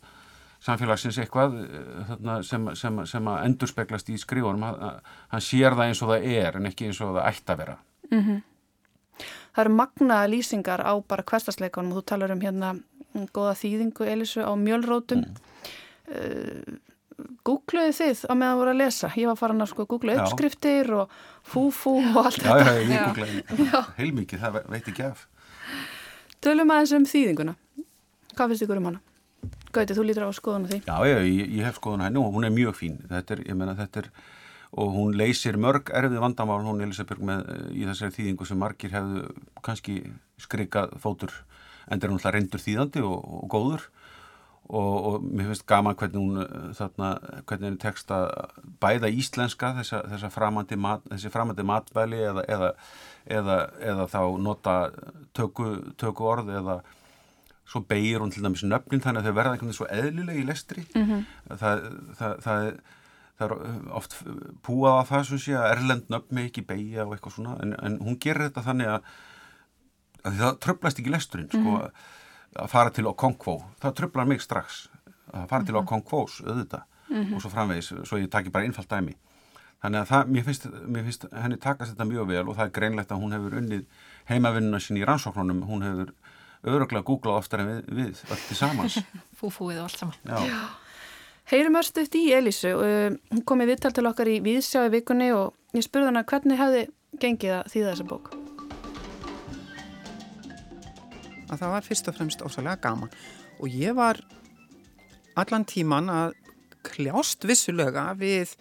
samfélagsins 0.64 1.18
eitthvað 1.22 1.58
eh, 1.68 2.06
þarna, 2.08 2.38
sem, 2.44 2.70
sem, 2.76 3.02
sem 3.06 3.28
að 3.30 3.44
endur 3.46 3.68
speglast 3.70 4.10
í 4.10 4.16
skrifunum, 4.18 4.64
hann, 4.64 5.02
hann 5.30 5.42
sér 5.44 5.76
það 5.78 5.86
eins 5.92 6.02
og 6.02 6.10
það 6.14 6.26
er 6.32 6.56
en 6.58 6.66
ekki 6.72 6.88
eins 6.88 7.02
og 7.02 7.12
það 7.18 7.28
ætti 7.30 7.54
að 7.54 7.58
vera. 7.58 7.78
Það 9.58 9.64
eru 9.66 9.74
magnaða 9.74 10.30
lýsingar 10.30 10.84
á 10.86 10.94
bara 11.02 11.24
hverstasleikunum 11.26 11.96
og 11.96 12.04
þú 12.04 12.06
talar 12.14 12.32
um 12.36 12.42
hérna 12.46 12.76
mm, 12.78 13.24
góða 13.34 13.56
þýðingu 13.58 14.06
Elisu 14.06 14.44
á 14.46 14.54
mjölrótum. 14.54 15.24
Mm. 15.26 16.78
Googluðu 17.48 17.94
þið 17.98 18.20
á 18.30 18.34
meðan 18.38 18.60
voru 18.60 18.72
að 18.76 18.80
lesa? 18.84 19.10
Ég 19.18 19.26
var 19.32 19.38
farin 19.40 19.64
að 19.66 19.72
sko 19.72 19.86
googla 19.90 20.20
uppskriftir 20.22 20.92
og 20.94 21.14
fúfú 21.50 21.96
og 22.12 22.20
allt 22.28 22.44
Já, 22.44 22.52
þetta. 22.52 22.68
já, 22.68 22.78
ég 22.78 22.92
Já. 22.94 23.06
googlaði 23.08 23.42
heilmikið, 23.98 24.44
það 24.44 24.54
ve- 24.60 24.64
veit 24.76 24.90
ekki 24.92 25.06
af. 25.08 25.24
Tölum 26.46 26.74
aðeins 26.76 26.94
um 27.00 27.08
þýðinguna. 27.10 27.56
Hvað 28.38 28.52
finnst 28.54 28.66
ykkur 28.68 28.78
um 28.84 28.90
hana? 28.92 29.02
Gauti, 29.74 29.98
þú 29.98 30.06
lítur 30.06 30.28
á 30.30 30.32
skoðun 30.38 30.68
á 30.68 30.70
því. 30.70 30.80
Já, 30.86 30.96
já, 31.10 31.18
ég, 31.26 31.50
ég 31.58 31.66
hef 31.66 31.80
skoðun 31.82 32.06
á 32.06 32.08
henni 32.08 32.22
og 32.22 32.34
hún 32.38 32.46
er 32.46 32.54
mjög 32.54 32.78
fín. 32.78 33.00
Þetta 33.10 33.34
er, 33.34 33.42
ég 33.50 33.58
meina, 33.58 33.74
þetta 33.82 34.04
er, 34.06 34.12
og 34.72 34.90
hún 34.96 35.16
leysir 35.18 35.56
mörg 35.58 35.92
erfið 35.96 36.20
vandamál, 36.20 36.60
hún 36.66 36.82
Elisabeth 36.84 37.22
með 37.24 37.46
í 37.72 37.86
þessari 37.88 38.16
þýðingu 38.18 38.48
sem 38.50 38.60
margir 38.60 38.92
hefðu 38.92 39.28
kannski 39.64 40.00
skrikað 40.42 40.98
fótur, 41.00 41.32
en 41.88 42.02
er 42.02 42.10
hún 42.12 42.20
alltaf 42.20 42.34
reyndur 42.36 42.60
þýðandi 42.60 43.04
og, 43.08 43.16
og 43.44 43.48
góður 43.54 43.86
og, 44.68 45.06
og 45.08 45.24
mér 45.24 45.48
finnst 45.48 45.64
gaman 45.70 45.96
hvernig 45.96 46.20
hún 46.20 46.42
eh, 46.44 46.74
þarna, 46.76 47.14
hvernig 47.48 47.70
henni 47.70 47.80
tekst 47.80 48.12
að 48.12 48.28
bæða 48.84 49.08
íslenska 49.16 49.70
þessa, 49.80 50.02
þessa 50.12 50.32
framandi 50.36 50.76
mat, 50.76 51.06
þessi 51.08 51.32
framandi 51.32 51.64
matbæli 51.64 52.20
eða, 52.28 52.44
eða, 52.52 52.72
eða, 53.40 53.58
eða 53.94 54.08
þá 54.12 54.20
nota 54.44 54.76
töku, 55.38 55.70
töku 55.96 56.28
orð 56.28 56.52
eða 56.60 56.82
svo 57.68 57.82
beigir 57.88 58.20
hún 58.24 58.32
til 58.32 58.44
dæmis 58.44 58.64
nöfnin 58.68 59.02
þannig 59.04 59.24
að 59.24 59.30
þau 59.32 59.38
verða 59.40 59.56
veginn 59.56 59.76
svo 59.76 59.88
eðlileg 59.92 60.38
í 60.40 60.46
lestri 60.48 60.84
Mhm. 60.96 61.26
það, 61.48 61.58
það, 61.60 61.82
það, 62.20 62.38
það 62.44 62.70
er 63.46 63.54
oft 64.00 64.16
púað 64.66 65.00
að 65.02 65.10
það 65.12 65.26
sem 65.30 65.42
sé 65.44 65.56
að 65.58 65.72
erlend 65.76 66.12
nöfn 66.14 66.38
með 66.38 66.50
ekki 66.50 66.66
beigja 66.70 67.06
og 67.06 67.16
eitthvað 67.16 67.36
svona 67.38 67.58
en, 67.64 67.76
en 67.86 67.98
hún 68.02 68.18
gerir 68.24 68.48
þetta 68.48 68.66
þannig 68.66 68.92
að, 68.96 69.12
að 70.24 70.40
það 70.42 70.60
tröflast 70.66 71.02
ekki 71.02 71.14
lesturinn 71.14 71.52
sko, 71.54 71.76
að 72.58 72.72
fara 72.72 72.94
til 72.96 73.06
Okonkwo. 73.12 73.60
Það 73.84 73.98
tröflar 74.02 74.30
mig 74.30 74.42
strax 74.42 74.88
að 75.34 75.50
fara 75.52 75.68
til 75.68 75.78
Okonkvos 75.78 76.42
auðvitað 76.46 76.86
og 77.08 77.42
svo 77.44 77.52
framvegis, 77.54 77.94
svo 78.08 78.20
ég 78.20 78.32
taki 78.32 78.52
bara 78.54 78.68
einfalt 78.68 78.90
dæmi. 78.92 79.14
Þannig 79.84 80.02
að 80.02 80.10
það, 80.10 80.32
mér, 80.34 80.46
finnst, 80.48 80.66
mér 80.90 81.06
finnst 81.06 81.28
henni 81.38 81.60
takast 81.62 81.94
þetta 81.94 82.08
mjög 82.10 82.32
vel 82.32 82.44
og 82.48 82.56
það 82.58 82.66
er 82.66 82.74
greinlegt 82.74 83.12
að 83.14 83.22
hún 83.22 83.36
hefur 83.36 83.60
unnið 83.60 83.84
heimavinnuna 84.32 84.80
sinni 84.82 85.04
í 85.04 85.06
rannsóknunum. 85.06 85.62
Hún 85.70 85.86
hefur 85.86 86.14
öruglega 86.68 87.06
googlað 87.06 87.38
oftar 87.44 87.62
en 87.62 87.70
við, 87.70 87.92
við 88.00 88.24
öll 88.26 88.42
til 88.48 88.58
samans. 88.58 88.98
Fúfúið 89.40 89.84
og 89.84 89.86
allt 89.86 90.02
saman. 90.02 90.50
Já. 90.50 90.58
Heyrum 91.48 91.80
örstuðt 91.80 92.18
í 92.20 92.26
Elisu. 92.36 92.74
Uh, 92.76 93.16
Hún 93.32 93.46
kom 93.48 93.64
í 93.64 93.70
viðtal 93.70 93.94
til 93.96 94.08
okkar 94.10 94.28
í 94.28 94.42
Víðsjá 94.44 94.88
í 94.90 94.94
vikunni 94.98 95.32
og 95.36 95.56
ég 95.78 95.86
spurði 95.86 96.12
hana 96.12 96.28
hvernig 96.28 96.60
hefði 96.60 96.84
gengið 97.22 97.56
að 97.62 97.72
þýða 97.72 97.94
þessa 97.94 98.12
bók. 98.12 98.36
að 101.48 101.62
það 101.62 101.74
var 101.74 101.86
fyrst 101.86 102.10
og 102.10 102.18
fremst 102.18 102.44
ósalega 102.44 102.82
gaman 102.84 103.14
og 103.58 103.72
ég 103.72 103.96
var 103.98 104.20
allan 105.40 105.66
tíman 105.68 106.12
að 106.12 106.36
kljást 106.88 107.46
vissulega 107.48 108.10
við 108.20 108.54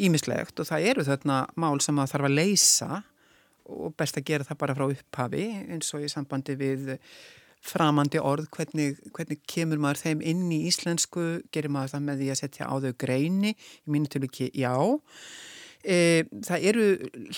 ímislegt 0.00 0.60
og 0.60 0.68
það 0.68 0.88
eru 0.92 1.06
þarna 1.06 1.42
mál 1.60 1.80
sem 1.84 1.98
að 2.00 2.14
þarf 2.14 2.28
að 2.28 2.36
leysa 2.38 3.02
og 3.70 3.94
best 3.98 4.18
að 4.18 4.26
gera 4.30 4.46
það 4.46 4.60
bara 4.62 4.76
frá 4.76 4.86
upphafi 4.88 5.46
eins 5.70 5.92
og 5.94 6.04
í 6.04 6.10
sambandi 6.10 6.56
við 6.58 6.96
framandi 7.64 8.20
orð, 8.22 8.48
hvernig, 8.54 8.98
hvernig 9.14 9.40
kemur 9.48 9.80
maður 9.82 10.02
þeim 10.04 10.24
inn 10.32 10.48
í 10.54 10.62
íslensku, 10.70 11.26
gerir 11.52 11.72
maður 11.72 11.94
það 11.94 12.04
með 12.08 12.22
því 12.22 12.28
að 12.32 12.40
setja 12.40 12.68
á 12.72 12.74
þau 12.80 12.92
greini, 13.04 13.54
í 13.54 13.94
mínu 13.94 14.10
tilviki 14.12 14.50
já. 14.56 14.74
E, 15.80 15.96
það 16.44 16.64
eru 16.70 16.86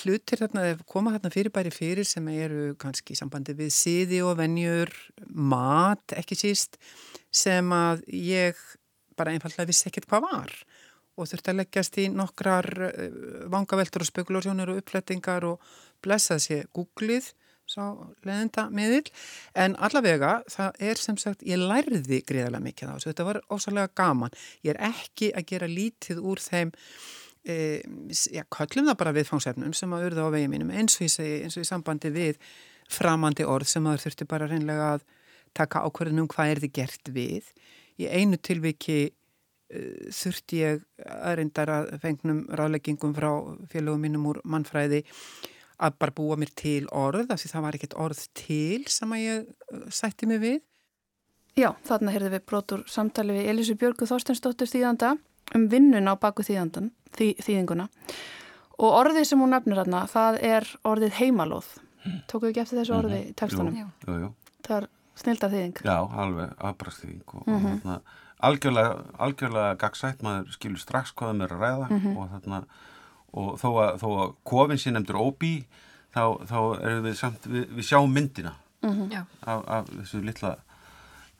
hlutir 0.02 0.42
þarna, 0.42 0.66
koma 0.90 1.14
þarna 1.14 1.30
fyrirbæri 1.34 1.72
fyrir 1.74 2.06
sem 2.08 2.26
eru 2.32 2.72
kannski 2.82 3.14
í 3.14 3.18
sambandi 3.18 3.54
við 3.58 3.70
siði 3.74 4.22
og 4.26 4.38
venjur, 4.40 4.90
mat, 5.30 6.16
ekki 6.18 6.38
síst, 6.38 6.78
sem 7.30 7.70
að 7.74 8.02
ég 8.10 8.58
bara 9.18 9.34
einfallega 9.34 9.68
vissi 9.68 9.90
ekkert 9.90 10.08
hvað 10.10 10.26
var 10.26 10.56
og 11.20 11.28
þurfti 11.28 11.52
að 11.52 11.58
leggjast 11.60 11.98
í 12.00 12.06
nokkrar 12.12 12.68
uh, 12.88 13.16
vangaveltur 13.52 14.04
og 14.04 14.08
spekulasjónir 14.08 14.72
og 14.72 14.80
uppflettingar 14.80 15.46
og 15.48 15.72
blessað 16.04 16.44
sér 16.46 16.68
googlið 16.74 17.32
sá 17.72 17.84
leðenda 18.26 18.66
miðil 18.74 19.06
en 19.58 19.74
allavega 19.82 20.34
það 20.52 20.84
er 20.90 21.00
sem 21.00 21.18
sagt 21.20 21.44
ég 21.48 21.60
lærði 21.60 22.20
greiðarlega 22.28 22.66
mikið 22.66 22.92
á 22.92 22.94
þessu. 22.94 23.10
Þetta 23.10 23.28
var 23.28 23.40
ósalega 23.48 23.92
gaman. 23.98 24.36
Ég 24.62 24.74
er 24.74 24.92
ekki 24.92 25.32
að 25.36 25.48
gera 25.52 25.70
lítið 25.70 26.22
úr 26.22 26.42
þeim 26.42 26.72
e, 27.44 27.56
já, 28.32 28.44
köllum 28.52 28.90
það 28.90 28.98
bara 29.00 29.14
viðfangsefnum 29.16 29.72
sem 29.76 29.94
að 29.94 30.10
urða 30.10 30.28
á 30.28 30.34
vegið 30.34 30.52
mínum 30.52 30.74
eins 30.74 30.98
og 30.98 31.06
ég 31.06 31.14
segi, 31.14 31.40
eins 31.46 31.56
og 31.58 31.64
í 31.64 31.70
sambandi 31.70 32.12
við 32.14 32.38
framandi 32.92 33.46
orð 33.48 33.70
sem 33.72 33.88
að 33.88 34.04
þurfti 34.04 34.28
bara 34.28 34.48
reynlega 34.50 34.92
að 34.96 35.08
taka 35.56 35.82
ákverðin 35.86 36.22
um 36.22 36.30
hvað 36.30 36.52
er 36.52 36.62
þið 36.62 36.74
gert 36.78 37.12
við. 37.12 37.50
Í 38.00 38.08
einu 38.08 38.38
tilviki 38.40 39.00
uh, 39.08 40.12
þurfti 40.14 40.62
ég 40.62 40.84
reyndar 41.38 41.72
að 41.72 41.96
fengnum 42.04 42.44
ráðleggingum 42.52 43.16
frá 43.16 43.30
félögum 43.72 44.06
mínum 44.06 44.30
úr 44.32 44.42
mannfræði 44.44 45.02
að 45.82 45.96
bara 46.02 46.14
búa 46.16 46.38
mér 46.40 46.52
til 46.58 46.86
orð 46.88 47.32
af 47.32 47.42
því 47.42 47.50
það 47.52 47.64
var 47.66 47.78
ekkert 47.78 47.96
orð 48.04 48.22
til 48.38 48.84
sem 48.92 49.14
að 49.16 49.24
ég 49.24 49.48
uh, 49.48 49.88
sætti 49.90 50.28
mig 50.30 50.42
við. 50.42 50.60
Já, 51.58 51.74
þarna 51.84 52.14
heyrðum 52.14 52.32
við 52.32 52.44
brotur 52.48 52.84
samtali 52.88 53.34
við 53.36 53.50
Elisu 53.52 53.76
Björgu 53.80 54.08
Þorstensdóttir 54.08 54.70
þýðanda 54.70 55.16
um 55.56 55.66
vinnun 55.68 56.08
á 56.08 56.16
baku 56.16 56.44
þýðandan, 56.46 56.92
þý, 57.12 57.34
þýðinguna 57.44 57.88
og 58.82 58.96
orðið 59.02 59.26
sem 59.28 59.42
hún 59.42 59.52
nefnir 59.52 59.82
þarna, 59.82 60.06
það 60.10 60.38
er 60.48 60.68
orðið 60.88 61.18
heimalóð. 61.20 61.68
Tókuðu 62.30 62.50
ekki 62.50 62.62
eftir 62.64 62.80
þessu 62.80 62.94
orði 62.96 63.18
í 63.28 63.34
textunum? 63.38 63.76
Já. 63.78 63.86
Jú, 64.08 64.16
jú. 64.24 64.30
Það 64.66 64.76
er 64.78 64.88
snildar 65.22 65.52
þýðing. 65.52 65.82
Já, 65.86 65.98
alveg 66.24 66.54
afbrastþýðing 66.70 67.34
og, 67.36 67.44
mm 67.44 67.52
-hmm. 67.52 67.66
og 67.66 67.82
þarna, 67.84 68.16
algjörlega, 68.48 68.96
algjörlega 69.26 69.76
gagsætt, 69.84 70.24
maður 70.24 70.56
skilur 70.56 70.82
strax 70.82 71.12
hvað 71.12 71.32
þeim 71.32 71.44
er 71.46 71.54
að 71.54 71.62
ræða 71.66 71.86
og 72.16 72.32
þarna 72.32 72.64
og 73.32 73.54
þó 73.60 73.68
að, 73.70 73.94
þó 74.02 74.08
að 74.24 74.34
kofin 74.48 74.80
sé 74.80 74.92
nefndur 74.92 75.20
óbí 75.22 75.54
þá, 76.12 76.24
þá 76.48 76.58
erum 76.82 77.06
við 77.06 77.16
samt, 77.20 77.48
við, 77.48 77.64
við 77.78 77.88
sjáum 77.88 78.12
myndina 78.12 78.56
Já. 78.82 79.22
af, 79.46 79.62
af 79.62 79.90
þessu 79.92 80.20
litla 80.26 80.56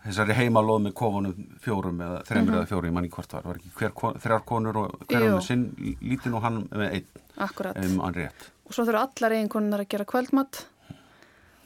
þessari 0.03 0.35
heimalóð 0.35 0.81
með 0.87 0.95
kofunum 0.99 1.47
fjórum 1.63 2.01
eða 2.03 2.23
þreymur 2.27 2.57
eða 2.59 2.69
fjórum, 2.71 2.89
ég 2.91 2.97
manni 2.97 3.11
hvort 3.13 3.35
var, 3.37 3.45
var 3.47 3.61
ekki 3.61 3.73
hver, 3.79 3.95
þrjár 4.25 4.45
konur 4.49 4.79
og 4.81 5.05
hver 5.07 5.27
Jú. 5.27 5.33
með 5.37 5.45
sinn 5.47 5.65
lítinn 6.03 6.37
og 6.39 6.45
hann 6.47 6.61
með 6.71 6.97
einn, 6.99 7.23
Akkurat. 7.47 7.79
rétt. 8.17 8.49
Og 8.67 8.75
svo 8.75 8.87
þurfa 8.89 9.05
allar 9.07 9.37
eiginkonunar 9.37 9.85
að 9.85 9.91
gera 9.95 10.09
kvöldmatt 10.09 10.65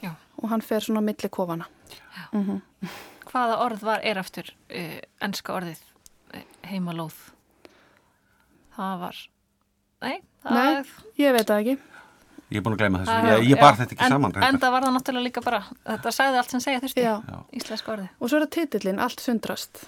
Já. 0.04 0.12
og 0.42 0.48
hann 0.52 0.64
fer 0.64 0.84
svona 0.84 1.00
á 1.04 1.06
milli 1.08 1.30
kofana. 1.32 1.68
Hvaða 3.26 3.56
orð 3.64 3.86
var 3.88 4.04
er 4.04 4.20
aftur 4.20 4.52
uh, 4.52 4.98
ennska 5.24 5.56
orðið 5.56 5.80
uh, 6.36 6.44
heimalóð? 6.68 7.16
Það 8.76 9.00
var, 9.00 9.22
nei, 10.02 10.16
Nei. 10.44 10.74
var, 10.74 10.86
Ég 11.18 11.32
veit 11.36 11.46
það 11.48 11.60
ekki. 11.62 11.76
Ég 12.46 12.60
er 12.60 12.62
búin 12.62 12.76
að 12.76 12.78
gleyma 12.84 12.98
þessu, 13.02 13.10
það- 13.10 13.40
ég, 13.40 13.48
ég 13.50 13.60
bar 13.60 13.72
já. 13.74 13.78
þetta 13.80 13.92
ekki 13.96 14.04
en, 14.06 14.12
saman. 14.14 14.32
reyndar. 14.32 14.48
En 14.48 14.60
það 14.62 14.70
var 14.76 14.82
það 14.86 14.94
náttúrulega 14.96 15.26
líka 15.26 15.42
bara, 15.42 15.60
þetta 15.86 16.12
sagði 16.14 16.38
allt 16.38 16.50
sem 16.54 16.60
segja 16.60 16.80
þurfti, 16.80 17.04
íslenska 17.58 17.92
orðið. 17.96 18.08
Og 18.20 18.28
svo 18.30 18.36
er 18.36 18.46
það 18.46 18.50
titillin, 18.56 19.00
Allt 19.02 19.20
sundrast. 19.20 19.84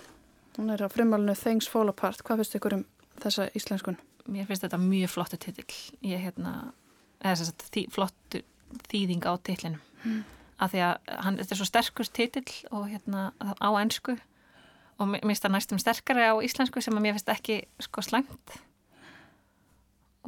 Hún 0.59 0.73
er 0.75 0.83
á 0.83 0.89
frumálinu 0.91 1.37
Things 1.39 1.69
Fall 1.71 1.89
Apart. 1.89 2.25
Hvað 2.25 2.41
finnst 2.43 2.57
ykkur 2.59 2.73
um 2.75 2.85
þessa 3.21 3.47
íslenskun? 3.55 3.97
Mér 4.29 4.47
finnst 4.49 4.65
þetta 4.67 4.79
mjög 4.83 5.09
flottu 5.15 5.39
titill. 5.39 5.77
Ég 6.03 6.19
hérna, 6.19 6.73
eða 7.23 7.37
þess 7.39 7.53
að 7.53 7.71
þý, 7.71 7.85
flottu 7.95 8.43
þýðing 8.91 9.23
á 9.23 9.33
titlinum. 9.39 9.81
Mm. 10.05 10.25
Af 10.59 10.73
því 10.73 10.81
að 10.83 11.15
hann, 11.23 11.37
þetta 11.39 11.53
er 11.55 11.61
svo 11.63 11.69
sterkur 11.71 12.11
titill 12.11 12.55
og 12.73 12.89
hérna 12.91 13.31
á 13.39 13.71
ennsku 13.79 14.19
og 14.99 15.07
mér 15.07 15.23
finnst 15.23 15.45
það 15.47 15.55
næstum 15.55 15.79
sterkari 15.79 16.27
á 16.27 16.35
íslensku 16.43 16.83
sem 16.83 16.95
að 16.99 17.05
mér 17.07 17.15
finnst 17.15 17.31
ekki 17.31 17.61
sko 17.79 18.03
slæmt. 18.03 18.59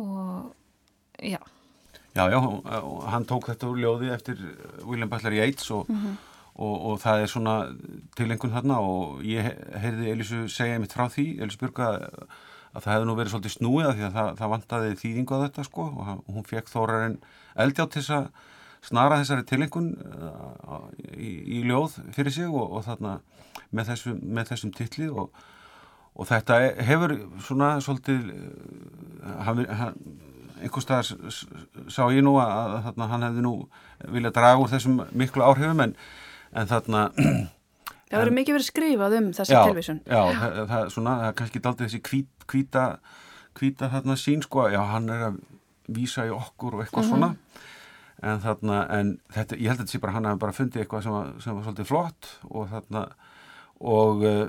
Og 0.00 0.52
já, 1.20 1.38
Já, 2.16 2.24
já, 2.26 2.38
og 2.42 3.04
hann 3.06 3.22
tók 3.28 3.46
þetta 3.46 3.68
úr 3.70 3.78
ljóði 3.84 4.08
eftir 4.10 4.40
William 4.82 5.08
Butler 5.12 5.36
Yeats 5.36 5.68
og, 5.70 5.86
og, 6.58 6.72
og 6.90 6.96
það 7.04 7.20
er 7.22 7.28
svona 7.30 7.52
tilengun 8.18 8.50
þarna 8.50 8.80
og 8.82 9.20
ég 9.22 9.46
he- 9.46 9.78
heyrði 9.84 10.08
Elísu 10.16 10.40
segja 10.50 10.80
mitt 10.82 10.90
frá 10.96 11.06
því, 11.12 11.26
Elísu 11.44 11.60
Björga 11.62 11.90
að 12.74 12.82
það 12.82 12.90
hefði 12.96 13.06
nú 13.10 13.14
verið 13.20 13.32
svolítið 13.36 13.54
snúið 13.54 13.86
að 13.90 13.94
því 14.00 14.04
að 14.08 14.16
það, 14.18 14.32
það 14.40 14.52
vantaði 14.56 14.98
þýðingu 15.04 15.38
á 15.38 15.42
þetta 15.44 15.66
sko 15.68 15.86
og 15.86 16.10
hún 16.34 16.48
fekk 16.50 16.72
þórarinn 16.74 17.16
eldjátt 17.66 17.94
til 17.94 18.02
þess 18.02 18.16
að 18.18 18.28
snara 18.90 19.20
þessari 19.22 19.46
tilengun 19.52 19.88
uh, 20.00 20.84
í, 21.14 21.30
í 21.60 21.62
ljóð 21.70 21.94
fyrir 22.16 22.34
sig 22.34 22.50
og, 22.50 22.74
og 22.78 22.84
þarna 22.90 23.14
með 23.70 23.90
þessum, 23.92 24.18
með 24.34 24.50
þessum 24.50 24.74
titli 24.74 25.08
og, 25.14 25.30
og 26.20 26.28
þetta 26.28 26.58
hefur 26.84 27.14
svona 27.40 27.70
svolítið 27.80 28.26
hann, 29.46 29.62
hann, 29.80 29.94
einhvers 30.60 30.84
staðar 30.84 31.32
sá 31.88 32.02
ég 32.12 32.20
nú 32.26 32.36
að, 32.40 32.52
að 32.58 32.76
þarna, 32.88 33.08
hann 33.14 33.24
hefði 33.28 33.46
nú 33.46 33.54
viljað 34.16 34.36
draga 34.36 34.60
úr 34.60 34.72
þessum 34.74 35.00
miklu 35.16 35.46
áhrifum 35.46 35.86
en, 35.86 35.96
en 36.52 36.70
þarna 36.70 37.08
Það 38.10 38.18
verður 38.24 38.34
mikið 38.40 38.54
verið 38.56 38.66
skrifað 38.66 39.12
um 39.20 39.26
þessi 39.36 39.54
já, 39.54 39.58
tilvísun. 39.62 39.98
Já, 40.02 40.20
það, 40.34 40.54
það, 40.66 40.88
svona, 40.90 41.10
það 41.20 41.28
er 41.28 41.34
kannski 41.38 41.60
daldið 41.62 41.86
þessi 41.86 42.00
hvít, 42.08 42.46
hvíta, 42.50 42.86
hvíta 43.60 43.90
þarna 43.92 44.16
sín 44.18 44.42
sko, 44.42 44.64
já 44.66 44.80
hann 44.90 45.06
er 45.14 45.26
að 45.28 45.36
vísa 45.94 46.24
í 46.26 46.32
okkur 46.34 46.74
og 46.74 46.82
eitthvað 46.82 47.04
mm 47.04 47.12
-hmm. 47.12 47.20
svona 47.20 47.60
en 48.20 48.42
þarna, 48.42 48.80
en 48.98 49.12
þetta, 49.32 49.56
ég 49.56 49.70
held 49.70 49.78
að 49.78 49.84
þetta 49.84 49.94
sé 49.94 50.02
bara 50.02 50.16
hann 50.16 50.28
hafi 50.28 50.42
bara 50.42 50.56
fundið 50.56 50.82
eitthvað 50.82 51.04
sem 51.06 51.14
var, 51.14 51.30
sem 51.40 51.54
var 51.54 51.66
svolítið 51.66 51.88
flott 51.88 52.30
og 52.50 52.66
þarna 52.72 53.04
og 53.80 54.24
uh, 54.28 54.42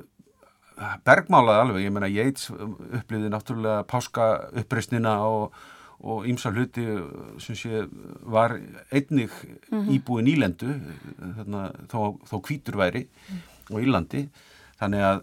bergmálaði 1.06 1.66
alveg, 1.66 1.84
ég 1.86 1.94
meina 1.94 2.10
Yates 2.10 2.50
upplýði 2.52 3.30
náttúrulega 3.30 3.84
páska 3.90 4.34
uppreysnina 4.64 5.20
og 5.28 5.54
og 6.02 6.24
ýmsa 6.26 6.50
hluti 6.50 6.82
sem 7.38 7.54
sé 7.54 7.84
var 8.26 8.56
einnig 8.90 9.30
mm 9.70 9.70
-hmm. 9.70 9.92
íbúi 9.94 10.24
nýlendu 10.26 10.82
þarna, 11.38 11.72
þó, 11.86 12.18
þó 12.26 12.42
kvítur 12.42 12.78
væri 12.78 13.06
mm 13.06 13.52
og 13.72 13.82
Írlandi. 13.82 14.26
Þannig 14.82 15.06
að, 15.06 15.22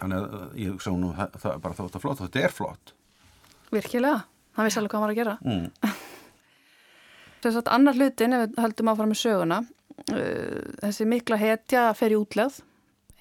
þannig 0.00 0.24
að 0.24 0.56
ég 0.60 0.80
sá 0.82 0.90
nú 0.92 1.12
það, 1.16 1.38
það 1.42 1.60
bara 1.64 1.78
þótt 1.78 1.98
að 1.98 2.04
flott 2.04 2.20
og 2.20 2.28
þetta 2.28 2.44
er 2.44 2.54
flott. 2.54 2.92
Virkilega, 3.74 4.24
það 4.56 4.68
vissi 4.68 4.80
alveg 4.80 4.94
hvað 4.94 5.04
maður 5.04 5.14
að 5.14 5.20
gera. 5.20 5.36
Mm. 5.46 5.94
Þess 7.44 7.60
að 7.60 7.72
annar 7.76 7.98
hlutin 7.98 8.34
ef 8.34 8.44
við 8.44 8.58
höldum 8.64 8.90
áfram 8.90 9.12
með 9.12 9.20
söguna 9.22 9.60
uh, 9.62 10.60
þessi 10.82 11.06
mikla 11.08 11.38
hetja 11.40 11.86
fer 11.94 12.14
í 12.14 12.18
útlegð 12.18 12.60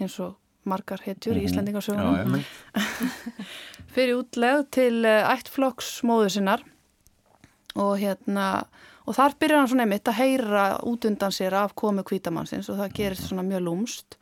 eins 0.01 0.17
og 0.23 0.33
margar 0.69 1.03
hetjur 1.05 1.35
í 1.35 1.43
mhm. 1.43 1.49
Íslandingarsögunum 1.49 2.39
í 3.95 4.07
útlegð 4.19 4.65
til 4.75 4.97
uh, 5.03 5.29
ættflokks 5.33 5.99
móðu 6.07 6.33
sinnar. 6.35 6.65
Og 7.75 7.97
hérna 7.99 8.65
og 9.05 9.17
þar 9.17 9.35
byrjar 9.39 9.61
hann 9.61 9.71
svona 9.71 9.85
einmitt 9.85 10.09
að 10.09 10.19
heyra 10.21 10.65
út 10.87 11.05
undan 11.07 11.33
sér 11.35 11.57
af 11.59 11.75
komu 11.77 12.05
kvítamannsins 12.07 12.69
og 12.71 12.79
það 12.79 12.95
gerist 12.97 13.27
svona 13.27 13.43
mjög 13.45 13.65
lúmst 13.67 14.17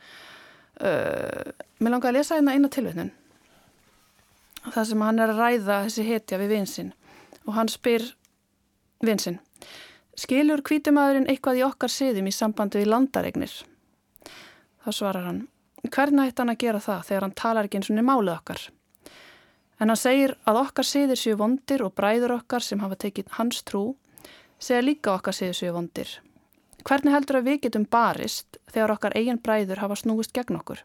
uh, 0.81 1.53
Mér 1.79 1.95
langar 1.95 2.13
að 2.13 2.19
lesa 2.19 2.37
hérna 2.37 2.55
eina 2.55 2.69
tilvitnun. 2.71 3.11
Það 4.63 4.85
sem 4.89 5.01
hann 5.03 5.19
er 5.19 5.31
að 5.33 5.41
ræða 5.41 5.79
þessi 5.85 6.05
hetja 6.07 6.39
við 6.39 6.53
vinsinn 6.57 6.93
og 7.43 7.57
hann 7.57 7.71
spyr 7.71 8.05
vinsinn 9.03 9.41
Skilur 10.13 10.61
kvítumadurinn 10.61 11.25
eitthvað 11.31 11.59
í 11.59 11.63
okkar 11.65 11.89
siðum 11.89 12.27
í 12.29 12.33
sambandi 12.35 12.83
við 12.83 12.91
landaregnir? 12.91 13.53
Þá 14.85 14.89
svarar 14.93 15.25
hann 15.25 15.41
Hvernig 15.83 16.31
ætti 16.31 16.41
hann 16.41 16.53
að 16.53 16.61
gera 16.63 16.79
það 16.79 17.01
þegar 17.09 17.25
hann 17.25 17.35
talar 17.35 17.67
ekki 17.67 17.79
eins 17.79 17.89
og 17.91 17.97
niður 17.97 18.07
málið 18.07 18.35
okkar? 18.37 18.61
En 19.81 19.91
hann 19.91 19.99
segir 19.99 20.35
að 20.47 20.59
okkar 20.61 20.87
siðir 20.87 21.19
séu 21.19 21.35
vondir 21.39 21.83
og 21.83 21.95
bræður 21.97 22.37
okkar 22.37 22.63
sem 22.63 22.79
hafa 22.79 22.95
tekið 23.03 23.33
hans 23.35 23.63
trú 23.67 23.83
segja 24.63 24.85
líka 24.85 25.17
okkar 25.17 25.35
siðir 25.35 25.59
séu 25.59 25.73
vondir. 25.75 26.13
Hvernig 26.87 27.15
heldur 27.15 27.39
að 27.39 27.49
við 27.49 27.59
getum 27.65 27.87
barist 27.91 28.57
þegar 28.71 28.95
okkar 28.95 29.17
eigin 29.19 29.41
bræður 29.43 29.83
hafa 29.83 29.99
snúist 29.99 30.33
gegn 30.35 30.59
okkur? 30.59 30.83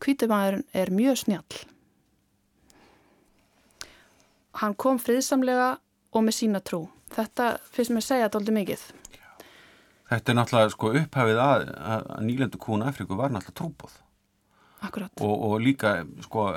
Kvítumæðurinn 0.00 0.64
er 0.72 0.92
mjög 0.92 1.20
snjall. 1.20 1.60
Hann 4.60 4.74
kom 4.74 4.98
friðsamlega 5.00 5.70
og 6.12 6.24
með 6.26 6.36
sína 6.40 6.60
trú. 6.64 6.86
Þetta 7.12 7.54
finnst 7.72 7.92
mér 7.92 8.02
að 8.02 8.08
segja 8.08 8.28
þetta 8.28 8.40
aldrei 8.40 8.56
mikið. 8.56 8.84
Þetta 10.10 10.32
er 10.32 10.36
náttúrulega 10.36 10.72
sko 10.74 10.92
upphafið 11.00 11.40
að, 11.44 11.66
að 11.94 12.06
nýlendu 12.26 12.60
kúna 12.60 12.88
Afríku 12.90 13.18
var 13.18 13.32
náttúrulega 13.32 13.60
trúbóð. 13.60 14.00
Og, 15.24 15.34
og 15.48 15.56
líka 15.62 16.00
sko 16.24 16.48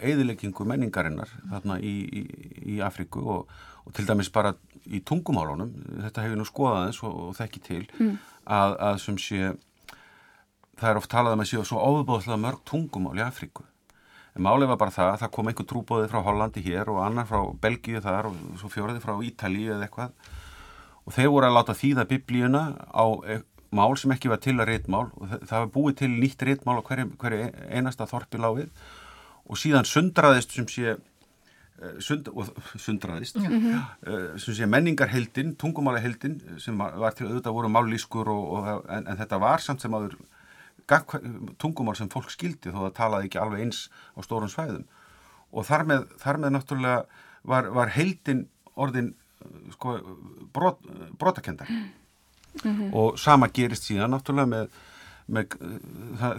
eðileggingu 0.00 0.66
menningarinnar 0.68 1.32
þarna 1.52 1.78
í, 1.80 1.94
í, 2.06 2.22
í 2.76 2.80
Afríku 2.84 3.24
og, 3.36 3.56
og 3.84 3.96
til 3.96 4.06
dæmis 4.08 4.32
bara 4.32 4.54
í 4.86 5.02
tungumálunum 5.06 5.72
þetta 6.06 6.26
hefur 6.26 6.40
nú 6.40 6.46
skoðaðins 6.48 7.02
og, 7.06 7.18
og 7.28 7.34
þekki 7.38 7.64
til 7.66 7.82
mm. 7.98 8.14
að, 8.56 8.76
að 8.90 9.02
sem 9.04 9.18
sé 9.20 9.50
það 10.80 10.92
er 10.92 11.00
oft 11.00 11.12
talað 11.12 11.36
um 11.36 11.44
að 11.44 11.50
séu 11.50 11.66
svo 11.68 11.82
óbúðslega 11.84 12.40
mörg 12.40 12.64
tungumál 12.68 13.18
í 13.18 13.24
Afríku. 13.24 13.66
En 14.36 14.44
málið 14.46 14.70
var 14.70 14.78
bara 14.80 14.94
það 14.94 15.08
að 15.12 15.22
það 15.24 15.32
kom 15.36 15.50
einhver 15.50 15.66
trúbóði 15.68 16.10
frá 16.10 16.20
Hollandi 16.24 16.62
hér 16.64 16.90
og 16.92 17.00
annar 17.04 17.26
frá 17.28 17.40
Belgíu 17.62 18.02
þar 18.02 18.30
og 18.30 18.38
svo 18.60 18.70
fjóriði 18.72 19.02
frá 19.02 19.16
Ítalíu 19.26 19.74
eða 19.74 19.88
eitthvað. 19.88 20.30
Og 21.08 21.16
þeir 21.16 21.32
voru 21.34 21.48
að 21.48 21.56
láta 21.56 21.74
þýða 21.74 22.06
biblíuna 22.12 22.62
á 22.94 23.04
mál 23.74 23.94
sem 23.98 24.10
ekki 24.14 24.30
var 24.30 24.40
til 24.42 24.56
að 24.58 24.72
réttmál 24.72 25.06
og 25.14 25.36
það 25.46 25.56
var 25.56 25.70
búið 25.74 26.00
til 26.02 26.10
nýtt 26.14 26.42
réttmál 26.46 26.80
á 26.82 26.86
hverju, 26.86 27.06
hverju 27.20 27.46
einasta 27.70 28.08
þorpi 28.10 28.40
láfið 28.42 28.90
og 29.46 29.58
síðan 29.58 29.86
sundraðist 29.86 30.56
sem 30.56 30.66
sé 30.70 30.96
eh, 30.96 31.94
sund, 32.02 32.28
og 32.34 32.50
sundraðist 32.84 33.38
mm 33.38 33.46
-hmm. 33.46 34.38
sem 34.38 34.54
sé 34.54 34.66
menningarheldin, 34.66 35.54
tungumálaheldin 35.56 36.40
sem 36.58 36.78
var 36.78 37.14
til 37.14 37.26
auðvitað 37.26 37.52
voru 37.54 37.68
mállískur 37.68 38.28
og, 38.28 38.44
og, 38.52 38.84
en, 38.88 39.06
en 39.06 39.16
þetta 39.16 39.38
var 39.38 39.60
samt 39.60 39.80
sem 39.80 39.94
aður 39.94 40.16
tungumál 41.58 41.96
sem 41.96 42.08
fólk 42.08 42.30
skildi 42.30 42.70
þó 42.70 42.90
það 42.90 42.94
talaði 42.94 43.24
ekki 43.26 43.38
alveg 43.38 43.60
eins 43.60 43.90
á 44.16 44.18
stórum 44.22 44.48
svæðum. 44.48 44.84
Og 45.52 45.64
þar 45.64 45.84
með, 45.84 46.06
þar 46.18 46.36
með 46.36 46.50
náttúrulega 46.50 47.04
var, 47.42 47.70
var 47.70 47.88
heldin 47.88 48.48
orðin 48.74 49.14
sko, 49.70 50.00
brot, 50.52 50.78
brotakendar 51.18 51.70
mm 51.70 51.99
mm 52.64 52.70
-hmm. 52.70 52.94
og 52.94 53.18
sama 53.18 53.48
gerist 53.48 53.84
síðan 53.88 54.10
náttúrulega 54.14 54.46
með, 54.46 54.68
með 55.28 55.46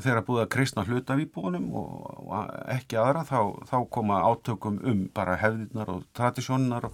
þeirra 0.04 0.26
búið 0.28 0.43
að 0.43 0.52
kristna 0.56 0.84
hluta 0.84 1.15
við 1.15 1.32
búinum 1.34 1.74
og, 1.76 2.28
og 2.28 2.54
ekki 2.67 2.97
aðra 2.97 3.24
þá, 3.24 3.39
þá 3.69 3.78
koma 3.89 4.21
átökum 4.21 4.80
um 4.84 5.10
bara 5.13 5.38
hefðirnar 5.38 5.89
og 5.89 6.04
tradísjónnar 6.13 6.86
og, 6.86 6.93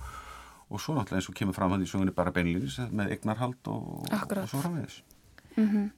og 0.69 0.81
svo 0.81 0.95
náttúrulega 0.95 1.21
eins 1.21 1.29
og 1.29 1.35
kemur 1.35 1.53
fram 1.53 1.71
hann 1.71 1.83
í 1.83 1.89
sögunni 1.89 2.11
bara 2.11 2.31
beinlýnis 2.31 2.79
með 2.91 3.11
eignarhald 3.11 3.67
og, 3.67 4.05
og 4.11 4.49
svo 4.49 4.61
framvegis 4.61 5.03
mm 5.57 5.67
-hmm. 5.67 5.89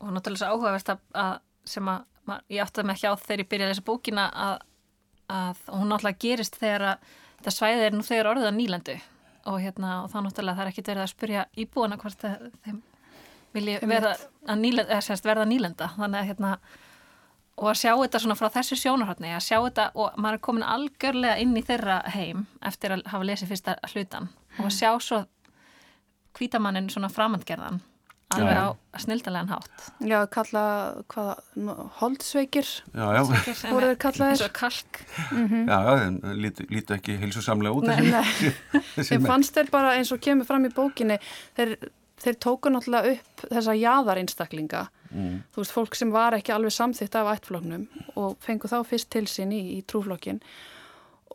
og 0.00 0.12
náttúrulega 0.12 0.38
svo 0.38 0.46
áhugavert 0.46 0.88
að 1.14 1.38
sem 1.64 1.88
að 1.88 2.04
ég 2.48 2.62
átti 2.62 2.80
að 2.80 2.86
með 2.86 3.00
hjá 3.02 3.16
þegar 3.16 3.42
ég 3.42 3.48
byrjaði 3.48 3.72
þessa 3.74 3.86
bókina 3.86 4.26
að, 4.30 4.58
að 5.28 5.56
hún 5.68 5.88
náttúrulega 5.90 6.22
gerist 6.24 6.58
þegar 6.60 6.82
að 6.82 6.96
þetta 7.40 7.54
svæði 7.56 7.86
er 7.86 7.96
nú 7.96 8.02
þegar 8.06 8.30
orðið 8.34 8.50
að 8.50 8.58
nýlandu 8.58 8.96
og, 9.46 9.58
hérna, 9.62 10.02
og 10.04 10.12
þá 10.12 10.20
náttúrulega 10.26 10.58
það 10.58 10.66
er 10.66 10.72
ekkit 10.72 10.92
verið 10.92 11.04
að 11.04 11.12
spurja 11.14 11.48
íbúana 11.56 11.98
hvort 12.00 12.24
þeim 12.64 12.80
vilji 13.54 13.80
verða, 13.82 14.14
nýlenda, 14.54 15.00
verða 15.24 15.46
nýlenda. 15.48 15.90
Þannig 15.96 16.20
að 16.20 16.30
hérna 16.30 16.54
og 17.60 17.68
að 17.68 17.80
sjá 17.82 17.92
þetta 17.92 18.20
svona 18.22 18.36
frá 18.38 18.48
þessu 18.54 18.78
sjónarhóttni 18.80 19.34
að 19.34 19.44
sjá 19.44 19.58
þetta 19.58 19.90
og 20.00 20.16
maður 20.16 20.38
er 20.38 20.44
komin 20.46 20.66
algjörlega 20.66 21.36
inn 21.42 21.52
í 21.58 21.64
þeirra 21.66 22.00
heim 22.14 22.46
eftir 22.66 22.94
að 22.96 23.04
hafa 23.12 23.28
lesið 23.28 23.52
fyrsta 23.52 23.76
hlutan 23.92 24.30
og 24.58 24.68
að 24.70 24.76
sjá 24.78 24.90
svo 25.04 25.20
kvítamannin 26.38 26.88
svona 26.92 27.10
framhandgerðan 27.12 27.82
alveg 28.34 28.54
já, 28.54 28.62
já. 28.62 28.66
á 28.70 28.98
snildalegan 29.02 29.48
hátt. 29.50 29.86
Já, 30.06 30.18
kalla 30.30 30.64
hvaða 31.10 31.34
holdsveikir 31.98 32.68
voru 32.94 33.90
þeir 33.90 34.00
kallaðir. 34.04 34.34
Eins 34.36 34.44
og 34.46 34.52
kalk. 34.54 35.00
Mm 35.30 35.46
-hmm. 35.48 35.64
Já, 35.66 35.78
já, 35.86 35.92
þeim 36.04 36.42
líti, 36.44 36.66
líti 36.70 36.94
ekki 36.94 37.18
heilsusamlega 37.18 37.74
út 37.74 37.86
Nei, 37.86 38.10
nei. 38.10 38.54
Ég 39.14 39.26
fannst 39.26 39.54
þeir 39.54 39.70
bara 39.70 39.96
eins 39.96 40.12
og 40.12 40.20
kemur 40.20 40.46
fram 40.46 40.64
í 40.64 40.72
bókinni 40.74 41.18
þeir, 41.56 41.76
þeir 42.22 42.36
tóku 42.38 42.70
náttúrulega 42.70 43.16
upp 43.16 43.46
þessa 43.50 43.74
jáðarinstaklinga 43.74 44.88
mm. 45.10 45.42
þú 45.52 45.62
veist, 45.62 45.74
fólk 45.74 45.96
sem 45.98 46.12
var 46.12 46.36
ekki 46.36 46.54
alveg 46.54 46.74
samþitt 46.74 47.16
af 47.18 47.32
ættfloknum 47.34 47.88
og 48.16 48.36
fengu 48.44 48.70
þá 48.70 48.82
fyrst 48.86 49.10
til 49.10 49.26
sín 49.30 49.52
í, 49.52 49.62
í 49.78 49.82
trúflokkin 49.82 50.40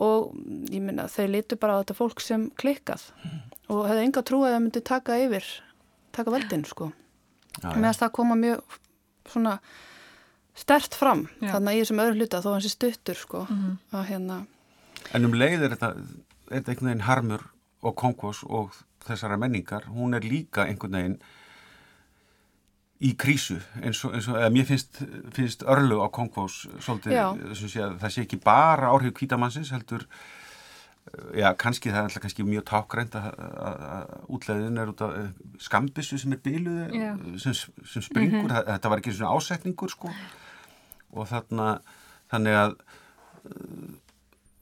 og 0.03 0.35
ég 0.71 0.81
minna, 0.83 1.07
þeir 1.07 1.31
litu 1.37 1.59
bara 1.59 1.79
á 1.79 1.81
þetta 1.83 1.97
fólk 1.97 2.23
sem 2.23 2.49
klikkað 2.59 3.07
mm. 3.23 3.39
og 3.75 3.87
hefði 3.89 4.07
enga 4.07 4.25
trú 4.27 4.41
að 4.43 4.55
það 4.55 4.63
myndi 4.65 4.83
taka 4.91 5.19
yfir 5.23 5.47
taka 6.15 6.33
völdin 6.33 6.65
sko 6.67 6.91
með 7.63 7.89
að 7.91 7.99
það 8.01 8.15
koma 8.17 8.35
mjög 8.39 8.79
svona 9.31 9.59
stert 10.55 10.95
fram 10.95 11.25
já. 11.41 11.49
þannig 11.51 11.71
að 11.71 11.79
ég 11.79 11.87
sem 11.89 12.01
öðru 12.03 12.19
hluta 12.19 12.41
þó 12.43 12.49
hans 12.53 12.67
er 12.67 12.73
stuttur 12.73 13.19
sko 13.19 13.45
mm 13.45 13.55
-hmm. 13.55 13.77
að 13.99 14.05
hérna 14.11 14.45
En 15.13 15.25
um 15.25 15.33
leið 15.37 15.63
er 15.63 15.75
þetta, 15.75 15.89
er 16.49 16.59
þetta 16.59 16.71
einhvern 16.71 16.89
veginn 16.89 17.07
harmur 17.07 17.41
og 17.85 17.95
konkos 17.95 18.43
og 18.43 18.73
þessara 19.05 19.37
menningar, 19.37 19.85
hún 19.93 20.15
er 20.17 20.25
líka 20.25 20.65
einhvern 20.65 20.97
veginn 20.97 21.17
í 23.05 23.11
krísu 23.19 23.59
eins 23.83 23.99
og, 24.07 24.15
eins 24.15 24.27
og 24.31 24.39
eða 24.39 24.53
mér 24.55 24.65
finnst, 24.69 25.01
finnst 25.35 25.65
örlu 25.67 25.99
á 26.01 26.07
konkos 26.09 26.63
svolítið, 26.79 27.53
sé 27.59 27.83
það 27.99 28.13
sé 28.13 28.23
ekki 28.23 28.39
bara 28.43 28.93
áhrif 28.93 29.13
kvítamannsins 29.19 29.73
heldur 29.75 30.07
Já, 31.37 31.51
kannski 31.53 31.91
það 31.91 31.99
er 31.99 32.07
alltaf 32.07 32.23
kannski 32.23 32.43
mjög 32.47 32.63
tákgrænt 32.65 33.15
að 33.15 34.13
útleðin 34.33 34.79
er 34.81 34.89
út 34.89 35.03
af 35.05 35.11
eh, 35.19 35.27
skambissu 35.61 36.17
sem 36.17 36.33
er 36.33 36.41
bíluð 36.43 36.95
sem, 37.41 37.53
sem 37.53 38.01
springur, 38.01 38.47
mm 38.47 38.49
-hmm. 38.49 38.71
þetta 38.71 38.89
var 38.89 39.01
ekki 39.03 39.13
svona 39.13 39.35
ásetningur 39.37 39.91
sko. 39.93 40.09
Og 41.13 41.27
þarna, 41.29 41.79
þannig 42.31 42.57
að 42.61 42.73
uh, 43.45 43.91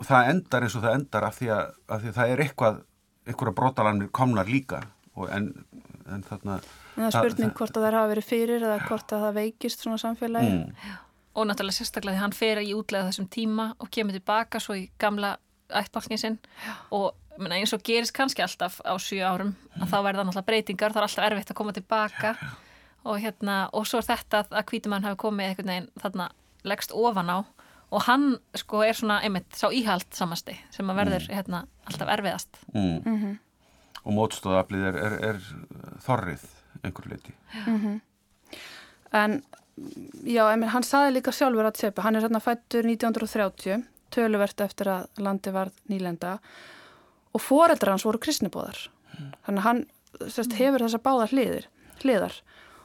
það 0.04 0.30
endar 0.34 0.64
eins 0.64 0.76
og 0.76 0.84
það 0.84 0.98
endar 1.00 1.24
af 1.24 1.40
því 1.40 1.48
að, 1.50 1.72
af 1.88 2.02
því 2.02 2.08
að 2.08 2.18
það 2.20 2.30
er 2.34 2.44
eitthvað, 2.46 2.84
einhverja 3.28 3.56
brotalanir 3.56 4.12
komnar 4.12 4.46
líka. 4.46 4.84
Og 5.16 5.30
en 5.30 5.54
en 6.12 6.24
þarna 6.24 6.60
En 6.96 7.08
það 7.08 7.08
er 7.08 7.16
spurning 7.16 7.50
það- 7.50 7.58
hvort 7.58 7.78
að 7.78 7.84
það 7.84 7.98
hafa 7.98 8.12
verið 8.14 8.28
fyrir 8.28 8.62
eða 8.62 8.88
hvort 8.88 9.14
að 9.14 9.24
það 9.24 9.34
veikist 9.34 9.80
svona 9.80 9.98
samfélagi. 9.98 10.52
mm, 10.52 10.98
og 11.36 11.48
náttúrulega 11.48 11.78
sérstaklega 11.80 12.16
því 12.16 12.22
hann 12.22 12.32
fer 12.32 12.58
í 12.58 12.74
útlega 12.74 13.08
þessum 13.10 13.30
tíma 13.30 13.74
og 13.80 13.90
kemur 13.90 14.12
tilbaka 14.14 14.60
svo 14.60 14.76
í 14.76 14.90
gamla 15.00 15.38
ættbálkin 15.80 16.22
sinn. 16.22 16.38
Og 16.96 17.12
menna, 17.38 17.58
eins 17.58 17.74
og 17.76 17.84
gerist 17.86 18.16
kannski 18.16 18.44
alltaf 18.46 18.80
á 18.86 18.94
sjö 19.02 19.24
árum 19.26 19.56
að 19.80 19.90
þá 19.90 19.98
verða 20.06 20.28
náttúrulega 20.28 20.50
breytingar, 20.50 20.94
það 20.94 21.02
er 21.02 21.08
alltaf 21.08 21.28
erfitt 21.30 21.54
að 21.54 21.60
koma 21.60 21.76
tilbaka. 21.76 22.36
Og 23.04 23.20
hérna 23.20 23.58
og 23.76 23.88
svo 23.90 24.00
er 24.00 24.08
þetta 24.08 24.46
að 24.50 24.68
hvítumann 24.72 25.04
hafi 25.04 25.20
komið 25.26 25.50
einhvern 25.50 25.74
veginn 25.74 25.90
þarna 26.00 26.30
leggst 26.64 26.94
ofan 26.96 27.32
á. 27.34 27.40
Og 27.94 28.06
hann 28.08 28.38
sko 28.58 28.82
er 28.82 28.98
svona 28.98 29.20
einmitt 29.22 29.54
sá 29.54 29.68
íhald 29.70 30.08
samasti 30.16 30.56
sem 30.74 30.88
að 30.90 31.02
verður 31.04 31.28
hérna 31.30 31.66
alltaf 31.86 32.14
erfiðast. 32.16 32.62
Mm. 32.74 33.40
og 34.04 34.16
mótstóðaflið 34.18 34.88
er, 34.90 35.00
er, 35.00 35.18
er 35.30 36.00
þorrið 36.04 36.48
einhver 36.84 37.10
leiti 37.12 37.36
En 39.14 39.44
já, 40.26 40.44
en 40.50 40.66
hann 40.74 40.86
saði 40.86 41.18
líka 41.18 41.34
sjálfur 41.34 41.70
að 41.70 41.82
sepa, 41.84 42.04
hann 42.06 42.18
er 42.18 42.26
hérna 42.26 42.42
fættur 42.44 42.86
1930, 42.90 43.84
töluvert 44.14 44.64
eftir 44.64 44.90
að 44.92 45.24
landi 45.26 45.54
varð 45.54 45.78
nýlenda 45.92 46.38
og 47.34 47.42
foreldrar 47.42 47.96
hans 47.96 48.06
voru 48.06 48.22
kristnibóðar. 48.22 48.80
Þannig 49.46 49.60
að 49.62 49.68
hann 49.68 49.84
sérst, 50.30 50.56
hefur 50.58 50.86
þessa 50.86 51.02
báða 51.04 51.30
hliðir, 51.32 51.68
hliðar 52.02 52.40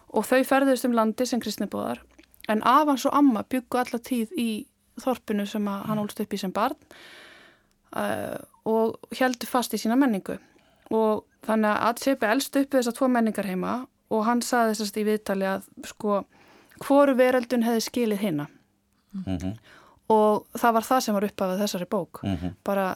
og 0.09 0.25
þau 0.25 0.41
ferðist 0.49 0.87
um 0.89 0.97
landi 0.97 1.27
sem 1.29 1.41
kristnibóðar 1.41 2.03
en 2.49 2.65
af 2.65 2.89
hans 2.89 3.05
og 3.09 3.17
amma 3.17 3.45
byggu 3.45 3.81
alla 3.81 4.01
tíð 4.01 4.33
í 4.41 4.51
þorpinu 5.03 5.47
sem 5.47 5.69
að 5.69 5.83
hann 5.91 6.03
ólst 6.03 6.21
upp 6.25 6.35
í 6.35 6.41
sem 6.41 6.53
barn 6.55 6.77
uh, 7.93 8.39
og 8.69 8.97
heldur 9.19 9.51
fast 9.51 9.77
í 9.77 9.81
sína 9.81 9.99
menningu. 10.01 10.39
Og 10.89 11.27
þannig 11.45 11.71
að 11.71 11.85
Atsepi 11.91 12.29
elst 12.29 12.57
upp 12.57 12.73
þessar 12.73 12.97
tvo 12.97 13.09
menningar 13.13 13.49
heima 13.49 13.75
og 14.09 14.25
hann 14.25 14.41
saði 14.43 14.75
þessast 14.75 14.97
í 14.97 15.05
viðtali 15.07 15.49
að 15.49 15.69
sko 15.91 16.23
hvoru 16.81 17.15
veröldun 17.19 17.67
hefði 17.67 17.85
skilið 17.85 18.25
hinna 18.25 18.49
mm 19.27 19.53
og 20.09 20.47
það 20.57 20.79
var 20.79 20.87
það 20.89 21.03
sem 21.05 21.19
var 21.19 21.27
uppafið 21.29 21.63
þessari 21.65 21.89
bók. 21.91 22.23
-hmm. 22.23 22.55
bara, 22.65 22.87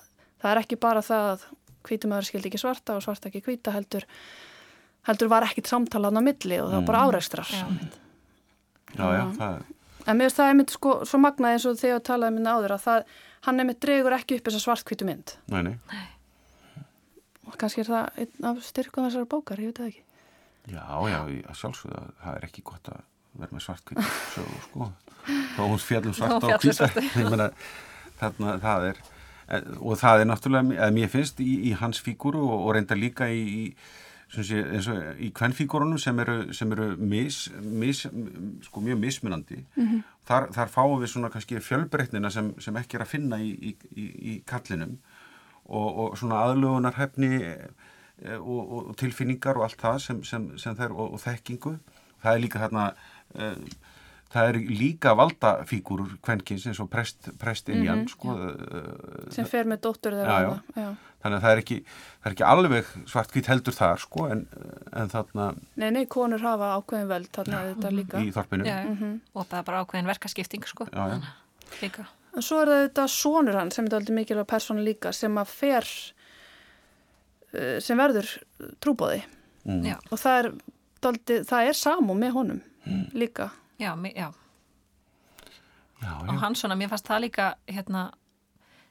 það 0.42 0.50
er 0.50 0.62
ekki 0.62 0.80
bara 0.80 1.02
það 1.02 1.28
að 1.32 1.44
hvítumöður 1.82 2.28
skildi 2.28 2.48
ekki 2.48 2.62
svarta 2.62 2.96
og 2.96 3.02
svarta 3.02 3.28
ekki 3.28 3.42
hvíta 3.42 3.74
heldur 3.74 4.06
heldur 5.02 5.28
var 5.28 5.42
ekkit 5.42 5.66
samtalað 5.66 6.18
á 6.18 6.22
milli 6.22 6.60
og 6.62 6.70
það 6.70 6.78
var 6.78 6.86
bara 6.86 7.04
áreikstrar 7.06 7.48
Já. 7.50 7.66
já, 8.96 9.06
já, 9.18 9.24
það 9.38 9.54
er 9.56 9.62
en 10.06 10.18
mér 10.18 10.28
finnst 10.28 10.40
það 10.40 10.52
einmitt 10.52 10.74
sko 10.74 10.94
svo 11.08 11.20
magnað 11.22 11.56
eins 11.56 11.66
og 11.68 11.78
þegar 11.80 11.98
ég 11.98 12.06
talaði 12.08 12.36
minna 12.36 12.54
áður 12.56 12.74
að 12.76 12.84
það, 12.86 13.12
hann 13.46 13.62
einmitt 13.62 13.80
dregur 13.84 14.16
ekki 14.16 14.38
upp 14.38 14.48
þessa 14.48 14.62
svartkvítu 14.64 15.08
mynd. 15.08 15.34
Nei, 15.52 15.62
nei. 15.68 15.76
og 17.46 17.58
kannski 17.60 17.84
er 17.84 17.90
það 17.90 18.22
einn 18.24 18.50
af 18.50 18.62
styrkum 18.66 19.06
þessari 19.06 19.30
bókar, 19.34 19.62
ég 19.62 19.72
veit 19.72 19.80
það 19.82 19.92
ekki. 19.92 20.04
Já, 20.72 20.84
já, 21.10 21.18
sjálfsögða, 21.58 22.04
það 22.22 22.36
er 22.38 22.46
ekki 22.48 22.64
gott 22.66 22.92
að 22.92 23.00
vera 23.38 23.56
með 23.56 23.64
svartkvíta 23.66 24.04
sögu, 24.34 24.60
sko. 24.66 24.92
Þá 25.22 25.62
hún 25.62 25.80
Hún 25.80 26.12
og 26.12 26.16
fjallar 26.18 26.62
hvíta. 26.62 26.88
Ég 27.22 27.30
meina, 27.30 27.48
þarna, 28.20 28.54
það 28.62 28.86
er, 28.90 29.02
eh, 29.48 29.66
og 29.80 29.98
það 30.02 30.20
er 30.20 30.30
náttúrulega, 30.30 30.78
eða 30.78 30.94
mér 30.98 31.12
finnst 31.12 31.42
í, 31.42 31.52
í 31.70 31.74
hans 31.78 32.02
fígúru 32.02 32.42
og, 32.42 32.56
og 32.66 32.74
reynda 32.76 32.98
líka 32.98 33.30
í, 33.30 33.42
í 33.42 33.64
sem 34.32 34.44
sé, 34.48 34.60
eins 34.64 34.88
og 34.88 35.20
í 35.20 35.28
kvennfígúrunum 35.36 36.00
sem 36.00 36.18
eru, 36.22 36.36
sem 36.56 36.70
eru 36.72 36.92
mis, 36.96 37.44
mis, 37.60 38.06
sko, 38.64 38.80
mjög 38.80 39.00
mismunandi. 39.00 39.60
-hmm. 39.76 40.02
Þar, 40.28 40.48
þar 40.54 40.68
fáum 40.72 41.00
við 41.00 41.12
svona 41.12 41.30
kannski 41.30 41.60
fjölbreytnina 41.60 42.30
sem, 42.30 42.52
sem 42.60 42.76
ekki 42.76 42.96
er 42.96 43.04
að 43.04 43.12
finna 43.12 43.40
í, 43.42 43.50
í, 43.52 43.76
í, 43.96 44.04
í 44.32 44.42
kallinum 44.46 44.98
og, 45.64 45.98
og 45.98 46.18
svona 46.18 46.44
aðlugunarhefni 46.46 47.32
eh, 47.42 48.38
og, 48.38 48.72
og, 48.72 48.96
tilfinningar 48.96 49.56
og 49.56 49.66
allt 49.66 49.80
það 49.80 49.98
sem, 49.98 50.22
sem, 50.24 50.58
sem 50.58 50.76
þær 50.76 50.94
og, 50.96 51.20
þekkingu. 51.20 51.78
Það 52.22 52.34
er 52.34 52.40
líka 52.40 52.62
þarna, 52.62 52.92
það 54.32 54.48
er 54.48 54.56
líka 54.72 55.12
valdafígúrur 55.18 56.14
kvenkins 56.24 56.62
eins 56.70 56.78
og 56.80 56.88
prest, 56.92 57.28
prestinjan, 57.40 58.06
sko. 58.08 58.32
Uh, 58.32 59.26
sem 59.34 59.44
fer 59.48 59.68
með 59.68 59.82
dóttur 59.84 60.14
þeirra 60.16 60.38
Já, 60.40 60.46
já. 60.46 60.84
já. 60.86 60.86
þannig 61.24 61.36
að 61.36 61.44
það 61.44 61.52
er 61.56 61.60
ekki, 61.62 61.76
það 62.22 62.30
er 62.30 62.36
ekki 62.36 62.46
alveg 62.48 62.92
svartkvít 63.12 63.50
heldur 63.52 63.76
þar, 63.76 64.00
sko, 64.06 64.24
en, 64.32 64.46
en 65.02 65.12
þarna 65.12 65.50
Nei, 65.82 65.90
nei, 65.98 66.02
konur 66.16 66.40
hafa 66.46 66.70
ákveðin 66.78 67.10
völd 67.12 67.28
þarna 67.36 67.60
þetta 67.74 67.92
líka 67.98 68.24
í 68.24 68.32
þorpinu. 68.32 68.66
Já, 68.70 68.78
og 69.36 69.46
það 69.52 69.58
er 69.60 69.68
bara 69.68 69.84
ákveðin 69.84 70.10
verkaskipting 70.14 70.66
sko 70.70 70.88
Já, 70.88 71.04
já. 71.12 71.20
líka 71.84 72.08
En 72.32 72.40
svo 72.40 72.62
er 72.62 72.70
það 72.72 72.82
þetta 72.86 73.06
sonur 73.12 73.58
hann 73.60 73.70
sem 73.76 73.84
er 73.90 73.98
aldrei 73.98 74.14
mikilvæg 74.16 74.46
persónu 74.48 74.80
líka 74.86 75.10
sem 75.12 75.34
að 75.36 75.50
fer 75.52 75.84
uh, 77.52 77.78
sem 77.84 78.00
verður 78.00 78.32
trúbóði 78.80 79.22
Mm. 79.62 79.84
Já, 79.86 79.94
og 80.10 80.18
það 80.18 80.36
er, 80.40 80.46
það 81.46 81.68
er 81.70 81.76
samú 81.78 82.16
með 82.18 82.32
honum 82.34 82.56
líka. 83.14 83.50
já, 83.78 83.96
já 84.16 84.32
Já, 86.02 86.18
og 86.20 86.26
já. 86.34 86.38
hann 86.40 86.54
svona, 86.54 86.74
mér 86.74 86.88
fannst 86.90 87.06
það 87.06 87.20
líka 87.20 87.54
hérna, 87.68 88.10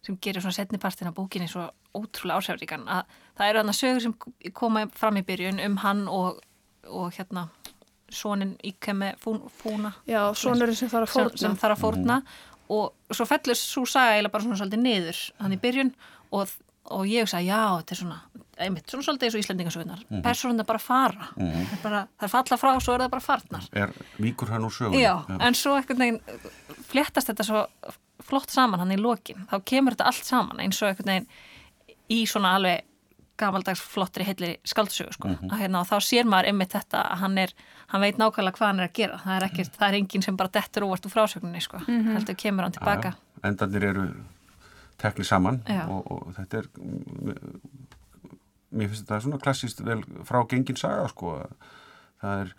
sem 0.01 0.15
gerir 0.21 0.41
svona 0.41 0.56
setnipartin 0.56 1.08
af 1.10 1.13
bókinni 1.17 1.47
svo 1.51 1.65
ótrúlega 1.93 2.39
ásjáfríkan 2.39 2.86
að 2.88 3.04
það 3.38 3.49
eru 3.49 3.60
hann 3.60 3.69
að 3.73 3.80
sögur 3.82 4.01
sem 4.01 4.13
koma 4.54 4.86
fram 4.95 5.17
í 5.19 5.23
byrjun 5.27 5.60
um 5.65 5.75
hann 5.84 6.06
og, 6.08 6.39
og 6.88 7.12
hérna 7.12 7.49
sonin 8.12 8.56
Íkemi 8.63 9.12
Fúna 9.19 9.91
Já, 10.08 10.32
sonurinn 10.36 10.75
sem 10.75 10.89
þarf 10.89 11.04
að 11.04 11.13
sem, 11.13 11.23
fórna. 11.27 11.38
sem 11.43 11.56
þarf 11.60 11.75
að 11.77 11.82
fórna 11.84 12.21
og 12.71 12.93
svo 13.12 13.25
fellur 13.27 13.56
svo 13.60 13.84
saga 13.86 14.15
eiginlega 14.15 14.32
bara 14.32 14.43
svona 14.47 14.60
svolítið 14.62 14.84
niður 14.86 15.21
hann 15.43 15.54
í 15.54 15.60
byrjun 15.60 15.93
og, 16.32 16.47
og 16.89 17.05
ég 17.07 17.29
sagði 17.29 17.51
já, 17.51 17.61
þetta 17.77 17.95
er 17.95 17.99
svona 18.01 18.19
einmitt, 18.61 18.89
svona 18.89 19.05
svolítið 19.05 19.27
eins 19.27 19.35
og 19.35 19.43
Íslandingasögnar 19.43 20.01
mm 20.01 20.17
-hmm. 20.17 20.23
persónunda 20.25 20.63
bara 20.65 20.79
fara. 20.79 21.27
Mm 21.35 21.51
-hmm. 21.51 21.81
bara, 21.83 22.07
það 22.19 22.23
er 22.23 22.29
falla 22.29 22.57
frá, 22.57 22.79
svo 22.79 22.93
er 22.93 22.99
það 22.99 23.09
bara 23.09 23.21
farnar. 23.21 23.63
Er 23.71 23.89
víkur 24.19 24.49
hann 24.49 24.63
úr 24.63 24.71
sögunni? 24.71 25.01
Já, 25.01 25.25
en 25.39 25.55
svo 25.55 25.75
einhvern 25.75 25.99
veginn 25.99 26.21
fléttast 26.89 27.27
þetta 27.29 27.43
svo 27.43 27.67
flott 28.21 28.51
saman 28.51 28.79
hann 28.79 28.91
í 28.91 29.01
lokin, 29.01 29.47
þá 29.51 29.61
kemur 29.65 29.91
þetta 29.91 30.05
allt 30.05 30.25
saman 30.25 30.59
eins 30.59 30.81
og 30.81 30.89
einhvern 30.89 31.07
veginn 31.07 31.27
í 32.09 32.25
svona 32.25 32.55
alveg 32.55 32.81
gamaldags 33.37 33.81
flottri 33.81 34.23
heilri 34.23 34.59
skaldsögu 34.63 35.13
sko, 35.13 35.27
að 35.27 35.57
hérna 35.57 35.81
og 35.81 35.87
þá 35.87 35.97
sér 36.05 36.25
maður 36.25 36.51
einmitt 36.51 36.73
þetta 36.75 37.01
að 37.01 37.17
hann 37.23 37.37
er, 37.37 37.53
hann 37.87 38.01
veit 38.01 38.17
nákvæmlega 38.17 38.57
hvað 38.57 38.67
hann 38.67 38.79
er 38.79 38.89
að 38.89 38.93
gera, 38.93 39.17
það 39.23 39.35
er 39.37 39.47
ekkert, 39.47 39.73
það 39.79 39.87
er 39.87 39.97
enginn 39.99 40.21
sem 40.21 40.37
bara 40.37 40.53
dettur 40.53 40.83
óvart 40.83 41.05
úr 41.05 41.11
frásögninni 41.15 41.61
sko, 41.61 41.81
heldur 41.87 42.35
kemur 42.35 42.67
hann 42.67 42.71
tilbaka. 42.77 43.13
Já, 43.15 43.49
endarnir 43.49 43.83
eru 43.83 44.05
teknir 45.01 45.27
saman 45.27 45.61
og, 45.87 46.11
og 46.13 46.35
þetta 46.37 46.61
er 46.61 46.69
mér 48.71 48.91
finnst 48.91 49.05
þetta 49.05 49.23
svona 49.25 49.39
klassíst 49.41 49.81
vel 49.85 50.01
frá 50.27 50.41
gengin 50.49 50.79
saga 50.79 51.07
sko. 51.11 51.39
Það 52.21 52.43
er 52.43 52.53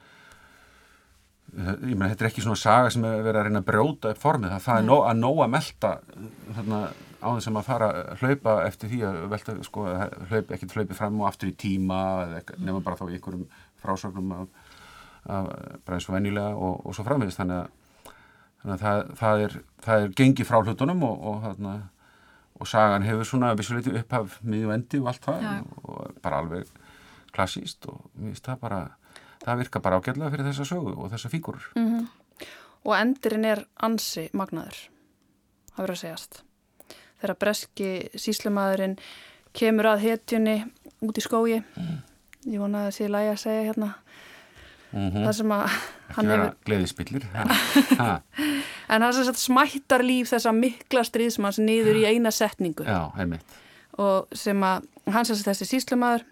ég 1.53 1.97
meina 1.97 2.11
þetta 2.13 2.25
er 2.25 2.31
ekki 2.31 2.45
svona 2.45 2.61
saga 2.61 2.93
sem 2.93 3.05
er 3.05 3.25
verið 3.25 3.41
að 3.41 3.49
reyna 3.49 3.63
að 3.63 3.69
brjóta 3.69 4.13
upp 4.13 4.21
formið. 4.21 4.53
Það, 4.55 4.63
það 4.67 4.81
er 4.81 4.87
nóg, 4.89 5.03
að 5.09 5.19
nóg 5.21 5.41
að 5.45 5.51
melta 5.53 5.93
þarna 6.57 6.83
á 7.23 7.29
þess 7.29 7.49
að 7.49 7.55
maður 7.57 7.69
fara 7.69 7.89
að 7.93 8.23
hlaupa 8.23 8.55
eftir 8.67 8.93
því 8.93 9.01
að 9.09 9.19
velta 9.33 9.57
sko 9.69 9.87
hlaup, 9.93 10.55
ekkert 10.57 10.77
hlaupi 10.77 10.99
fram 10.99 11.21
og 11.21 11.29
aftur 11.29 11.53
í 11.53 11.57
tíma 11.65 11.99
nema 12.57 12.81
bara 12.83 12.99
þá 12.99 13.05
í 13.07 13.19
einhverjum 13.19 13.45
frásögnum 13.83 14.33
af 14.41 14.49
bara 15.23 15.99
eins 15.99 16.09
og 16.09 16.17
venjulega 16.17 16.57
og, 16.57 16.81
og 16.87 16.97
svo 16.97 17.05
framvegist 17.07 17.39
þannig 17.39 17.61
að, 17.61 18.15
þannig 18.63 18.75
að 18.75 18.83
það, 18.83 19.03
það, 19.21 19.43
er, 19.45 19.57
það 19.85 20.07
er 20.07 20.17
gengið 20.19 20.49
frá 20.49 20.59
hlutunum 20.63 21.05
og, 21.07 21.27
og, 21.31 21.37
þarna, 21.45 21.75
og 22.63 22.69
sagan 22.71 23.03
hefur 23.07 23.27
svona 23.27 23.53
vissuleiti 23.59 23.93
upphaf 23.99 24.39
miðju 24.47 24.73
endi 24.77 25.01
og 25.03 25.11
allt 25.13 25.27
það 25.27 25.43
Já. 25.43 25.53
og 25.83 26.17
bara 26.23 26.39
alveg 26.43 26.71
klassíst 27.35 27.87
og 27.91 28.07
það 28.39 28.59
bara 28.63 28.81
það 29.43 29.59
virkar 29.65 29.83
bara 29.83 29.99
ágætlega 29.99 30.31
fyrir 30.37 30.49
þessa 30.51 30.69
sögu 30.71 30.93
og 30.97 31.11
þessa 31.13 31.33
fígurur 31.33 31.71
Mhm. 31.77 32.09
Og 32.85 32.97
endurinn 32.99 33.45
er 33.47 33.61
ansi 33.87 34.25
magnaður, 34.35 34.75
það 35.71 35.83
verður 35.85 35.93
að 35.95 36.01
segjast. 36.01 36.41
Þegar 37.21 37.37
breski 37.39 37.91
síslumæðurinn 38.19 38.97
kemur 39.55 39.87
að 39.93 40.01
hetjunni 40.03 40.57
út 41.07 41.21
í 41.21 41.23
skógi, 41.23 41.61
ég 42.43 42.59
vona 42.59 42.81
að 42.81 42.89
það 42.89 42.97
sé 42.97 43.07
lægi 43.15 43.31
að 43.31 43.39
segja 43.45 43.63
hérna, 43.69 43.93
mm 44.93 45.09
-hmm. 45.09 45.25
það 45.27 45.33
sem 45.41 45.53
að 45.57 45.65
ekki 45.65 46.15
hann 46.17 46.29
vera 46.29 46.45
hefur, 46.45 46.57
gleðispillir 46.69 47.27
en 48.93 49.03
það 49.03 49.13
sem 49.25 49.35
smættar 49.35 50.05
líf 50.05 50.33
þessa 50.33 50.53
mikla 50.53 51.05
stríðsmanns 51.05 51.59
niður 51.59 51.97
í 52.03 52.07
eina 52.07 52.31
setningu 52.31 52.85
já, 52.85 53.11
einmitt 53.17 53.61
og 53.99 54.29
sem 54.33 54.63
að 54.63 54.89
hann 55.13 55.25
sem 55.25 55.37
sagt 55.37 55.49
þessi 55.53 55.69
síslumæður 55.69 56.25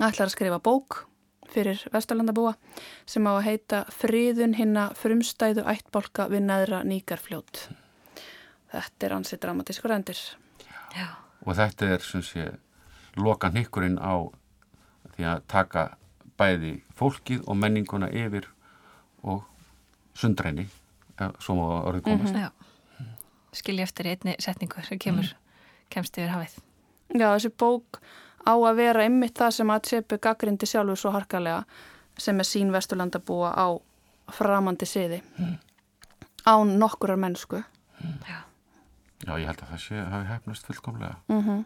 ætlar 0.00 0.26
að 0.28 0.34
skrifa 0.34 0.58
bók 0.58 1.06
fyrir 1.50 1.80
Vesturlandabúa 1.92 2.54
sem 3.08 3.26
á 3.26 3.32
að 3.32 3.46
heita 3.46 3.82
Friðun 3.94 4.56
hinna 4.58 4.90
frumstæðu 4.98 5.64
ættbólka 5.70 6.28
við 6.32 6.46
neðra 6.48 6.82
nýgarfljót. 6.86 7.68
Þetta 8.72 9.06
er 9.06 9.14
ansið 9.16 9.42
dramatískur 9.44 9.94
endir. 9.94 10.20
Já, 10.96 11.08
og 11.44 11.56
þetta 11.56 11.92
er 11.94 12.04
sem 12.04 12.24
sé 12.24 12.48
loka 13.16 13.50
hnykkurinn 13.52 13.98
á 14.02 14.28
því 15.14 15.28
að 15.32 15.46
taka 15.48 15.86
bæði 16.38 16.82
fólkið 16.98 17.44
og 17.46 17.56
menninguna 17.56 18.10
yfir 18.12 18.48
og 19.22 19.44
sundræni 20.14 20.68
svo 21.40 21.56
má 21.56 21.66
orðið 21.88 22.02
komast 22.10 22.36
já 22.36 22.50
skilja 23.56 23.88
eftir 23.88 24.06
í 24.06 24.14
einni 24.14 24.36
setningu 24.38 24.84
sem 24.84 25.00
kemur 25.00 25.32
kemst 25.90 26.18
yfir 26.18 26.34
hafið 26.34 26.58
Já, 27.14 27.30
þessi 27.36 27.52
bók 27.54 28.00
á 28.42 28.54
að 28.54 28.78
vera 28.80 29.04
ymmit 29.06 29.36
það 29.38 29.52
sem 29.58 29.70
að 29.70 29.84
Tsepi 29.86 30.18
gaggrindi 30.22 30.66
sjálfur 30.66 30.98
svo 30.98 31.12
harkalega 31.14 31.62
sem 32.18 32.40
er 32.40 32.48
sín 32.48 32.72
vesturlandabúa 32.74 33.52
á 33.54 33.66
framandi 34.34 34.88
siði 34.88 35.20
mm. 35.38 35.56
án 36.50 36.76
nokkurar 36.80 37.20
mennsku. 37.20 37.62
Mm. 38.00 38.18
Já. 38.26 38.40
Já, 39.26 39.32
ég 39.38 39.46
held 39.48 39.62
að 39.62 39.70
það 39.72 39.82
sé 39.84 40.06
hafi 40.12 40.30
hefnast 40.30 40.66
fullkomlega. 40.66 41.16
Mm 41.28 41.42
-hmm. 41.42 41.64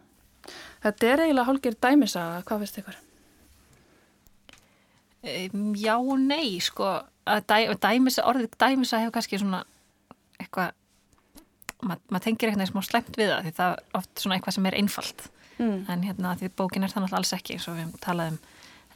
Þetta 0.82 1.06
er 1.06 1.20
eiginlega 1.20 1.46
hálgir 1.46 1.76
dæmisaga, 1.82 2.42
hvað 2.42 2.58
veist 2.58 2.78
ykkur? 2.78 2.96
Um, 5.20 5.74
já 5.76 5.96
og 5.98 6.16
nei, 6.20 6.60
sko. 6.64 7.00
Dæ, 7.26 7.74
dæmisa, 7.82 8.24
orðið 8.26 8.56
dæmisa 8.58 9.02
hefur 9.02 9.18
kannski 9.18 9.38
svona 9.38 9.64
eitthvað, 10.40 10.72
maður 11.84 12.16
mað 12.16 12.24
tengir 12.24 12.50
eitthvað 12.50 12.72
smá 12.72 12.82
slemt 12.86 13.20
við 13.20 13.30
það 13.34 13.44
því 13.44 13.52
það 13.58 13.74
er 13.76 14.00
oft 14.00 14.24
svona 14.24 14.38
eitthvað 14.38 14.56
sem 14.56 14.70
er 14.70 14.78
einfalt. 14.80 15.28
Mm. 15.60 15.78
En 15.92 16.02
hérna 16.08 16.34
því 16.40 16.50
bókin 16.56 16.86
er 16.86 16.92
þannig 16.94 17.14
alls 17.20 17.32
ekki, 17.36 17.58
eins 17.58 17.68
og 17.70 17.78
við 17.78 17.94
talaðum. 18.04 18.40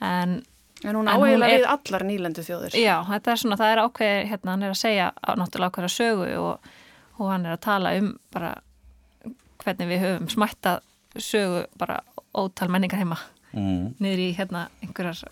En 0.01 0.43
En 0.85 0.99
hún 0.99 1.09
áhegilega 1.09 1.61
við 1.62 1.66
allar 1.70 2.03
nýlendu 2.05 2.43
þjóður. 2.45 2.75
Já, 2.77 2.97
þetta 3.09 3.31
er 3.33 3.41
svona, 3.41 3.57
það 3.57 3.70
er 3.72 3.81
ákveð, 3.85 4.16
hérna, 4.29 4.51
hann 4.51 4.64
er 4.66 4.72
að 4.75 4.81
segja 4.81 5.07
náttúrulega 5.41 5.70
ákveða 5.70 5.91
sögu 5.95 6.27
og, 6.41 6.66
og 7.16 7.31
hann 7.31 7.47
er 7.47 7.55
að 7.55 7.62
tala 7.64 7.93
um 8.01 8.11
bara 8.35 8.51
hvernig 9.62 9.89
við 9.89 10.03
höfum 10.03 10.29
smætta 10.35 10.75
sögu 11.16 11.64
bara 11.81 12.01
ótal 12.35 12.68
menningar 12.72 13.01
heima 13.01 13.18
mm. 13.55 13.95
niður 14.03 14.22
í 14.27 14.29
hérna 14.37 14.66
einhverjar 14.83 15.22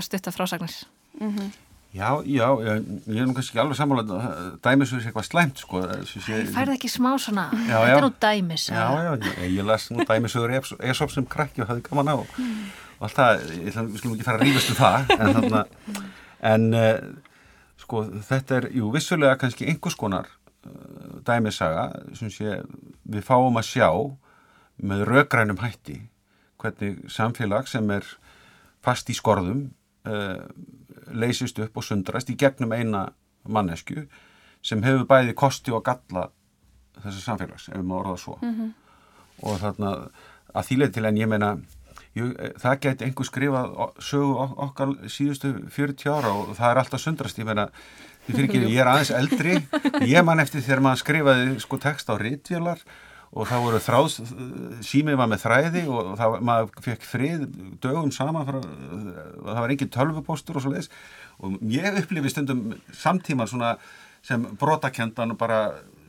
stutta 0.00 0.30
frásagnir. 0.30 0.74
Mm 1.20 1.36
-hmm. 1.36 1.50
Já, 1.92 2.24
já, 2.24 2.48
ég, 2.64 2.84
ég 3.06 3.20
er 3.20 3.26
nú 3.26 3.34
kannski 3.34 3.58
alveg 3.58 3.76
sammála 3.76 4.02
dæmis 4.64 4.92
er 4.92 4.98
eitthvað 4.98 5.22
slæmt 5.22 5.58
sko 5.58 5.80
Það 5.82 6.54
færði 6.54 6.72
ekki 6.72 6.88
smá 6.88 7.18
svona 7.18 7.50
já, 7.52 7.78
þetta 7.84 7.96
er 7.96 8.02
nú 8.02 8.12
dæmis 8.20 8.70
Já, 8.70 8.88
já, 9.04 9.12
ég, 9.20 9.58
ég 9.58 9.64
las 9.64 9.90
nú 9.90 10.04
dæmisögur 10.08 10.50
Esop 10.80 11.10
sem 11.10 11.26
krakki 11.26 11.60
og 11.60 11.68
hafði 11.68 11.82
gaman 11.82 12.08
á 12.08 12.16
mm 12.38 12.72
og 13.02 13.08
allt 13.08 13.18
það, 13.18 13.40
ég 13.58 13.74
við 13.74 13.98
skulum 13.98 14.14
ekki 14.14 14.26
fara 14.28 14.38
að 14.38 14.44
rífast 14.46 14.70
um 14.70 14.76
það, 14.78 15.08
en 15.16 15.32
þannig 15.36 16.02
en 16.52 16.66
uh, 16.78 16.92
sko 17.82 18.02
þetta 18.28 18.58
er, 18.60 18.68
jú, 18.78 18.90
vissulega 18.94 19.38
kannski 19.40 19.66
einhvers 19.70 19.98
konar 19.98 20.28
uh, 20.30 21.18
dæmisaga 21.26 21.88
sem 22.18 22.30
sé, 22.30 22.60
við 23.02 23.26
fáum 23.26 23.58
að 23.58 23.68
sjá 23.72 23.88
með 24.78 25.02
raugrænum 25.10 25.58
hætti 25.64 25.98
hvernig 26.62 27.02
samfélag 27.10 27.66
sem 27.70 27.90
er 27.90 28.06
fast 28.86 29.10
í 29.10 29.18
skorðum 29.18 29.72
uh, 30.08 30.44
leysist 31.12 31.58
upp 31.62 31.76
og 31.76 31.86
sundrast 31.86 32.30
í 32.30 32.36
gegnum 32.38 32.72
eina 32.72 33.08
mannesku 33.48 34.06
sem 34.62 34.82
hefur 34.82 35.06
bæði 35.10 35.34
kosti 35.34 35.74
og 35.74 35.84
galla 35.84 36.28
þessar 37.02 37.22
samfélags, 37.22 37.68
ef 37.72 37.82
maður 37.82 38.12
orðað 38.12 38.20
svo. 38.22 38.38
Mm 38.42 38.54
-hmm. 38.54 38.72
og 39.42 39.58
þarna 39.58 39.92
að 40.54 40.66
þýlega 40.68 40.92
til 40.92 41.04
en 41.04 41.16
ég 41.16 41.28
meina 41.28 41.56
Jú, 42.12 42.26
eh, 42.36 42.52
það 42.60 42.80
geti 42.84 43.04
einhver 43.06 43.24
skrifað 43.24 43.76
sögu 44.04 44.32
okkar 44.36 44.90
síðustu 45.08 45.52
40 45.72 46.10
ára 46.12 46.32
og 46.36 46.50
það 46.58 46.70
er 46.70 46.80
alltaf 46.82 47.00
sundrast, 47.00 47.38
ég 47.38 47.48
meina 47.48 47.70
ég 48.28 48.80
er 48.80 48.86
aðeins 48.86 49.10
eldri. 49.10 49.56
Ég 50.14 50.24
man 50.24 50.38
eftir 50.38 50.60
þegar 50.60 50.82
maður 50.84 51.00
skrifaði 51.00 51.56
sko 51.58 51.78
text 51.78 52.12
á 52.12 52.14
rítvílar 52.20 52.78
og 53.32 53.48
það 53.48 53.64
voru 53.64 53.80
þráðs 53.80 54.18
símið 54.84 55.16
var 55.20 55.30
með 55.30 55.44
þræði 55.46 55.82
og 55.88 56.12
það, 56.20 56.36
maður 56.48 56.84
fekk 56.84 57.06
frið 57.08 57.46
dögum 57.80 58.12
saman 58.12 58.48
frá, 58.48 58.58
það 58.60 59.60
var 59.62 59.74
engin 59.74 59.92
tölvupostur 59.94 60.58
og 60.58 60.64
svo 60.64 60.72
leiðis 60.74 60.90
og 61.40 61.56
ég 61.72 61.98
upplifi 62.02 62.32
stundum 62.32 62.76
samtíman 62.92 63.48
svona 63.48 63.74
sem 64.22 64.44
brotakendan 64.60 65.34
og 65.34 65.40
bara 65.40 65.62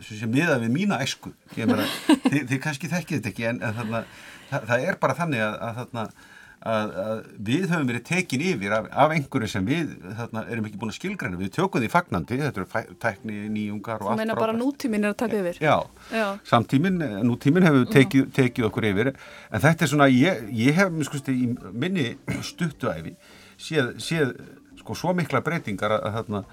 sem 0.03 0.29
miðað 0.29 0.65
við 0.65 0.75
mína 0.75 0.99
esku 1.05 1.31
meina, 1.55 1.87
þið, 2.27 2.43
þið 2.51 2.59
kannski 2.65 2.91
þekkið 2.91 3.17
þetta 3.17 3.31
ekki 3.31 3.49
en, 3.49 3.63
en 3.63 3.77
þarna 3.79 4.03
það, 4.49 4.67
það 4.69 4.87
er 4.89 4.99
bara 5.01 5.17
þannig 5.17 5.45
að, 5.45 5.81
að, 6.03 6.13
að, 6.63 6.93
að 7.03 7.21
við 7.49 7.65
höfum 7.71 7.89
verið 7.89 8.03
tekin 8.07 8.43
yfir 8.47 8.75
af, 8.77 8.87
af 9.03 9.13
einhverju 9.15 9.49
sem 9.51 9.67
við 9.67 9.93
þarna, 10.19 10.43
erum 10.53 10.69
ekki 10.69 10.79
búin 10.81 10.93
að 10.93 10.97
skilgræna, 10.99 11.39
við 11.41 11.51
tökum 11.57 11.83
því 11.83 11.91
fagnandi, 11.91 12.39
þetta 12.41 12.63
eru 12.63 12.97
tækni 13.03 13.37
nýjungar 13.51 13.99
og 14.03 14.11
allt. 14.13 14.15
Þú 14.15 14.23
meina 14.23 14.39
bara 14.39 14.55
nútíminn 14.57 15.07
er 15.07 15.13
að 15.13 15.19
taka 15.23 15.39
yfir? 15.41 15.61
Já, 15.63 15.75
Já. 16.13 16.25
samtíminn, 16.49 16.99
nútíminn 17.27 17.67
hefur 17.67 17.87
tekið, 17.91 18.27
tekið 18.39 18.69
okkur 18.69 18.89
yfir, 18.93 19.13
en 19.51 19.65
þetta 19.67 19.87
er 19.87 19.93
svona, 19.93 20.09
ég, 20.13 20.43
ég 20.63 20.79
hef 20.79 20.99
skusti, 21.09 21.35
í 21.35 21.73
minni 21.75 22.13
stuttuæfi 22.45 23.17
séð, 23.59 23.95
séð 24.03 24.35
sko, 24.81 24.95
svo 24.97 25.13
mikla 25.17 25.43
breytingar 25.45 25.99
að 25.99 26.17
þarna 26.17 26.43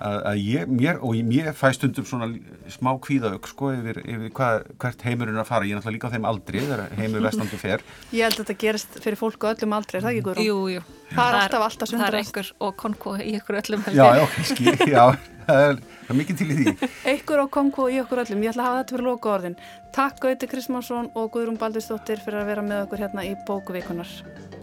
að 0.00 0.40
ég, 0.42 0.70
mér, 0.70 0.98
og 1.04 1.14
mér 1.26 1.52
fæ 1.54 1.68
stundum 1.76 2.06
svona 2.08 2.26
smá 2.72 2.90
kvíðauk 3.02 3.46
sko 3.48 3.70
yfir, 3.76 4.00
yfir 4.02 4.32
hvað, 4.34 4.64
hvert 4.82 5.04
heimurinn 5.06 5.38
er 5.38 5.44
að 5.44 5.50
fara. 5.52 5.68
Ég 5.68 5.76
er 5.76 5.80
náttúrulega 5.80 5.96
líka 5.96 6.10
á 6.10 6.14
þeim 6.14 6.26
aldri, 6.28 6.62
þegar 6.64 6.96
heimur 6.98 7.24
vestandu 7.24 7.60
fer. 7.60 7.84
Ég 8.10 8.26
held 8.26 8.34
að 8.34 8.42
þetta 8.42 8.56
gerist 8.64 8.98
fyrir 9.04 9.20
fólk 9.20 9.46
og 9.46 9.54
öllum 9.54 9.76
aldri, 9.78 10.00
er 10.00 10.06
það 10.06 10.16
ekki 10.16 10.26
Guðrún? 10.28 10.48
Jú, 10.48 10.58
jú. 10.74 10.82
Það 11.14 11.28
er 11.28 11.38
alltaf 11.38 11.62
alltaf 11.68 11.90
sundrast 11.90 12.04
Það 12.04 12.14
er 12.14 12.18
einhver 12.24 12.50
og 12.66 12.76
konko 12.80 13.14
í 13.20 13.34
ykkur 13.38 13.58
öllum 13.60 13.84
Já, 13.94 14.06
já, 14.18 14.24
skil, 14.48 14.72
já, 14.90 15.04
það 15.46 15.64
er, 15.68 15.76
það 15.84 16.14
er 16.14 16.18
mikið 16.20 16.40
til 16.40 16.48
í 16.48 16.56
því. 16.58 16.88
Ykkur 17.14 17.42
og 17.44 17.50
konko 17.54 17.86
í 17.92 18.00
ykkur 18.02 18.22
öllum, 18.24 18.42
ég 18.42 18.54
ætla 18.54 18.64
að 18.64 18.70
hafa 18.70 18.80
þetta 18.80 18.96
fyrir 18.96 19.08
loka 19.10 19.34
orðin 19.36 19.58
Takk 19.94 20.22
Gauti 20.24 20.50
Kristmánsson 20.50 21.12
og 21.14 21.30
Guðrún 21.36 21.60
Baldurstóttir 21.60 22.24
fyrir 22.24 22.42
að 22.42 22.50
vera 22.50 22.66
með 22.66 22.86
okkur 22.88 23.04
hérna 23.04 23.28
í 23.28 23.36
bókuvíkunar 23.46 24.10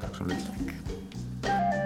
Takk 0.02 0.20
svo 0.20 1.81